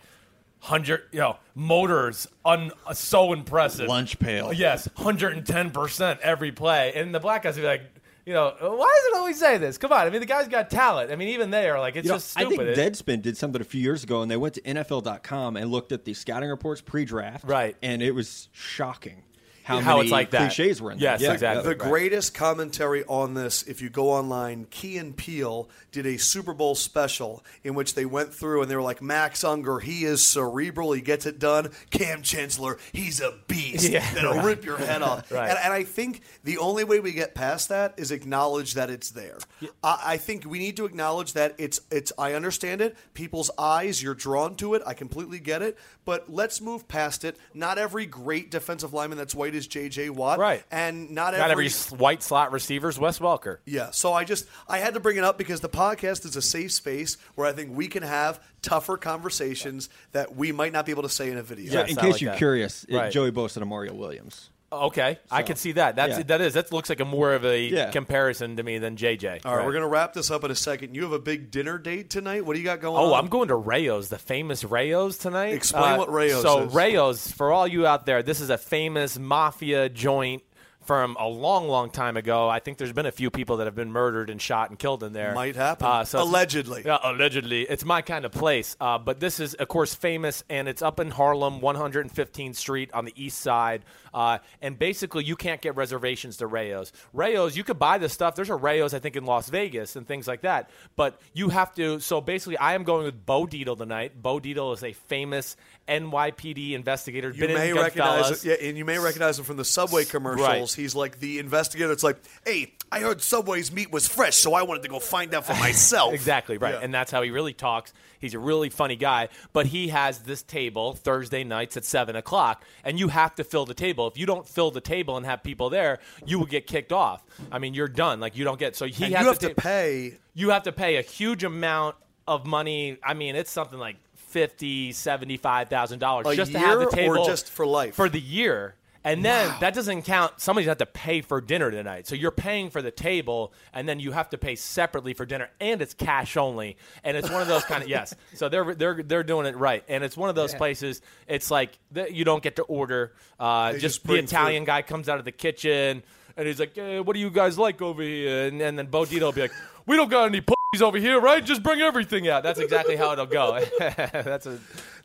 hundred, 0.60 1.02
you 1.12 1.20
know, 1.20 1.36
motors, 1.54 2.26
un, 2.44 2.72
uh, 2.86 2.94
so 2.94 3.32
impressive. 3.32 3.88
Lunch 3.88 4.18
pail. 4.18 4.52
Yes, 4.52 4.88
hundred 4.96 5.36
and 5.36 5.46
ten 5.46 5.70
percent 5.70 6.20
every 6.20 6.52
play, 6.52 6.92
and 6.94 7.14
the 7.14 7.20
black 7.20 7.42
guys 7.42 7.56
will 7.56 7.62
be 7.62 7.68
like, 7.68 7.82
you 8.26 8.32
know, 8.32 8.52
why 8.60 8.92
does 8.96 9.06
it 9.06 9.16
always 9.16 9.38
say 9.38 9.56
this? 9.56 9.78
Come 9.78 9.92
on, 9.92 10.06
I 10.06 10.10
mean, 10.10 10.20
the 10.20 10.26
guy's 10.26 10.48
got 10.48 10.68
talent. 10.68 11.12
I 11.12 11.16
mean, 11.16 11.28
even 11.28 11.50
they 11.50 11.70
are 11.70 11.78
like, 11.78 11.94
it's 11.94 12.04
You 12.04 12.10
know, 12.10 12.16
just 12.16 12.36
I 12.36 12.44
think 12.44 12.60
Deadspin 12.60 13.22
did 13.22 13.36
something 13.36 13.60
a 13.60 13.64
few 13.64 13.80
years 13.80 14.02
ago, 14.02 14.20
and 14.20 14.30
they 14.30 14.36
went 14.36 14.54
to 14.54 14.60
NFL.com 14.62 15.56
and 15.56 15.70
looked 15.70 15.92
at 15.92 16.04
the 16.04 16.12
scouting 16.12 16.50
reports 16.50 16.80
pre-draft, 16.80 17.44
Right. 17.44 17.76
And 17.82 18.02
it 18.02 18.10
was 18.10 18.48
shocking 18.52 19.22
how, 19.66 19.80
How 19.80 19.96
many 19.96 20.06
it's 20.06 20.12
like 20.12 20.30
that. 20.30 20.38
cliches 20.52 20.80
were 20.80 20.92
in 20.92 20.98
there. 20.98 21.10
Yes, 21.14 21.20
Yeah, 21.20 21.32
exactly. 21.32 21.64
yeah. 21.64 21.68
The 21.70 21.74
greatest 21.74 22.34
commentary 22.34 23.02
on 23.08 23.34
this, 23.34 23.64
if 23.64 23.82
you 23.82 23.90
go 23.90 24.10
online, 24.10 24.66
Key 24.70 24.96
and 24.98 25.16
Peele 25.16 25.68
did 25.90 26.06
a 26.06 26.18
Super 26.18 26.54
Bowl 26.54 26.76
special 26.76 27.42
in 27.64 27.74
which 27.74 27.94
they 27.96 28.04
went 28.06 28.32
through 28.32 28.62
and 28.62 28.70
they 28.70 28.76
were 28.76 28.82
like, 28.82 29.02
Max 29.02 29.42
Unger, 29.42 29.80
he 29.80 30.04
is 30.04 30.22
cerebral, 30.22 30.92
he 30.92 31.00
gets 31.00 31.26
it 31.26 31.40
done. 31.40 31.70
Kam 31.90 32.22
Chancellor, 32.22 32.78
he's 32.92 33.20
a 33.20 33.34
beast. 33.48 33.88
Yeah, 33.88 34.08
That'll 34.14 34.40
rip 34.42 34.64
your 34.64 34.78
head 34.78 35.02
off. 35.02 35.30
Right. 35.32 35.50
And, 35.50 35.58
and 35.58 35.72
I 35.72 35.82
think 35.82 36.20
the 36.44 36.58
only 36.58 36.84
way 36.84 37.00
we 37.00 37.10
get 37.12 37.34
past 37.34 37.70
that 37.70 37.94
is 37.96 38.12
acknowledge 38.12 38.74
that 38.74 38.88
it's 38.90 39.10
there. 39.10 39.38
I, 39.82 40.02
I 40.06 40.16
think 40.18 40.44
we 40.46 40.60
need 40.60 40.76
to 40.76 40.84
acknowledge 40.84 41.32
that 41.32 41.56
it's 41.58 41.80
it's. 41.90 42.12
I 42.16 42.34
understand 42.34 42.80
it. 42.80 42.96
People's 43.14 43.50
eyes, 43.58 44.00
you're 44.02 44.14
drawn 44.14 44.54
to 44.56 44.74
it. 44.74 44.82
I 44.86 44.94
completely 44.94 45.40
get 45.40 45.62
it. 45.62 45.76
But 46.04 46.32
let's 46.32 46.60
move 46.60 46.86
past 46.86 47.24
it. 47.24 47.36
Not 47.54 47.78
every 47.78 48.06
great 48.06 48.52
defensive 48.52 48.92
lineman 48.94 49.18
that's 49.18 49.34
white 49.34 49.55
as 49.56 49.66
J.J. 49.66 50.10
Watt. 50.10 50.38
Right. 50.38 50.62
And 50.70 51.10
not, 51.10 51.34
Not 51.34 51.50
every 51.50 51.66
s- 51.66 51.90
white 51.90 52.22
slot 52.22 52.52
receiver's 52.52 52.98
Wes 52.98 53.18
Welker. 53.18 53.58
Yeah, 53.64 53.90
so 53.90 54.12
I 54.12 54.24
just 54.24 54.46
I 54.68 54.78
had 54.78 54.94
to 54.94 55.00
bring 55.00 55.16
it 55.16 55.24
up 55.24 55.38
because 55.38 55.60
the 55.60 55.68
podcast 55.68 56.24
is 56.24 56.36
a 56.36 56.42
safe 56.42 56.72
space 56.72 57.16
where 57.34 57.46
I 57.46 57.52
think 57.52 57.76
we 57.76 57.88
can 57.88 58.02
have 58.02 58.40
tougher 58.62 58.96
conversations 58.96 59.88
that 60.12 60.36
we 60.36 60.52
might 60.52 60.72
not 60.72 60.86
be 60.86 60.92
able 60.92 61.02
to 61.04 61.08
say 61.08 61.30
in 61.30 61.38
a 61.38 61.42
video. 61.42 61.72
So 61.72 61.78
Yes, 61.80 61.90
in 61.90 61.96
case 61.96 62.12
like 62.12 62.20
you're 62.20 62.30
that. 62.32 62.38
curious, 62.38 62.86
Right. 62.90 63.12
Joey 63.12 63.32
Bosa 63.32 63.58
and 63.58 63.68
Mario 63.68 63.94
Williams. 63.94 64.50
Okay, 64.84 65.18
I 65.30 65.42
can 65.42 65.56
see 65.56 65.72
that. 65.72 65.96
That's 65.96 66.18
yeah. 66.18 66.22
that 66.24 66.40
is 66.40 66.54
that 66.54 66.70
looks 66.72 66.88
like 66.88 67.00
a 67.00 67.04
more 67.04 67.34
of 67.34 67.44
a 67.44 67.60
Yeah. 67.60 67.90
comparison 67.90 68.56
to 68.56 68.62
me 68.62 68.78
than 68.78 68.96
JJ. 68.96 69.40
All 69.44 69.56
right, 69.56 69.64
we're 69.66 69.72
gonna 69.72 69.88
wrap 69.88 70.12
this 70.12 70.30
up 70.30 70.44
in 70.44 70.50
a 70.50 70.54
second. 70.54 70.94
You 70.94 71.02
have 71.02 71.12
a 71.12 71.18
big 71.18 71.50
dinner 71.50 71.78
date 71.78 72.10
tonight. 72.10 72.44
What 72.44 72.54
do 72.54 72.58
you 72.60 72.64
got 72.64 72.80
going 72.80 72.96
Oh, 72.96 73.12
on? 73.14 73.18
I'm 73.24 73.28
going 73.28 73.48
to 73.48 73.56
Rao's, 73.56 74.08
the 74.08 74.18
famous 74.18 74.64
Rao's 74.64 75.18
tonight. 75.18 75.52
Uh, 75.52 75.56
Explain 75.56 75.98
what 75.98 76.10
Rao's 76.10 76.42
So 76.42 76.62
is. 76.64 76.74
Rao's, 76.74 77.30
for 77.30 77.52
all 77.52 77.66
you 77.66 77.86
out 77.86 78.06
there, 78.06 78.22
this 78.22 78.40
is 78.40 78.50
a 78.50 78.58
famous 78.58 79.18
mafia 79.18 79.88
joint 79.88 80.42
from 80.86 81.16
a 81.18 81.26
long, 81.26 81.68
long 81.68 81.90
time 81.90 82.16
ago. 82.16 82.48
I 82.48 82.60
think 82.60 82.78
there's 82.78 82.92
been 82.92 83.06
a 83.06 83.12
few 83.12 83.30
people 83.30 83.58
that 83.58 83.66
have 83.66 83.74
been 83.74 83.92
murdered 83.92 84.30
and 84.30 84.40
shot 84.40 84.70
and 84.70 84.78
killed 84.78 85.02
in 85.02 85.12
there. 85.12 85.34
Might 85.34 85.56
happen. 85.56 85.86
Uh, 85.86 86.04
so 86.04 86.22
Allegedly. 86.22 86.82
Yeah, 86.84 86.98
allegedly. 87.02 87.62
It's 87.62 87.84
my 87.84 88.02
kind 88.02 88.24
of 88.24 88.32
place. 88.32 88.76
Uh, 88.80 88.98
but 88.98 89.20
this 89.20 89.40
is, 89.40 89.54
of 89.54 89.68
course, 89.68 89.94
famous, 89.94 90.44
and 90.48 90.68
it's 90.68 90.82
up 90.82 91.00
in 91.00 91.10
Harlem, 91.10 91.60
115th 91.60 92.56
Street 92.56 92.90
on 92.92 93.04
the 93.04 93.12
east 93.16 93.40
side. 93.40 93.84
Uh, 94.14 94.38
and 94.62 94.78
basically, 94.78 95.24
you 95.24 95.36
can't 95.36 95.60
get 95.60 95.76
reservations 95.76 96.38
to 96.38 96.46
Rao's. 96.46 96.92
Rao's, 97.12 97.56
you 97.56 97.64
could 97.64 97.78
buy 97.78 97.98
this 97.98 98.12
stuff. 98.12 98.34
There's 98.34 98.50
a 98.50 98.56
Rao's, 98.56 98.94
I 98.94 98.98
think, 98.98 99.16
in 99.16 99.24
Las 99.24 99.48
Vegas 99.50 99.96
and 99.96 100.06
things 100.06 100.26
like 100.26 100.42
that. 100.42 100.70
But 100.96 101.20
you 101.34 101.50
have 101.50 101.74
to. 101.74 102.00
So 102.00 102.20
basically, 102.20 102.56
I 102.56 102.74
am 102.74 102.84
going 102.84 103.04
with 103.04 103.26
Bo 103.26 103.46
Dietl 103.46 103.76
tonight. 103.76 104.20
Bo 104.20 104.40
Dietl 104.40 104.72
is 104.74 104.82
a 104.82 104.92
famous 104.92 105.56
NYPD 105.88 106.72
investigator. 106.72 107.30
You 107.30 107.48
may 107.48 107.72
recognize 107.72 108.44
it, 108.44 108.48
yeah, 108.60 108.68
and 108.68 108.76
you 108.76 108.84
may 108.84 108.98
recognize 108.98 109.38
him 109.38 109.44
from 109.44 109.56
the 109.56 109.64
Subway 109.64 110.04
commercials. 110.04 110.76
Right. 110.76 110.82
He's 110.82 110.94
like 110.94 111.20
the 111.20 111.38
investigator. 111.38 111.92
It's 111.92 112.02
like, 112.02 112.18
hey, 112.44 112.72
I 112.90 113.00
heard 113.00 113.20
Subway's 113.22 113.70
meat 113.72 113.90
was 113.92 114.06
fresh, 114.06 114.36
so 114.36 114.54
I 114.54 114.62
wanted 114.62 114.82
to 114.84 114.88
go 114.88 114.98
find 114.98 115.32
out 115.34 115.46
for 115.46 115.54
myself. 115.60 116.12
Exactly 116.14 116.58
right, 116.58 116.74
Yeah. 116.74 116.80
and 116.82 116.92
that's 116.92 117.10
how 117.10 117.22
he 117.22 117.30
really 117.30 117.52
talks. 117.52 117.92
He's 118.18 118.34
a 118.34 118.38
really 118.38 118.70
funny 118.70 118.96
guy, 118.96 119.28
but 119.52 119.66
he 119.66 119.88
has 119.88 120.20
this 120.20 120.42
table 120.42 120.94
Thursday 120.94 121.44
nights 121.44 121.76
at 121.76 121.84
seven 121.84 122.16
o'clock, 122.16 122.64
and 122.82 122.98
you 122.98 123.08
have 123.08 123.34
to 123.36 123.44
fill 123.44 123.66
the 123.66 123.74
table. 123.74 124.08
If 124.08 124.16
you 124.18 124.26
don't 124.26 124.48
fill 124.48 124.70
the 124.70 124.80
table 124.80 125.16
and 125.16 125.26
have 125.26 125.42
people 125.42 125.70
there, 125.70 125.98
you 126.24 126.38
will 126.38 126.46
get 126.46 126.66
kicked 126.66 126.92
off. 126.92 127.22
I 127.52 127.58
mean, 127.58 127.74
you're 127.74 127.88
done. 127.88 128.18
Like 128.20 128.36
you 128.36 128.44
don't 128.44 128.58
get. 128.58 128.74
So 128.74 128.86
he 128.86 129.06
you 129.08 129.16
have 129.16 129.38
to, 129.40 129.48
to 129.50 129.54
pay. 129.54 130.14
you 130.34 130.50
have 130.50 130.62
to 130.64 130.72
pay 130.72 130.96
a 130.96 131.02
huge 131.02 131.44
amount 131.44 131.96
of 132.26 132.46
money. 132.46 132.96
I 133.04 133.14
mean, 133.14 133.36
it's 133.36 133.50
something 133.50 133.78
like 133.78 133.96
fifty, 134.36 134.92
seventy-five 134.92 135.70
thousand 135.70 135.98
dollars 136.00 136.36
just 136.36 136.52
to 136.52 136.58
have 136.58 136.78
the 136.78 136.90
table, 136.90 137.18
or 137.18 137.26
just 137.26 137.48
for 137.50 137.66
life? 137.66 137.94
for 137.94 138.10
the 138.10 138.20
year. 138.20 138.74
And 139.02 139.24
then 139.24 139.54
that 139.60 139.72
doesn't 139.72 140.02
count. 140.02 140.40
Somebody's 140.40 140.66
have 140.66 140.78
to 140.78 140.86
pay 140.86 141.20
for 141.20 141.40
dinner 141.40 141.70
tonight. 141.70 142.08
So 142.08 142.16
you're 142.16 142.32
paying 142.32 142.70
for 142.70 142.82
the 142.82 142.90
table, 142.90 143.52
and 143.72 143.88
then 143.88 144.00
you 144.00 144.10
have 144.10 144.30
to 144.30 144.38
pay 144.38 144.56
separately 144.56 145.14
for 145.14 145.24
dinner, 145.24 145.48
and 145.60 145.80
it's 145.80 145.94
cash 145.94 146.36
only. 146.36 146.76
And 147.04 147.16
it's 147.16 147.30
one 147.30 147.40
of 147.40 147.46
those 147.46 147.64
kind 147.64 147.84
of 147.84 147.88
yes. 147.88 148.14
So 148.34 148.48
they're 148.48 148.74
they're 148.74 149.02
they're 149.02 149.22
doing 149.22 149.46
it 149.46 149.56
right, 149.56 149.84
and 149.88 150.02
it's 150.02 150.16
one 150.16 150.28
of 150.28 150.34
those 150.34 150.54
places. 150.54 151.00
It's 151.28 151.52
like 151.52 151.78
that 151.92 152.14
you 152.14 152.24
don't 152.24 152.42
get 152.42 152.56
to 152.56 152.62
order. 152.64 153.12
Uh, 153.38 153.72
just 153.72 153.82
just 153.82 154.06
the 154.06 154.14
Italian 154.16 154.64
food. 154.64 154.66
guy 154.66 154.82
comes 154.82 155.08
out 155.08 155.20
of 155.20 155.24
the 155.24 155.32
kitchen, 155.32 156.02
and 156.36 156.46
he's 156.46 156.58
like, 156.58 156.76
"What 156.76 157.14
do 157.14 157.20
you 157.20 157.30
guys 157.30 157.56
like 157.56 157.80
over 157.80 158.02
here?" 158.02 158.48
And, 158.48 158.60
and 158.60 158.76
then 158.76 158.86
Bo 158.86 159.04
Dietl 159.04 159.20
will 159.20 159.32
be 159.32 159.42
like, 159.42 159.54
"We 159.86 159.94
don't 159.96 160.10
got 160.10 160.26
any." 160.26 160.42
Pussies 160.76 160.82
over 160.82 160.98
here, 160.98 161.20
right? 161.20 161.44
Just 161.44 161.62
bring 161.62 161.80
everything 161.80 162.28
out. 162.28 162.42
That's 162.42 162.58
exactly 162.66 162.96
how 162.96 163.12
it'll 163.12 163.26
go. 163.26 163.60
That's 163.78 164.46
a. 164.46 164.58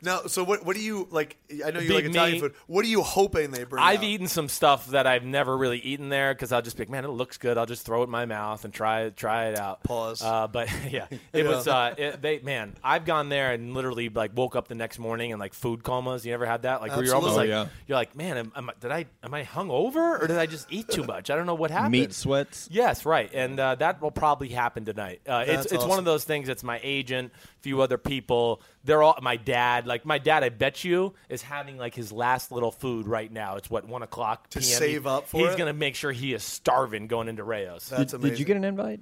Now, 0.04 0.22
so 0.26 0.42
what? 0.42 0.64
What 0.66 0.74
do 0.74 0.82
you 0.82 1.06
like? 1.12 1.36
I 1.64 1.70
know 1.70 1.78
you 1.78 1.88
Big 1.88 2.04
like 2.04 2.04
Italian 2.06 2.32
meat. 2.34 2.40
food. 2.40 2.54
What 2.66 2.84
are 2.84 2.88
you 2.88 3.02
hoping 3.02 3.52
they 3.52 3.62
bring? 3.62 3.82
I've 3.82 4.00
out? 4.00 4.04
eaten 4.04 4.26
some 4.26 4.48
stuff 4.48 4.88
that 4.88 5.06
I've 5.06 5.24
never 5.24 5.56
really 5.56 5.78
eaten 5.78 6.08
there 6.08 6.34
because 6.34 6.50
I'll 6.50 6.60
just 6.60 6.76
be 6.76 6.82
like, 6.82 6.90
man, 6.90 7.04
it 7.04 7.08
looks 7.10 7.38
good. 7.38 7.56
I'll 7.56 7.66
just 7.66 7.86
throw 7.86 8.00
it 8.02 8.06
in 8.06 8.10
my 8.10 8.26
mouth 8.26 8.64
and 8.64 8.74
try 8.74 9.02
it, 9.02 9.16
try 9.16 9.46
it 9.46 9.56
out. 9.58 9.84
Pause. 9.84 10.22
Uh, 10.22 10.48
but 10.48 10.68
yeah, 10.90 11.06
it 11.32 11.46
was. 11.46 11.68
Uh, 11.68 11.94
it, 11.96 12.20
they 12.20 12.40
man, 12.40 12.74
I've 12.82 13.04
gone 13.04 13.28
there 13.28 13.52
and 13.52 13.74
literally 13.74 14.08
like 14.08 14.36
woke 14.36 14.56
up 14.56 14.66
the 14.66 14.74
next 14.74 14.98
morning 14.98 15.30
and 15.30 15.38
like 15.38 15.54
food 15.54 15.84
comas. 15.84 16.26
You 16.26 16.34
ever 16.34 16.46
had 16.46 16.62
that? 16.62 16.80
Like 16.80 16.96
where 16.96 17.04
you're 17.04 17.14
almost 17.14 17.36
like, 17.36 17.46
Oh, 17.48 17.52
yeah. 17.52 17.66
you're 17.86 17.96
like, 17.96 18.16
man, 18.16 18.36
am, 18.38 18.52
am 18.56 18.70
I, 18.70 18.72
did 18.80 18.90
I 18.90 19.06
am 19.22 19.32
I 19.32 19.44
hung 19.44 19.70
over 19.70 20.18
or 20.18 20.26
did 20.26 20.36
I 20.38 20.46
just 20.46 20.66
eat 20.72 20.88
too 20.88 21.04
much? 21.04 21.30
I 21.30 21.36
don't 21.36 21.46
know 21.46 21.54
what 21.54 21.70
happened. 21.70 21.92
Meat 21.92 22.12
sweats. 22.12 22.68
Yes, 22.72 23.04
right, 23.06 23.30
and 23.32 23.60
uh, 23.60 23.76
that 23.76 24.02
will 24.02 24.10
probably 24.10 24.48
happen 24.48 24.84
tonight. 24.84 25.20
Uh, 25.28 25.44
it's 25.46 25.62
That's 25.62 25.72
it's 25.74 25.84
one 25.84 26.00
of 26.00 26.04
those 26.04 26.24
things. 26.24 26.48
It's 26.48 26.64
my 26.64 26.80
agent, 26.82 27.30
a 27.34 27.62
few 27.62 27.80
other 27.82 27.98
people. 27.98 28.60
They're 28.84 29.02
all 29.04 29.16
my 29.22 29.36
dad. 29.36 29.86
Like 29.86 29.91
my 30.04 30.18
dad, 30.18 30.42
I 30.44 30.48
bet 30.48 30.84
you 30.84 31.14
is 31.28 31.42
having 31.42 31.76
like 31.78 31.94
his 31.94 32.10
last 32.12 32.50
little 32.52 32.70
food 32.70 33.06
right 33.06 33.30
now. 33.30 33.56
It's 33.56 33.70
what 33.70 33.86
one 33.86 34.02
o'clock 34.02 34.48
To 34.50 34.58
PM. 34.60 34.68
save 34.68 35.06
up 35.06 35.28
for 35.28 35.38
He's 35.38 35.54
it? 35.54 35.58
gonna 35.58 35.72
make 35.72 35.94
sure 35.94 36.12
he 36.12 36.32
is 36.34 36.42
starving 36.42 37.06
going 37.06 37.28
into 37.28 37.44
Rao's. 37.44 37.88
That's 37.88 38.12
Did, 38.12 38.20
amazing. 38.20 38.30
did 38.30 38.38
you 38.38 38.44
get 38.44 38.56
an 38.56 38.64
invite? 38.64 39.00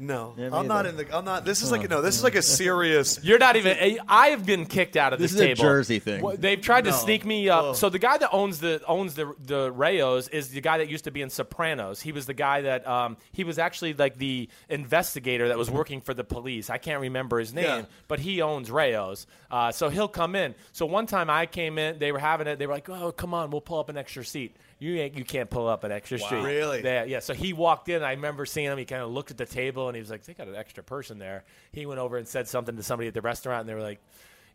No, 0.00 0.34
Yeah, 0.38 0.48
I'm 0.52 0.66
not 0.66 0.86
in 0.86 0.96
the. 0.96 1.14
I'm 1.14 1.26
not. 1.26 1.44
This 1.44 1.60
is 1.60 1.70
like 1.70 1.88
no. 1.90 2.00
This 2.00 2.16
is 2.16 2.24
like 2.24 2.34
a 2.34 2.40
serious. 2.42 3.20
You're 3.22 3.38
not 3.38 3.56
even. 3.56 3.98
I 4.08 4.28
have 4.28 4.46
been 4.46 4.64
kicked 4.64 4.96
out 4.96 5.12
of 5.12 5.18
This 5.18 5.32
this, 5.32 5.40
is 5.40 5.44
a 5.44 5.46
table. 5.48 5.62
Jersey 5.62 5.98
thing. 5.98 6.22
Well, 6.22 6.36
They've 6.38 6.60
tried 6.60 6.84
to 6.84 6.92
sneak 6.92 7.26
me 7.26 7.50
up. 7.50 7.64
Ugh. 7.64 7.76
So 7.76 7.90
the 7.90 7.98
guy 7.98 8.16
that 8.16 8.30
owns 8.32 8.60
the 8.60 8.80
owns 8.88 9.14
the 9.14 9.34
the 9.44 9.70
Rao's 9.70 10.28
is 10.28 10.48
the 10.48 10.62
guy 10.62 10.78
that 10.78 10.88
used 10.88 11.04
to 11.04 11.10
be 11.10 11.20
in 11.20 11.28
Sopranos. 11.28 12.00
He 12.00 12.12
was 12.12 12.24
the 12.24 12.32
guy 12.34 12.62
that 12.62 12.86
um, 12.88 13.18
he 13.32 13.44
was 13.44 13.58
actually 13.58 13.92
like 13.92 14.16
the 14.16 14.48
investigator 14.70 15.48
that 15.48 15.58
was 15.58 15.70
working 15.70 16.00
for 16.00 16.14
the 16.14 16.24
police. 16.24 16.70
I 16.70 16.78
can't 16.78 17.00
remember 17.02 17.38
his 17.38 17.52
name, 17.52 17.64
Yeah. 17.64 17.84
but 18.08 18.20
he 18.20 18.40
owns 18.40 18.70
Rao's. 18.70 19.26
Uh, 19.50 19.70
so 19.70 19.90
he'll 19.90 20.08
come 20.08 20.34
in. 20.34 20.54
So 20.72 20.86
one 20.86 21.06
time 21.06 21.28
I 21.28 21.44
came 21.46 21.78
in, 21.78 21.98
they 21.98 22.10
were 22.12 22.18
having 22.18 22.46
it. 22.46 22.58
They 22.58 22.66
were 22.66 22.72
like, 22.74 22.88
"Oh, 22.88 23.12
come 23.12 23.34
on, 23.34 23.50
we'll 23.50 23.60
pull 23.60 23.78
up 23.80 23.88
an 23.90 23.96
extra 23.98 24.24
seat." 24.24 24.56
You 24.80 24.96
ain't, 24.96 25.14
you 25.14 25.24
can't 25.24 25.50
pull 25.50 25.68
up 25.68 25.84
an 25.84 25.92
extra 25.92 26.18
seat. 26.18 26.42
Really? 26.42 26.82
Yeah, 26.82 27.04
yeah. 27.04 27.18
So 27.20 27.34
he 27.34 27.52
walked 27.52 27.90
in. 27.90 28.02
I 28.02 28.12
remember 28.12 28.46
seeing 28.46 28.66
him. 28.66 28.78
He 28.78 28.86
kind 28.86 29.02
of 29.02 29.10
looked 29.10 29.30
at 29.30 29.36
the 29.36 29.44
table 29.44 29.88
and 29.88 29.94
he 29.94 30.00
was 30.00 30.10
like, 30.10 30.24
"They 30.24 30.32
got 30.32 30.48
an 30.48 30.56
extra 30.56 30.82
person 30.82 31.18
there." 31.18 31.44
He 31.70 31.84
went 31.84 32.00
over 32.00 32.16
and 32.16 32.26
said 32.26 32.48
something 32.48 32.74
to 32.76 32.82
somebody 32.82 33.06
at 33.06 33.14
the 33.14 33.20
restaurant, 33.20 33.60
and 33.60 33.68
they 33.68 33.74
were 33.74 33.82
like, 33.82 34.00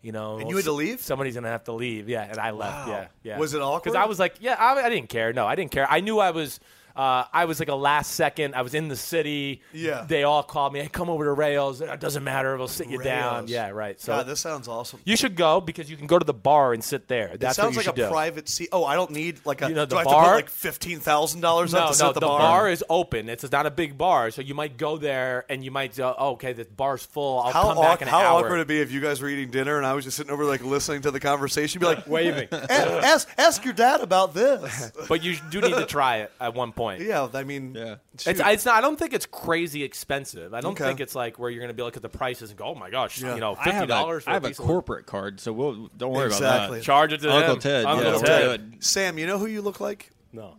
"You 0.01 0.11
know," 0.11 0.39
And 0.39 0.49
you 0.49 0.55
had 0.55 0.65
to 0.65 0.71
leave? 0.71 0.99
Somebody's 0.99 1.35
gonna 1.35 1.49
have 1.49 1.65
to 1.65 1.73
leave. 1.73 2.09
Yeah, 2.09 2.23
and 2.23 2.39
I 2.39 2.49
left. 2.51 2.87
Wow. 2.87 2.93
Yeah, 2.93 3.07
yeah. 3.21 3.37
Was 3.37 3.53
it 3.53 3.61
awkward? 3.61 3.83
Because 3.83 3.95
I 3.95 4.05
was 4.05 4.17
like, 4.19 4.37
yeah, 4.39 4.55
I, 4.59 4.73
I 4.81 4.89
didn't 4.89 5.09
care. 5.09 5.31
No, 5.31 5.45
I 5.45 5.53
didn't 5.53 5.71
care. 5.71 5.87
I 5.89 5.99
knew 5.99 6.17
I 6.19 6.31
was. 6.31 6.59
Uh, 6.95 7.25
I 7.33 7.45
was 7.45 7.59
like 7.59 7.67
a 7.69 7.75
last 7.75 8.11
second. 8.13 8.55
I 8.55 8.61
was 8.61 8.73
in 8.73 8.87
the 8.87 8.95
city. 8.95 9.61
Yeah. 9.73 10.05
They 10.07 10.23
all 10.23 10.43
called 10.43 10.71
me. 10.73 10.79
Hey, 10.79 10.87
come 10.87 11.09
over 11.09 11.25
to 11.25 11.33
Rao's. 11.33 11.81
It 11.81 11.99
doesn't 11.99 12.23
matter. 12.23 12.55
We'll 12.57 12.67
sit 12.69 12.87
you 12.89 13.01
down. 13.01 13.47
Yeah, 13.47 13.69
right. 13.71 13.99
So 13.99 14.13
God, 14.13 14.27
this 14.27 14.39
sounds 14.39 14.67
awesome. 14.67 14.99
you 15.03 15.17
should 15.17 15.35
go 15.35 15.59
because 15.59 15.89
you 15.89 15.97
can 15.97 16.07
go 16.07 16.17
to 16.17 16.25
the 16.25 16.33
bar 16.33 16.73
and 16.73 16.83
sit 16.83 17.07
there. 17.07 17.27
It 17.33 17.39
That's 17.41 17.57
sounds 17.57 17.75
like 17.75 17.87
a 17.87 17.93
do. 17.93 18.07
private 18.07 18.47
seat. 18.47 18.69
Oh, 18.71 18.85
I 18.85 18.95
don't 18.95 19.11
need 19.11 19.41
like 19.45 19.61
a. 19.61 19.67
You 19.69 19.75
know, 19.75 19.85
do 19.85 19.89
the 19.89 19.95
I 19.97 19.99
have 19.99 20.07
to 20.07 20.13
bar- 20.13 20.25
put 20.25 20.35
like 20.35 20.49
fifteen 20.49 20.99
thousand 20.99 21.41
dollars 21.41 21.73
No, 21.73 21.79
up 21.79 21.85
to 21.85 21.89
no, 21.89 21.93
sit 21.95 22.07
at 22.07 22.13
the 22.13 22.19
the, 22.21 22.27
bar. 22.27 22.69
is 22.69 22.83
open. 22.89 23.27
It's 23.29 23.51
not 23.51 23.65
a 23.65 23.71
big 23.71 23.97
bar, 23.97 24.31
so 24.31 24.41
you 24.41 24.53
might 24.55 24.77
go 24.77 24.97
there 24.97 25.45
and 25.49 25.63
you 25.65 25.71
might, 25.71 25.99
uh, 25.99 26.13
oh, 26.17 26.31
okay, 26.31 26.53
the 26.53 26.63
bar's 26.63 27.05
full. 27.05 27.39
I'll 27.41 27.51
How, 27.51 27.63
come 27.73 27.77
back 27.83 28.01
in 28.01 28.07
an 28.07 28.13
how 28.13 28.19
hour. 28.21 28.39
awkward 28.45 28.57
would 28.59 28.67
be 28.67 28.79
if 28.79 28.91
you 28.91 29.01
guys 29.01 29.21
were 29.21 29.27
eating 29.27 29.49
dinner 29.51 29.75
and 29.77 29.85
I 29.85 29.93
was 29.93 30.05
just 30.05 30.15
sitting 30.15 30.31
over 30.31 30.45
like 30.45 30.63
listening 30.63 31.01
to 31.01 31.11
the 31.11 31.19
conversation? 31.19 31.79
Be 31.81 31.87
like, 31.87 32.07
Waving. 32.15 32.47
"A- 32.53 32.71
ask 33.05 33.27
ask 33.37 33.65
your 33.65 33.73
dad 33.73 33.99
about 33.99 34.33
this. 34.33 34.91
But 35.09 35.23
you 35.23 35.35
do 35.51 35.59
need 35.61 35.75
to 35.75 35.85
try 35.85 36.17
it 36.19 36.31
at 36.39 36.53
one 36.55 36.71
point. 36.71 36.84
yeah, 36.93 37.27
I 37.33 37.43
mean, 37.43 37.75
Yeah. 37.75 37.95
It's, 38.13 38.27
it's 38.27 38.65
not. 38.65 38.75
I 38.75 38.81
don't 38.81 38.97
think 38.97 39.13
it's 39.13 39.25
crazy 39.25 39.83
expensive. 39.83 40.53
I 40.53 40.61
don't 40.61 40.73
Okay. 40.73 40.83
think 40.85 40.99
it's 40.99 41.15
like 41.15 41.37
where 41.39 41.49
you're 41.49 41.59
going 41.61 41.69
to 41.69 41.73
be 41.73 41.83
like 41.83 41.95
at 41.95 42.01
the 42.01 42.09
prices 42.09 42.49
and 42.51 42.59
go, 42.59 42.65
oh 42.65 42.75
my 42.75 42.89
gosh, 42.89 43.21
Yeah. 43.21 43.33
you 43.35 43.39
know, 43.41 43.55
fifty 43.55 43.85
dollars." 43.85 44.23
I 44.27 44.33
have 44.33 44.45
a 44.45 44.53
corporate 44.53 45.05
card, 45.05 45.39
so 45.39 45.51
we'll 45.53 45.89
don't 45.97 46.13
worry 46.13 46.27
Exactly. 46.27 46.47
about 46.47 46.71
that. 46.75 46.83
Charge 46.83 47.13
it 47.13 47.21
to 47.21 47.31
Uncle 47.31 47.53
them. 47.55 47.61
Ted, 47.61 47.85
Uncle 47.85 48.11
yeah, 48.13 48.17
Ted. 48.19 48.71
Ted. 48.71 48.83
Sam, 48.83 49.17
you 49.17 49.27
know 49.27 49.37
who 49.37 49.47
you 49.47 49.61
look 49.61 49.79
like? 49.79 50.11
No. 50.31 50.55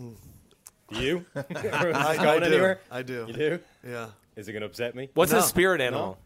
Mm. 0.00 0.14
You? 0.90 1.24
I, 1.34 1.42
Going 1.52 1.94
I 1.94 2.38
do. 2.38 2.44
anywhere? 2.44 2.80
I 2.90 3.02
do. 3.02 3.24
You 3.28 3.32
do? 3.34 3.58
Yeah. 3.86 4.06
Is 4.36 4.48
it 4.48 4.52
going 4.52 4.60
to 4.60 4.66
upset 4.66 4.94
me? 4.94 5.08
What's 5.14 5.32
No. 5.32 5.38
his 5.38 5.46
spirit 5.46 5.80
animal? 5.80 6.18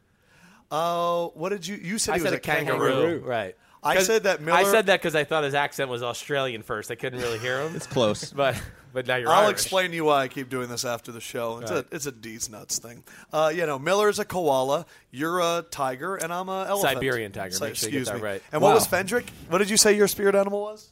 Oh, 0.70 1.32
what 1.34 1.48
did 1.50 1.66
you? 1.66 1.76
You 1.76 1.98
said 1.98 2.12
I 2.12 2.16
he 2.18 2.22
was 2.22 2.30
said 2.30 2.38
a 2.38 2.40
kangaroo. 2.40 2.90
kangaroo. 2.90 3.18
Right. 3.24 3.56
I 3.82 3.96
'Cause- 3.96 4.06
said 4.06 4.24
that 4.24 4.42
Miller. 4.42 4.58
I 4.58 4.64
said 4.64 4.86
that 4.86 5.00
because 5.00 5.14
I 5.14 5.24
thought 5.24 5.42
his 5.44 5.54
accent 5.54 5.88
was 5.88 6.02
Australian 6.02 6.62
first. 6.62 6.90
I 6.90 6.94
couldn't 6.96 7.20
really 7.20 7.38
hear 7.38 7.62
him. 7.62 7.74
It's 7.74 7.86
close. 7.86 8.30
but 8.32 8.60
but 8.92 9.06
now 9.06 9.16
you're 9.16 9.28
I'll 9.30 9.44
Irish. 9.44 9.52
explain 9.52 9.90
to 9.90 9.96
you 9.96 10.04
why 10.04 10.22
I 10.22 10.28
keep 10.28 10.48
doing 10.48 10.68
this 10.68 10.84
after 10.84 11.12
the 11.12 11.20
show. 11.20 11.58
It's 11.58 11.70
Right. 11.70 11.84
a 11.90 11.94
it's 11.94 12.06
a 12.06 12.12
Deez 12.12 12.50
Nuts 12.50 12.78
thing. 12.78 13.02
Uh, 13.32 13.52
you 13.54 13.66
know, 13.66 13.78
Miller's 13.78 14.18
a 14.18 14.24
koala, 14.24 14.86
you're 15.10 15.40
a 15.40 15.64
tiger, 15.70 16.16
and 16.16 16.32
I'm 16.32 16.48
a 16.48 16.66
elephant. 16.68 16.94
Siberian 16.94 17.32
tiger. 17.32 17.54
Si- 17.54 17.64
Make 17.64 17.76
sure 17.76 17.88
you 17.88 17.92
get 17.92 17.98
excuse 18.02 18.08
that 18.08 18.16
me. 18.16 18.22
right. 18.22 18.42
And 18.52 18.60
what 18.62 18.68
Wow. 18.70 18.74
was 18.74 18.86
Fendrick? 18.88 19.28
What 19.48 19.58
did 19.58 19.70
you 19.70 19.76
say 19.76 19.94
your 19.96 20.08
spirit 20.08 20.34
animal 20.34 20.60
was? 20.62 20.90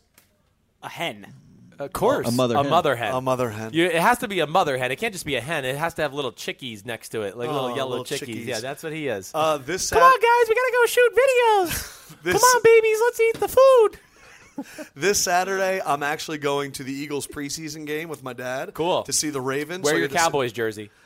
A 0.82 0.88
hen. 0.88 1.26
Of 1.80 1.92
course, 1.92 2.26
A 2.26 2.32
mother 2.32 2.56
a 2.56 2.62
hen. 2.62 2.70
mother 2.70 2.96
hen. 2.96 3.14
A 3.14 3.20
mother 3.20 3.50
hen. 3.50 3.70
You, 3.72 3.84
it 3.86 3.94
has 4.00 4.18
to 4.18 4.26
be 4.26 4.40
a 4.40 4.48
mother 4.48 4.76
hen. 4.76 4.90
It 4.90 4.96
can't 4.96 5.12
just 5.12 5.24
be 5.24 5.36
a 5.36 5.40
hen. 5.40 5.64
It 5.64 5.76
has 5.76 5.94
to 5.94 6.02
have 6.02 6.12
little 6.12 6.32
chickies 6.32 6.84
next 6.84 7.10
to 7.10 7.22
it, 7.22 7.36
like 7.36 7.48
Oh, 7.48 7.52
little 7.52 7.76
yellow 7.76 7.90
little 7.90 8.04
chickies. 8.04 8.34
chickies. 8.34 8.46
Yeah, 8.48 8.58
that's 8.58 8.82
what 8.82 8.92
he 8.92 9.06
is. 9.06 9.30
Uh, 9.32 9.58
this 9.58 9.88
Come 9.90 10.00
Sat- 10.00 10.04
on, 10.04 10.20
guys, 10.20 10.48
we 10.48 10.54
gotta 10.56 10.72
go 10.72 10.86
shoot 10.86 11.12
videos. 11.14 11.94
This- 12.24 12.32
Come 12.34 12.42
on, 12.42 12.62
babies, 12.64 12.98
let's 13.04 13.20
eat 13.20 13.34
the 13.38 13.48
food. 13.48 14.00
This 14.94 15.18
Saturday, 15.18 15.80
I'm 15.84 16.02
actually 16.02 16.38
going 16.38 16.72
to 16.72 16.84
the 16.84 16.92
Eagles 16.92 17.26
preseason 17.26 17.86
game 17.86 18.08
with 18.08 18.22
my 18.22 18.32
dad. 18.32 18.74
Cool. 18.74 19.02
To 19.04 19.12
see 19.12 19.30
the 19.30 19.40
Ravens. 19.40 19.84
Wear 19.84 19.94
So 19.94 19.98
your 19.98 20.08
to 20.08 20.14
see- 20.14 20.18
Cowboys 20.18 20.52
jersey. 20.52 20.90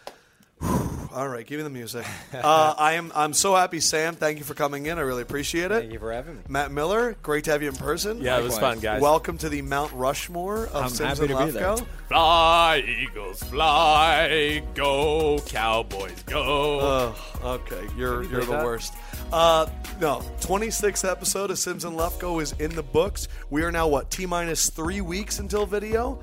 all 1.15 1.29
right, 1.29 1.47
give 1.47 1.59
me 1.59 1.65
the 1.65 1.71
music. 1.71 2.07
Uh, 2.35 2.75
I 2.77 2.95
am. 2.95 3.13
I'm 3.15 3.35
so 3.35 3.55
happy, 3.55 3.79
Sam. 3.79 4.17
Thank 4.17 4.39
you 4.39 4.45
for 4.45 4.55
coming 4.55 4.87
in. 4.87 4.99
I 4.99 5.03
really 5.03 5.23
appreciate 5.23 5.71
it. 5.71 5.81
Thank 5.81 5.93
you 5.93 5.99
for 5.99 6.11
having 6.13 6.37
me. 6.37 6.41
Matt 6.49 6.73
Miller, 6.73 7.15
great 7.23 7.45
to 7.45 7.53
have 7.53 7.63
you 7.63 7.69
in 7.69 7.77
person. 7.77 8.21
Yeah, 8.21 8.39
it 8.39 8.43
was 8.43 8.59
fun, 8.59 8.81
guys. 8.81 9.01
Welcome 9.03 9.39
to 9.39 9.49
the 9.49 9.63
Mount 9.63 9.93
Rushmore 9.93 10.67
of 10.69 10.75
I'm 10.85 10.89
Simms 10.89 11.19
happy 11.19 11.33
and 11.33 11.39
to 11.39 11.47
be 11.47 11.51
there. 11.53 11.63
Lefkoe. 11.69 11.87
Fly, 12.09 12.85
Eagles, 12.87 13.43
fly. 13.45 14.63
Go, 14.75 15.39
Cowboys, 15.47 16.23
go. 16.25 16.41
Oh, 16.43 17.15
okay. 17.45 17.87
You're 17.97 18.25
you're 18.25 18.41
the 18.45 18.53
that? 18.53 18.65
worst. 18.65 18.95
Uh, 19.33 19.67
no, 20.01 20.23
26th 20.41 21.09
episode 21.09 21.51
of 21.51 21.59
Simms 21.59 21.85
and 21.85 21.97
Lefkoe 21.97 22.43
is 22.43 22.53
in 22.59 22.75
the 22.75 22.83
books. 22.83 23.29
We 23.51 23.63
are 23.63 23.71
now 23.71 23.87
what 23.89 24.11
t 24.11 24.25
minus 24.27 24.71
three 24.71 25.01
weeks 25.03 25.39
until 25.39 25.67
video. 25.67 26.19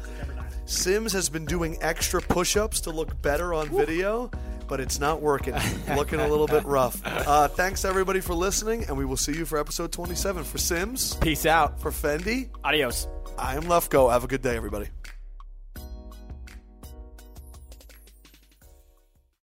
Simms 0.66 1.14
has 1.14 1.30
been 1.30 1.46
doing 1.46 1.78
extra 1.82 2.22
push-ups 2.22 2.82
to 2.82 2.92
look 2.92 3.20
better 3.22 3.54
on 3.56 3.70
video, 3.70 4.30
but 4.70 4.80
it's 4.80 5.00
not 5.00 5.22
working. 5.22 5.56
Looking 5.96 6.20
a 6.22 6.28
little 6.28 6.48
bit 6.48 6.64
rough. 6.64 7.02
Uh, 7.06 7.48
thanks 7.50 7.84
everybody 7.84 8.22
for 8.22 8.34
listening, 8.36 8.86
and 8.86 8.96
we 8.98 9.04
will 9.04 9.18
see 9.18 9.34
you 9.34 9.46
for 9.46 9.58
episode 9.60 9.92
27 9.92 10.44
for 10.44 10.58
Simms, 10.58 11.16
Peace 11.16 11.46
out. 11.46 11.82
for 11.82 11.92
Fendi. 11.92 12.50
Adios. 12.64 13.08
I 13.38 13.56
am 13.56 13.64
Lefkoe. 13.64 14.12
Have 14.12 14.24
a 14.24 14.28
good 14.28 14.42
day, 14.42 14.56
everybody. 14.56 14.88